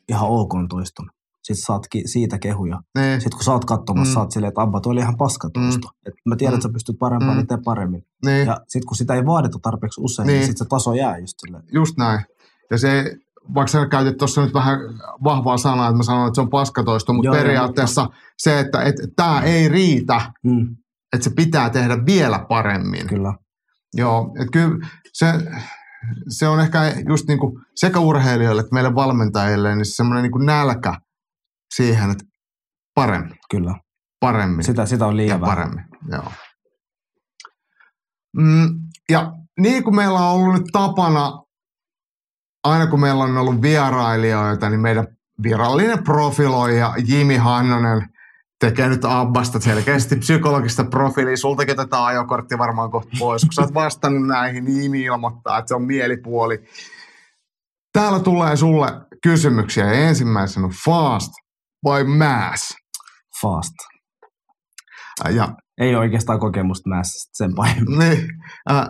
[0.10, 1.10] ihan ok toiston.
[1.48, 2.82] Sit saat ki- siitä kehuja.
[2.98, 4.10] Niin, Sitten kun sä oot katsomassa, Mm.
[4.10, 4.14] mm.
[4.14, 5.88] saat silleen, että Abba, toi oli ihan paskatuosto.
[5.88, 6.08] Mm.
[6.08, 6.58] Et mä tiedän, Mm.
[6.58, 7.34] että sä pystyt parempaan, Mm.
[7.34, 7.38] mm.
[7.38, 8.04] niin tee paremmin.
[8.26, 8.48] niin.
[8.48, 10.34] Ja sitten kun sitä ei vaadita tarpeeksi usein, Niin.
[10.36, 11.64] niin, sitten se taso jää just silleen.
[11.74, 12.20] Just näin.
[12.72, 13.16] Ja se,
[13.56, 14.80] vaikka sä käytit tuossa nyt vähän
[15.24, 18.82] vahvaa sanaa, että mä sanon, että se on paskatoisto, mutta Joo, joo, periaatteessa se, että
[18.82, 20.76] et, tämä ei riitä, Mm,
[21.14, 23.08] että se pitää tehdä vielä paremmin.
[23.08, 23.34] kyllä.
[23.94, 25.34] Joo, että kyllä se,
[26.30, 26.80] se on ehkä
[27.10, 30.94] just niin kuin sekä urheilijoille että meille valmentajille niin semmoinen niin nälkä
[31.78, 32.24] siihen, että
[32.96, 33.76] paremmin, Kyllä.
[34.20, 35.58] paremmin Sitä, sitä on ja liian vähän.
[35.58, 35.86] paremmin.
[36.12, 36.32] Joo.
[38.38, 38.80] Mm,
[39.10, 41.44] ja niin kuin meillä on ollut nyt tapana,
[42.64, 45.08] aina kun meillä on ollut vierailijoita, niin meidän
[45.44, 48.10] virallinen profiloija Jimi Hannonen
[48.60, 51.38] tekee nyt Abbasta selkeästi psykologista profiilia.
[51.38, 53.42] Sultakin otetaan ajokortti varmaan kohta pois.
[53.42, 56.64] Kun sä oot vastannut näihin, niin Jimi ilmoittaa, että se on mielipuoli.
[57.94, 58.88] Täällä tulee sulle
[59.24, 61.34] kysymyksiä ja ensimmäisenä on fast
[61.84, 62.76] vai mass?
[63.42, 63.74] Fast.
[65.36, 68.00] Ja Ei oikeastaan kokemusta mässästä sen pahemmin.
[68.00, 68.28] Niin.
[68.72, 68.88] Äh,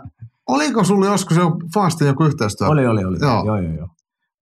[0.48, 2.68] oliko sulla joskus jo Fastin joku yhteistyö?
[2.68, 3.18] Oli, oli, oli.
[3.22, 3.46] Joo.
[3.46, 3.88] Joo, joo, joo.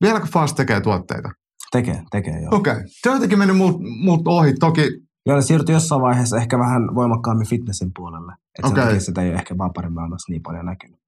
[0.01, 1.29] Vieläkö Fast tekee tuotteita?
[1.71, 2.55] Tekee, tekee joo.
[2.55, 2.73] Okei.
[2.73, 2.83] Okay.
[2.87, 4.53] Se on jotenkin mennyt mut, mut ohi.
[4.53, 4.89] Toki,
[5.25, 8.33] Joo, siirtyi jossain vaiheessa ehkä vähän voimakkaammin fitnessin puolelle.
[8.59, 10.99] Että sen takia sitä ei ole ehkä vapaarimaailmassa niin paljon näkynyt.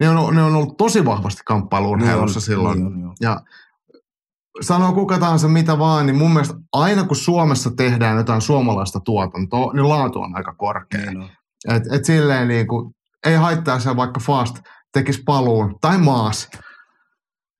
[0.00, 2.78] ne on, ne on ollut tosi vahvasti kamppailuurheilussa Niin silloin.
[2.78, 3.14] Niin on, joo.
[3.20, 3.40] Ja
[4.60, 9.72] sanoo kuka tahansa mitä vaan, niin mun mielestä aina kun Suomessa tehdään jotain suomalaista tuotantoa,
[9.72, 11.10] niin laatu on aika korkea.
[11.10, 11.28] On.
[11.76, 12.94] Et, et silleen niin kuin,
[13.26, 14.56] ei haittaa se vaikka Fast
[14.92, 16.48] tekisi paluun tai maas,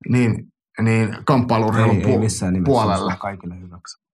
[0.09, 0.35] niin,
[0.81, 2.71] niin kamppailuurheilun Ei, ei pu- missään nimessä.
[2.71, 3.15] puolella.
[3.15, 4.07] Kaikille hyväksi.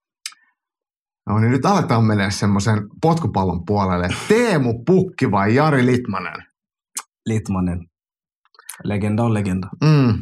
[1.30, 4.08] No niin nyt aletaan mennä semmoisen potkupallon puolelle.
[4.28, 6.44] Teemu Pukki vai Jari Litmanen?
[7.26, 7.88] Litmanen.
[8.84, 9.68] Legenda on legenda.
[9.84, 10.14] Mm.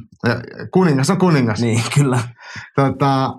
[0.74, 1.62] Kuningas on kuningas.
[1.62, 2.20] Niin, kyllä.
[2.76, 3.34] Tota,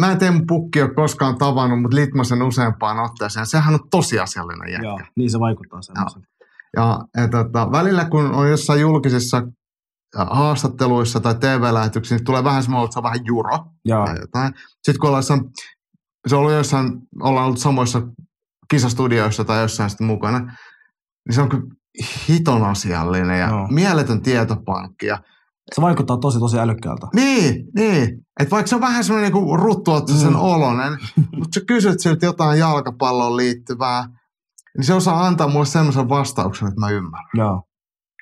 [0.00, 3.46] mä en Teemu Pukki ole koskaan tavannut, mutta Litmasen useampaan otteeseen.
[3.46, 4.86] Sehän on tosiasiallinen jätkä.
[4.86, 6.22] Joo, niin se vaikuttaa semmoisen.
[6.76, 9.42] Ja, ja tota, välillä kun on jossain julkisissa
[10.16, 14.54] haastatteluissa tai TV-lähetyksissä, niin tulee vähän semmoinen, että se on vähän juro Joo, tai jotain.
[14.82, 15.40] Sitten kun ollaan jossain,
[16.26, 18.02] se on ollut jossain, ollaan ollut samoissa
[18.70, 21.64] kisastudioissa tai jossain sitten mukana, niin se on kyllä
[22.28, 23.66] hiton asiallinen ja Joo.
[23.70, 25.06] mieletön tietopankki.
[25.06, 25.18] Ja,
[25.74, 27.06] se vaikuttaa tosi tosi älykkäältä.
[27.14, 28.08] niin, niin.
[28.40, 30.38] Että vaikka se on vähän semmoinen niin ruttuottisen Mm.
[30.40, 34.06] oloinen, mutta sä kysyt siltä jotain jalkapalloon liittyvää,
[34.76, 37.28] niin se osaa antaa mulle semmoisen vastauksen, että mä ymmärrän.
[37.34, 37.62] Joo,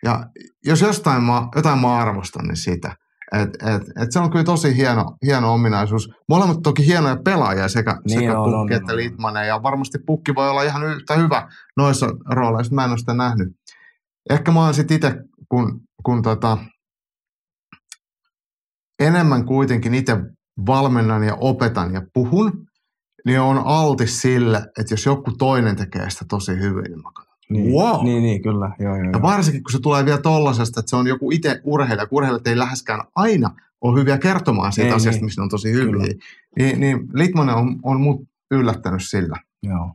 [0.04, 0.24] Ja
[0.66, 2.96] jos jostain mä, jotain mä arvostan, niin sitä.
[3.32, 6.08] Et, et, et se on kyllä tosi hieno, hieno ominaisuus.
[6.28, 8.96] Molemmat toki hienoja pelaajia, sekä, Niin sekä on, Pukki on, että.
[8.96, 9.48] Litmanen.
[9.48, 12.74] Ja varmasti Pukki voi olla ihan yhtä hyvä noissa rooleissa.
[12.74, 13.48] Mä en ole sitä nähnyt.
[14.30, 15.14] Ehkä mä oon sitten itse,
[15.48, 16.58] kun, kun tota,
[19.00, 20.16] enemmän kuitenkin itse
[20.66, 22.66] valmennan ja opetan ja puhun,
[23.24, 27.10] niin on altis sille, että jos joku toinen tekee sitä tosi hyvin, niin mä
[27.50, 28.04] niin, Wow.
[28.04, 28.70] niin, niin kyllä.
[28.78, 29.22] Joo, joo, Ja joo.
[29.22, 32.58] varsinkin, kun se tulee vielä tollasesta, että se on joku itse urheilija, kun urheilijat ei
[32.58, 33.50] läheskään aina
[33.80, 35.24] ole hyviä kertomaan siitä Ei, asiasta, niin.
[35.24, 35.92] missä ne on tosi hyviä.
[35.92, 36.04] Kyllä.
[36.58, 38.20] Niin, niin Litmanen on, on mut
[38.50, 39.36] yllättänyt sillä.
[39.62, 39.94] joo.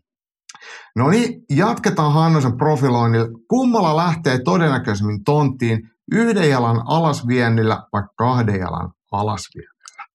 [0.97, 3.27] No niin, jatketaan Hannosen profiloinnilla.
[3.47, 10.05] Kummalla lähtee todennäköisemmin tonttiin yhden jalan alasviennillä vai kahden jalan alasviennillä?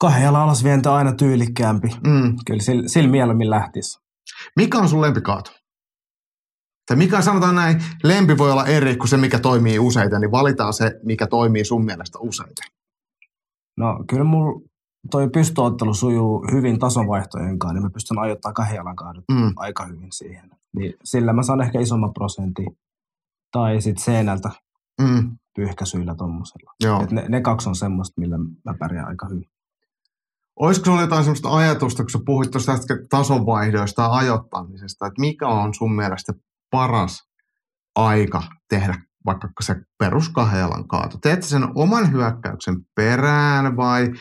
[0.00, 1.88] Kahden jalan alasvienti on aina tyylikkäämpi.
[2.06, 2.36] Mm.
[2.46, 3.98] Kyllä sillä, sillä mieluummin lähtisi.
[4.56, 5.50] Mikä on sun lempikaato?
[6.86, 10.72] Tai mikä sanotaan näin, lempi voi olla eri kuin se, mikä toimii useiten, niin valitaan
[10.72, 12.66] se, mikä toimii sun mielestä useiten.
[13.76, 14.60] No kyllä mulla
[15.10, 18.96] toi pystyottelu sujuu hyvin tasonvaihtojen kanssa, niin mä pystyn ajoittaa kahden jalan
[19.32, 19.52] Mm.
[19.56, 20.50] aika hyvin siihen.
[20.76, 22.78] Niin sillä mä saan ehkä isomman prosentin.
[23.52, 24.50] Tai sitten seinältä
[25.00, 25.36] Mm.
[25.56, 26.14] pyyhkäisyillä.
[27.02, 29.48] Et ne, ne kaksi on semmoista, millä mä pärjään aika hyvin.
[30.56, 32.72] Olisiko sinulla jotain sellaista ajatusta, kun sä puhuit tuosta
[33.10, 36.32] tasonvaihdoista ja ajoittamisesta, että mikä on sun mielestä
[36.70, 37.28] paras
[37.96, 38.94] aika tehdä
[39.26, 41.18] vaikka se perus kahdejalan kaato?
[41.22, 44.12] Teet sen oman hyökkäyksen perään vai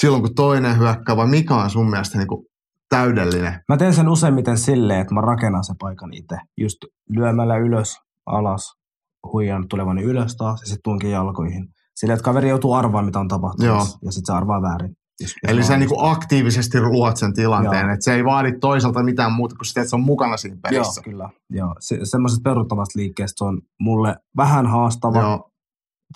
[0.00, 2.46] silloin kun toinen hyökkää vai mikä on sun mielestä niin kuin
[2.88, 3.60] täydellinen?
[3.68, 6.36] Mä teen sen useimmiten silleen, että mä rakennan sen paikan itse.
[6.60, 6.76] Just
[7.10, 7.96] lyömällä ylös,
[8.26, 8.72] alas,
[9.32, 11.68] huijan tulevani ylös taas ja sitten tuonkin jalkoihin.
[11.96, 13.98] Silleen, että kaveri joutuu arvaamaan, mitä on tapahtumassa.
[14.02, 14.92] Ja sitten se arvaa väärin.
[15.20, 16.10] Jos, Eli sä niin onnistun.
[16.10, 17.92] aktiivisesti luot sen tilanteen, Joo.
[17.94, 20.60] että se ei vaadi toiselta mitään muuta kuin sitä, että se on mukana siinä Joo,
[20.70, 21.02] pelissä.
[21.02, 21.28] kyllä.
[21.50, 21.74] Joo.
[21.80, 25.20] Se, semmoisesta peruuttavasta liikkeestä se on mulle vähän haastava.
[25.20, 25.50] Joo.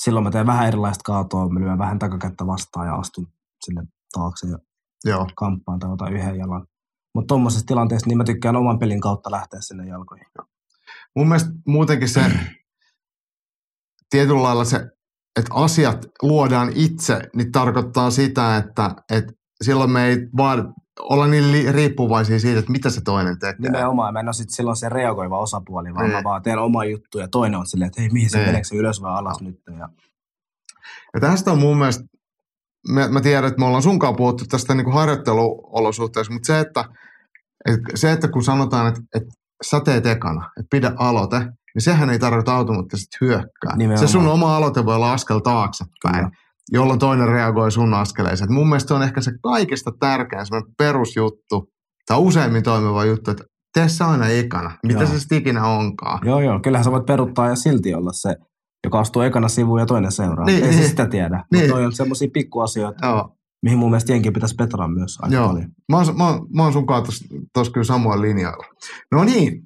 [0.03, 3.27] Silloin mä teen vähän erilaista kaatoa, mä lyön vähän takakättä vastaan ja astun
[3.67, 3.83] sinne
[4.13, 4.59] taakse ja
[5.05, 5.27] Joo.
[5.37, 6.67] kamppaan tai otan yhden jalan.
[7.15, 10.27] Mutta tuommoisessa tilanteessa niin mä tykkään oman pelin kautta lähteä sinne jalkoihin.
[11.17, 12.21] mun mielestä muutenkin se
[14.11, 14.77] tietyllä lailla se,
[15.41, 19.33] että asiat luodaan itse, niin tarkoittaa sitä, että, että
[19.65, 23.57] silloin me ei vaan olla niin riippuvaisia siitä, että mitä se toinen tekee.
[23.71, 26.17] Nimenomaan, mä en ole sit silloin se reagoiva osapuoli, vaan Niin.
[26.17, 28.49] mä vaan teen oma juttu ja toinen on silleen, että hei, mihin se Niin.
[28.49, 29.61] meneekö se ylös vai alas nyt.
[29.79, 29.89] Ja,
[31.15, 32.05] Ja tästä on mun mielestä,
[32.89, 36.85] mä, mä tiedän, että me ollaan sunkaan puhuttu tästä niin kuin harjoitteluolosuhteessa, mutta se, että,
[37.65, 39.35] et, se, että kun sanotaan, että, että
[39.71, 43.77] sä teet ekana, että pidä aloite, niin sehän ei tarkoita automaattisesti hyökkää.
[43.77, 44.09] Nimenomaan.
[44.09, 46.31] Se sun oma aloite voi olla askel taaksepäin, Kyllä.
[46.73, 48.53] jolloin toinen reagoi sun askeleeseen.
[48.53, 51.73] Mun mielestä se on ehkä se kaikista tärkein semmoinen perusjuttu,
[52.07, 53.45] tai useimmin toimiva juttu, että
[53.75, 55.11] tee se aina ekana, mitä Joo.
[55.11, 56.19] se sitten ikinä onkaan.
[56.25, 58.37] joo, joo, kyllähän sä voit peruttaa ja silti olla se,
[58.87, 60.47] joka astuu ekana sivuun ja toinen seuraa.
[60.47, 60.89] Niin, Ei se niin.
[60.89, 61.45] sitä tiedä.
[61.53, 61.65] Niin.
[61.71, 63.37] Mutta on semmoisia pikkuasioita, Joo.
[63.63, 65.69] mihin mun mielestä jenkin pitäisi petraa myös aika Joo, paljon.
[65.93, 66.25] mä oon, mä,
[66.57, 68.67] mä oon sun kanssa tuossa kyllä samoin linjoilla.
[69.13, 69.63] No niin,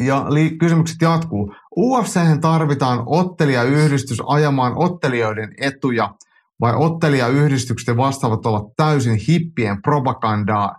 [0.00, 1.54] ja li- kysymykset jatkuu.
[1.76, 6.14] UFC tarvitaan ottelijayhdistys ajamaan ottelijoiden etuja,
[6.60, 10.76] vai ottelijayhdistykset ja vastaavat ovat täysin hippien propagandaa,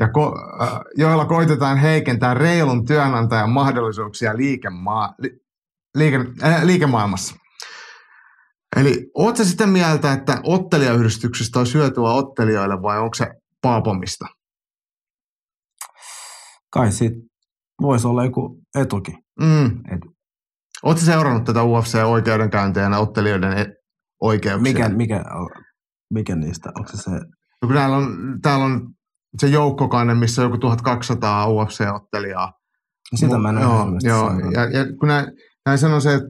[0.00, 5.41] ja ko- äh, joilla koitetaan heikentää reilun työnantajan mahdollisuuksia liikemaa- li-
[5.98, 7.34] liike- äh, liikemaailmassa.
[8.76, 13.26] Eli oot sä sitä mieltä, että ottelijayhdistyksestä olisi hyötyä ottelijoille vai onko se
[13.62, 14.26] paapomista?
[16.72, 17.16] Kai siitä
[17.82, 19.14] voisi olla joku etukin.
[19.40, 19.66] Mm.
[19.66, 20.12] Et-
[20.82, 23.74] Oletko seurannut tätä UFC-oikeudenkäyntiä ja ottelijoiden e-
[24.20, 24.62] oikeuksia?
[24.62, 25.24] Mikä, mikä,
[26.10, 26.72] mikä niistä?
[26.76, 27.10] Onko se se?
[27.10, 28.94] No, kun täällä, on, täällä on
[29.38, 32.52] se joukkokanne, missä on joku 1200 UFC-ottelijaa.
[33.14, 34.30] Sitä mä en joo, joo.
[34.50, 35.26] Ja, ja kun näin,
[35.66, 36.28] näin sanon se, että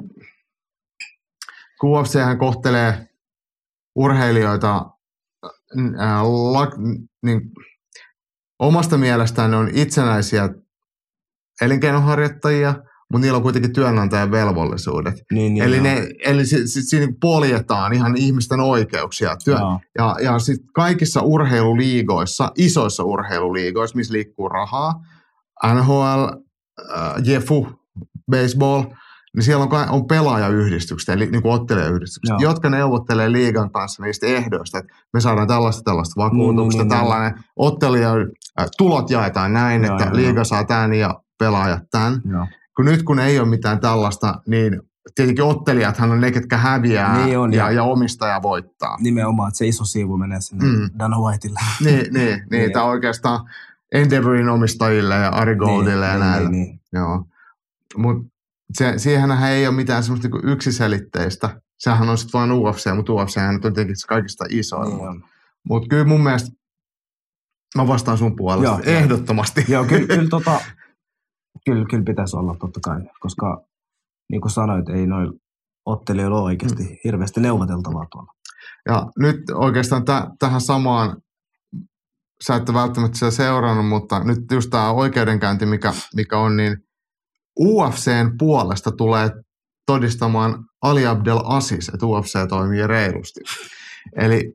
[1.81, 3.09] kun UFC hän kohtelee
[3.95, 4.91] urheilijoita
[5.99, 6.69] ää, la,
[7.23, 7.41] niin,
[8.59, 10.49] omasta mielestään ne on itsenäisiä
[11.61, 12.75] elinkeinonharjoittajia,
[13.11, 15.15] mutta niillä on kuitenkin työnantajan velvollisuudet.
[15.33, 15.85] Niin, niin, eli joo.
[15.85, 19.37] ne, eli si, si, siinä poljetaan ihan ihmisten oikeuksia.
[19.45, 19.81] Työ, Joo.
[19.99, 24.95] ja, ja sitten kaikissa urheiluliigoissa, isoissa urheiluliigoissa, missä liikkuu rahaa,
[25.75, 26.25] NHL,
[26.97, 27.69] äh, Jefu,
[28.31, 28.83] baseball,
[29.37, 32.51] niin siellä on, on pelaajayhdistykset, eli niin kuin ottelijayhdistykset, Joo.
[32.51, 37.45] jotka neuvottelee liigan kanssa niistä ehdoista, että me saadaan tällaista tällaista vakuutuksesta, niin, niin, tällainen
[37.57, 38.11] ottelija,
[38.61, 40.45] äh, tulot jaetaan näin, Joo, että joo, liiga joo.
[40.45, 42.21] saa tämän ja pelaajat tämän.
[42.31, 42.47] Joo.
[42.77, 44.81] Kun nyt kun ei ole mitään tällaista, niin
[45.15, 48.97] tietenkin ottelijathan on ne, ketkä häviää Niin on, ja, ja- ja omistaja voittaa.
[49.01, 50.91] Nimenomaan, että se iso siivu menee sinne Mm.
[50.99, 51.61] Dana Whiteille.
[51.85, 52.73] Niin, niin, niin, Niin.
[52.73, 53.41] tämä oikeastaan
[53.93, 56.49] Endeavorin omistajille ja Ari Goldille ja näille.
[56.51, 56.81] Niin, niin.
[56.93, 57.25] Joo.
[57.97, 58.32] Mut
[58.79, 61.61] se, siihenhän ei ole mitään semmoista niinku yksiselitteistä.
[61.79, 64.89] Sehän on sitten vain UFC, mutta UFC on tietenkin se kaikista isoin.
[64.89, 65.25] niin Niin
[65.69, 66.51] mutta kyllä mun mielestä,
[67.77, 69.65] mä vastaan sun puolesta, Joo, ehdottomasti.
[69.69, 70.61] Joo, kyllä, kyllä, tota,
[71.65, 73.65] kyllä, kyllä pitäisi olla totta kai, koska
[74.31, 75.33] niin kuin sanoit, ei noin
[75.87, 76.97] ottelijoilla ole oikeasti mm.
[77.05, 78.33] hirveästi neuvoteltavaa tuolla.
[78.89, 81.17] Ja nyt oikeastaan tä, tähän samaan,
[82.47, 86.77] sä et välttämättä sitä seurannut, mutta nyt just tämä oikeudenkäynti, mikä, mikä on, niin
[87.61, 89.31] UFCn puolesta tulee
[89.87, 93.41] todistamaan Ali Abdel Aziz, että UFC toimii reilusti.
[94.17, 94.53] Eli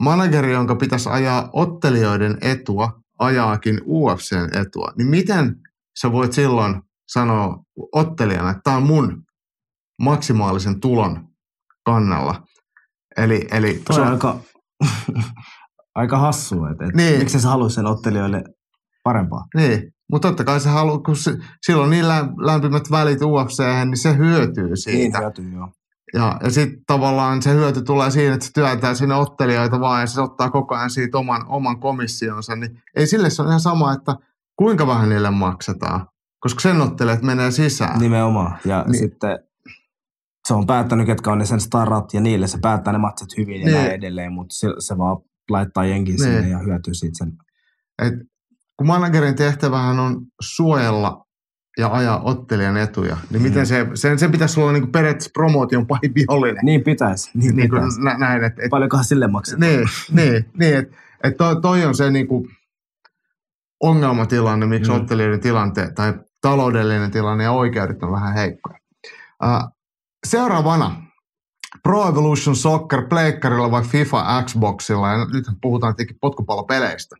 [0.00, 4.92] manageri, jonka pitäisi ajaa ottelijoiden etua, ajaakin UFCn etua.
[4.98, 5.56] Niin miten
[6.00, 7.58] sä voit silloin sanoa
[7.92, 9.22] ottelijana, että tämä on mun
[10.02, 11.28] maksimaalisen tulon
[11.84, 12.42] kannalla?
[13.16, 14.40] Eli, eli Se on aika,
[15.94, 17.18] aika hassua, että, että Niin.
[17.18, 18.44] miksi sä haluaisi sen ottelijoille
[19.04, 19.44] parempaa.
[19.54, 23.62] Niin, mutta totta kai se haluaa, kun se, sillä on niin lä- lämpimät välit UFC,
[23.84, 25.18] niin se hyötyy siitä.
[25.18, 25.68] Niin hyötyy, joo.
[26.14, 30.06] Ja, ja sitten tavallaan se hyöty tulee siinä, että se työntää sinne ottelijoita vaan ja
[30.06, 32.56] se ottaa koko ajan siitä oman, oman komissionsa.
[32.56, 34.14] Niin ei sille se on ihan sama, että
[34.56, 36.06] kuinka vähän niille maksetaan,
[36.40, 38.00] koska sen ottelijat menee sisään.
[38.00, 38.58] Nimenomaan.
[38.64, 38.90] Ja Niin.
[38.92, 38.98] niin.
[38.98, 39.38] sitten
[40.48, 43.60] se on päättänyt, ketkä on ne sen starat ja niille se päättää ne matsit hyvin
[43.60, 43.76] ja Niin.
[43.76, 45.16] näin edelleen, mutta se, se vaan
[45.50, 46.24] laittaa jenkin Niin.
[46.24, 47.32] sinne ja hyötyy siitä sen.
[48.02, 48.14] Et
[48.76, 51.26] kun managerin tehtävähän on suojella
[51.78, 53.66] ja ajaa ottelijan etuja, niin miten Mm.
[53.66, 56.64] se, sen, sen pitäisi olla niin periaatteessa promootion pahin vihollinen.
[56.64, 57.30] Niin pitäisi.
[57.34, 58.00] Niin, niin pitäisi.
[58.02, 59.60] nä, näin, että et, Paljonkohan sille maksetaan?
[59.60, 62.48] niin, niin, niin että et toi, toi on se niinku
[63.82, 64.96] ongelmatilanne, miksi mm.
[64.96, 65.02] Mm.
[65.02, 68.78] ottelijoiden tilante tai taloudellinen tilanne ja oikeudet on vähän heikkoja.
[69.44, 69.70] Uh,
[70.26, 71.02] seuraavana
[71.82, 77.16] Pro Evolution Soccer pleikkarilla vai FIFA Xboxilla, ja nyt puhutaan tietenkin potkupallopeleistä.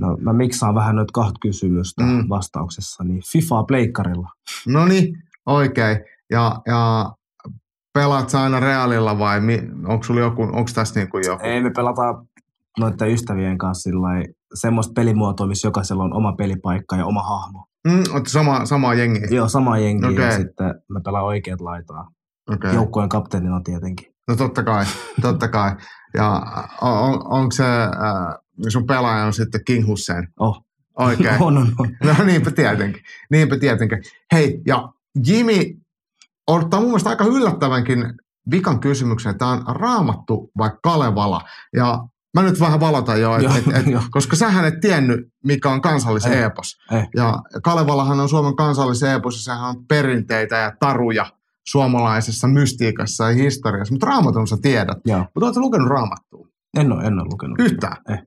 [0.00, 2.28] No mä miksaan vähän noita kahta kysymystä Mm.
[2.28, 3.04] vastauksessa.
[3.04, 4.28] Niin FIFA pleikkarilla.
[4.68, 5.98] No niin, oikein.
[6.30, 7.12] Ja, ja
[7.94, 11.46] pelaat sä aina Realilla vai mi, onko sulla joku, onko tässä niinku joku?
[11.46, 12.02] Ei me pelata
[12.78, 14.24] noiden ystävien kanssa sillai,
[14.54, 17.66] semmoista pelimuotoa, missä jokaisella on oma pelipaikka ja oma hahmo.
[17.88, 19.20] Mm, sama, sama jengi?
[19.34, 20.24] Joo, sama jengi Okei.
[20.24, 22.08] ja sitten me pelaa oikeat laitaa.
[22.54, 22.74] Okay.
[22.74, 24.06] Joukkueen kapteenina tietenkin.
[24.28, 24.84] No totta kai,
[25.22, 25.76] totta kai.
[26.14, 26.42] Ja
[26.80, 28.34] on, onko se, äh,
[28.68, 30.28] sun pelaaja on sitten King Hussein?
[30.40, 30.64] Oh.
[30.98, 31.42] Oikein.
[31.42, 31.96] on, on, on.
[32.04, 33.02] No niinpä tietenkin.
[33.30, 33.98] Niinpä tietenkin.
[34.32, 34.88] Hei, ja
[35.26, 35.54] Jimmy
[36.46, 38.04] ottaa mun mielestä aika yllättävänkin
[38.50, 39.38] vikan kysymyksen.
[39.38, 41.40] Tämä on raamattu vai Kalevala?
[41.76, 41.98] Ja
[42.34, 46.32] mä nyt vähän valotan jo, et, et, et, koska sähän et tiennyt, mikä on kansallisen
[46.32, 46.76] Ei, epos.
[46.92, 47.04] ei.
[47.16, 51.26] Ja Kalevalahan on Suomen kansallisen epos, ja sehän on perinteitä ja taruja
[51.66, 53.94] suomalaisessa mystiikassa ja historiassa.
[53.94, 54.98] Mutta raamatun sä tiedät.
[55.34, 56.48] Mutta ootko lukenut raamattua?
[56.78, 57.60] En ole, en ole lukenut.
[57.60, 57.96] Yhtään?
[58.08, 58.18] Eh.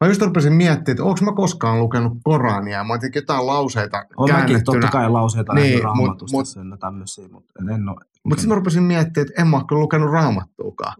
[0.00, 2.84] Mä just rupesin miettimään, että onko mä koskaan lukenut Korania.
[2.84, 4.62] Mä oon jotain lauseita mäkin käännettynä.
[4.64, 7.96] totta kai lauseita Niin, mut- raamatusta mut- sen ja tämmöisiä, mutta en, en ole.
[8.24, 10.94] Mutta sitten mä rupesin miettimään, että en mä ole kyllä lukenut raamattuakaan.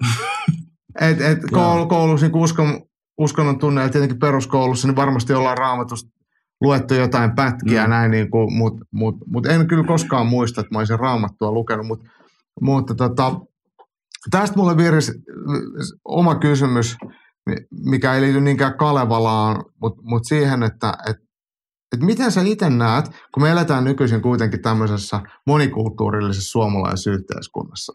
[1.00, 2.80] et, et koulu, koulussa niin uskon,
[3.18, 6.10] uskonnon tunneilla, tietenkin peruskoulussa, niin varmasti ollaan raamatusta
[6.60, 7.90] luettu jotain pätkiä mm.
[7.90, 11.86] Näin, niin kuin, mutta mut, mut en kyllä koskaan muista, että mä olisin raamattua lukenut.
[11.86, 12.04] Mut,
[12.60, 13.40] mutta tota,
[14.30, 15.12] tästä mulle virisi
[16.04, 16.96] oma kysymys,
[17.84, 21.16] mikä ei liity niinkään Kalevalaan, mutta mut siihen, että et,
[21.94, 23.04] et miten sä itse näet,
[23.34, 27.92] kun me eletään nykyisin kuitenkin tämmöisessä monikulttuurillisessa suomalaisessa yhteiskunnassa,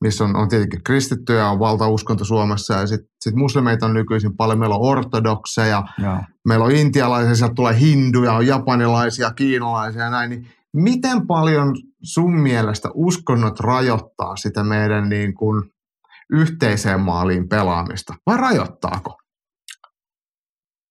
[0.00, 4.58] missä on, on tietenkin kristittyjä, on valtauskonto Suomessa ja sitten sit muslimeita on nykyisin paljon,
[4.58, 6.18] meillä on ortodokseja, Joo.
[6.48, 10.46] meillä on intialaisia, sieltä tulee hinduja, on japanilaisia, kiinalaisia ja näin, niin
[10.76, 15.62] miten paljon sun mielestä uskonnot rajoittaa sitä meidän niin kuin
[16.32, 19.16] yhteiseen maaliin pelaamista, vai rajoittaako?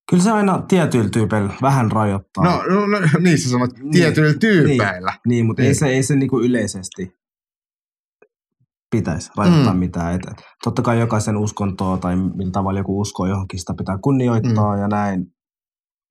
[0.10, 2.44] Kyllä se aina tietyillä tyypeillä vähän rajoittaa.
[2.44, 5.14] No, no, no niin sä sanot, Niin, tietyillä tyypeillä.
[5.28, 5.68] Niin, mutta Niin.
[5.68, 7.16] ei se, ei se niinku yleisesti
[8.92, 9.80] pitäisi rajoittaa Mm.
[9.80, 10.16] mitään.
[10.16, 10.22] Et,
[10.64, 14.82] totta kai jokaisen uskontoa tai millä tavalla joku uskoo johonkin, sitä pitää kunnioittaa mm.
[14.82, 15.26] ja näin.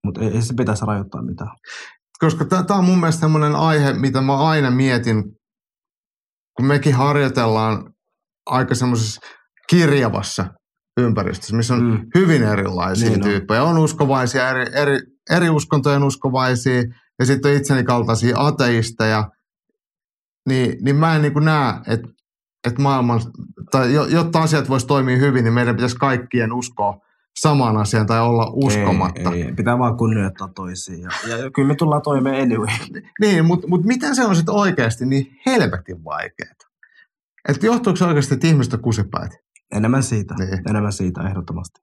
[0.07, 1.51] Mutta ei, ei se pitäisi rajoittaa mitään.
[2.19, 5.23] Koska tämä on mun mielestä semmoinen aihe, mitä mä aina mietin,
[6.57, 7.94] kun mekin harjoitellaan
[8.47, 9.21] aika semmoisessa
[9.71, 10.47] kirjavassa
[11.01, 12.07] ympäristössä, missä on mm.
[12.15, 13.31] Hyvin erilaisia niin Niin on.
[13.31, 13.63] tyyppejä.
[13.63, 14.99] On uskovaisia, eri, eri,
[15.31, 16.83] eri uskontojen uskovaisia,
[17.19, 19.31] ja sitten on itseni kaltaisia ateisteja.
[20.49, 22.09] Niin, niin mä en niin kuin näe, että
[22.69, 23.21] että maailman,
[23.71, 26.99] tai jo- jotta asiat voisi toimia hyvin, niin meidän pitäisi kaikkien uskoa
[27.41, 29.33] samaan asiaan tai olla uskomatta.
[29.33, 31.09] Ei, ei, pitää vaan kunnioittaa toisia.
[31.29, 32.69] Ja, ja kyllä me tullaan toimeen anyway.
[33.21, 36.55] Niin, mutta mut miten se on sitten oikeasti niin helvetin vaikeaa?
[37.49, 39.33] Että johtuuko se oikeasti, että ihmiset on kusipäät?
[39.75, 40.35] Enemmän siitä.
[40.35, 40.51] Niin.
[40.51, 40.71] Niin.
[40.71, 41.81] Enemmän siitä ehdottomasti.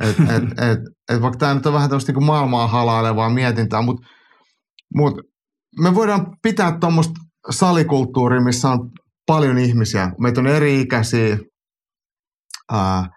[0.00, 0.78] Et, et, et,
[1.08, 4.06] et vaikka tämä nyt on vähän tämmöistä niinku maailmaa halailevaa mietintää, mutta
[4.94, 5.14] mut
[5.80, 7.14] me voidaan pitää tuommoista
[7.50, 8.90] salikulttuuria, missä on
[9.26, 10.12] paljon ihmisiä.
[10.20, 11.38] Meitä on eri-ikäisiä,
[12.72, 13.08] ää,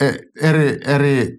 [0.00, 1.38] e- eri, eri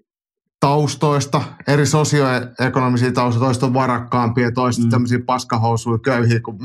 [0.59, 4.87] taustoista, eri sosioekonomisia taustoista, toista on varakkaampia, toista mm.
[4.87, 4.89] Mm.
[4.89, 6.57] tämmöisiä paskahousuja, köyhiä kuin,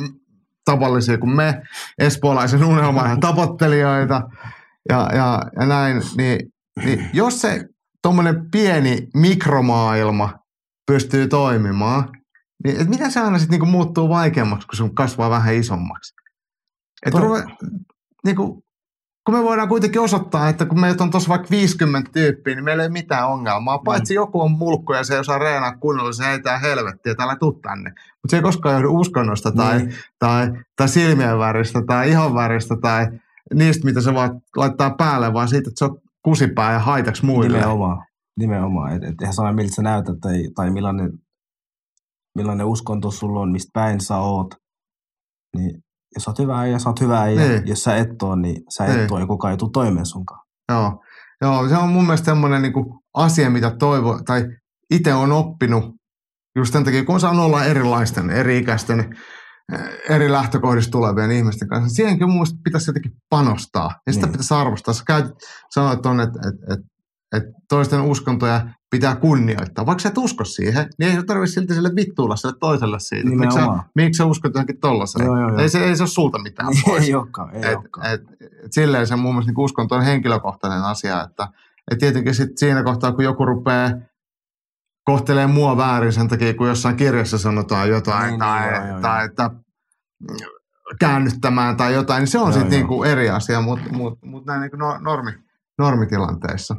[0.67, 1.63] tavallisia kuin me,
[1.99, 4.23] espoolaisen unelman tapottelijoita
[4.89, 6.53] ja, ja, ja näin, niin,
[6.85, 7.65] niin jos se
[8.03, 10.39] tuommoinen pieni mikromaailma
[10.87, 12.09] pystyy toimimaan,
[12.65, 16.15] niin et miten se aina sitten niinku muuttuu vaikeammaksi, kun se kasvaa vähän isommaksi?
[17.07, 17.45] Et ruve,
[18.25, 18.65] niinku,
[19.27, 22.83] kun me voidaan kuitenkin osoittaa, että kun meitä on tuossa vaikka 50 tyyppiä, niin meillä
[22.83, 23.79] ei ole mitään ongelmaa.
[23.79, 27.37] Paitsi joku on mulkku ja se ei osaa reenaa kunnolla, se heitää helvettiä, että älä
[27.37, 27.91] tuu tänne.
[27.91, 29.95] Mutta se ei koskaan johdu uskonnosta tai, Niin.
[30.19, 33.07] tai, tai silmien väristä tai ihon väristä tai
[33.55, 37.59] niistä, mitä se vaan laittaa päälle, vaan siitä, että se on kusipää ja haitaksi muille.
[37.59, 38.07] Nimenomaan.
[38.39, 38.93] Nimenomaan.
[38.93, 41.13] Et, et eihän saa miltä sä näytät tai, tai millainen,
[42.35, 44.55] millainen uskonto sulla on, mistä päin sä oot.
[45.57, 45.83] Niin
[46.17, 47.67] jos sä oot hyvä ja sä oot hyvä ja Niin.
[47.67, 49.01] jos sä et oo, niin sä Niin.
[49.01, 50.41] et oo ja kukaan ei tuu toimeen sunkaan.
[50.73, 51.03] Joo.
[51.43, 52.73] Joo, se on mun mielestä semmoinen niin
[53.15, 54.45] asia, mitä toivo, tai
[54.91, 55.85] itse on oppinut
[56.57, 59.01] just sen takia, kun saan olla erilaisten, eri-ikäisten,
[59.73, 59.81] eh,
[60.17, 61.95] eri lähtökohdista tulevien ihmisten kanssa.
[61.97, 64.33] Siihenkin mun mielestä pitäisi jotenkin panostaa, ja sitä Niin.
[64.33, 64.95] pitäisi arvostaa.
[64.95, 65.27] Sä käyt,
[65.75, 66.85] sanoit tuonne, että et, et,
[67.37, 69.87] et toisten uskontoja pitää kunnioittaa.
[69.87, 73.29] Vaikka sä et usko siihen, niin ei tarvitse silti sille vittuilla sille toiselle siitä.
[73.29, 75.27] Miksi sä, miksi sä uskot johonkin tollaseen?
[75.27, 75.59] Joo, joo, joo.
[75.59, 77.05] Ei, se, ei se ole sulta mitään pois.
[77.05, 78.07] ei olekaan, ei Et, olekaan.
[78.15, 78.21] et,
[78.65, 81.49] et silleen se mun mielestä niin uskonto on henkilökohtainen asia, että
[81.91, 83.91] et tietenkin sit siinä kohtaa, kun joku rupeaa
[85.05, 89.01] kohtelee mua väärin sen takia, kun jossain kirjassa sanotaan jotain Niin, niin, tai, joo, joo,
[89.01, 89.51] tai että
[91.01, 94.77] käännyttämään tai jotain, niin se on sitten niinku eri asia, mutta mut, mut näin niinku
[94.77, 95.31] no- normi,
[95.79, 96.77] normitilanteissa.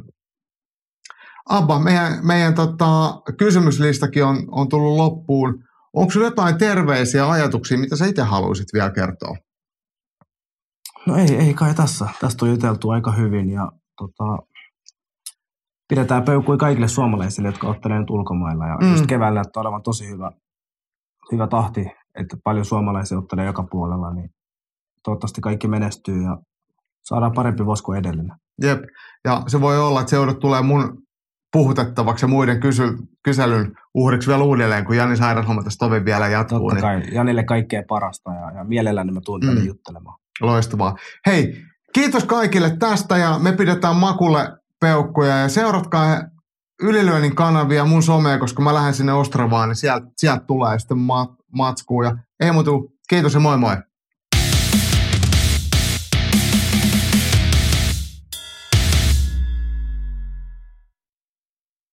[1.48, 5.64] Abba, meidän, meidän tota, kysymyslistakin on, on tullut loppuun.
[5.92, 9.36] Onko sinulla jotain terveisiä ja ajatuksia, mitä sä itse haluaisit vielä kertoa?
[11.06, 12.08] No ei, ei kai tässä.
[12.20, 14.38] Tästä on juteltu aika hyvin ja tota,
[15.88, 18.66] pidetään peukkui kaikille suomalaisille, jotka ottelee nyt ulkomailla.
[18.66, 18.90] Ja Mm.
[18.92, 20.30] just keväällä näyttää olevan tosi hyvä,
[21.32, 21.86] hyvä tahti,
[22.20, 24.30] että paljon suomalaisia ottelee joka puolella, niin
[25.04, 26.38] toivottavasti kaikki menestyy ja
[27.04, 28.36] saadaan parempi vuosi kuin edellinen.
[28.62, 28.80] Jep.
[29.24, 31.02] Ja se voi olla, että seudut tulee mun
[31.52, 32.82] puhutettavaksi ja muiden kysy,
[33.22, 36.70] kyselyn uhriksi vielä uudelleen, kun Jani Sairashomma tässä tovi vielä jatkuu.
[36.70, 39.66] Totta Niin kai Janille kaikkea parasta ja, ja mielelläni mä tuun tänne Mm.
[39.66, 40.16] juttelemaan.
[40.40, 40.96] loistavaa.
[41.26, 41.62] Hei,
[41.94, 44.48] kiitos kaikille tästä ja me pidetään makulle
[44.80, 46.20] peukkuja ja seuratkaa
[46.82, 51.36] Ylilyönnin kanavia mun somea, koska mä lähden sinne Ostravaan, niin sieltä sielt tulee sitten ma-
[51.52, 52.04] matskua.
[52.04, 53.76] Ja ei muuta, kuin kiitos ja moi moi.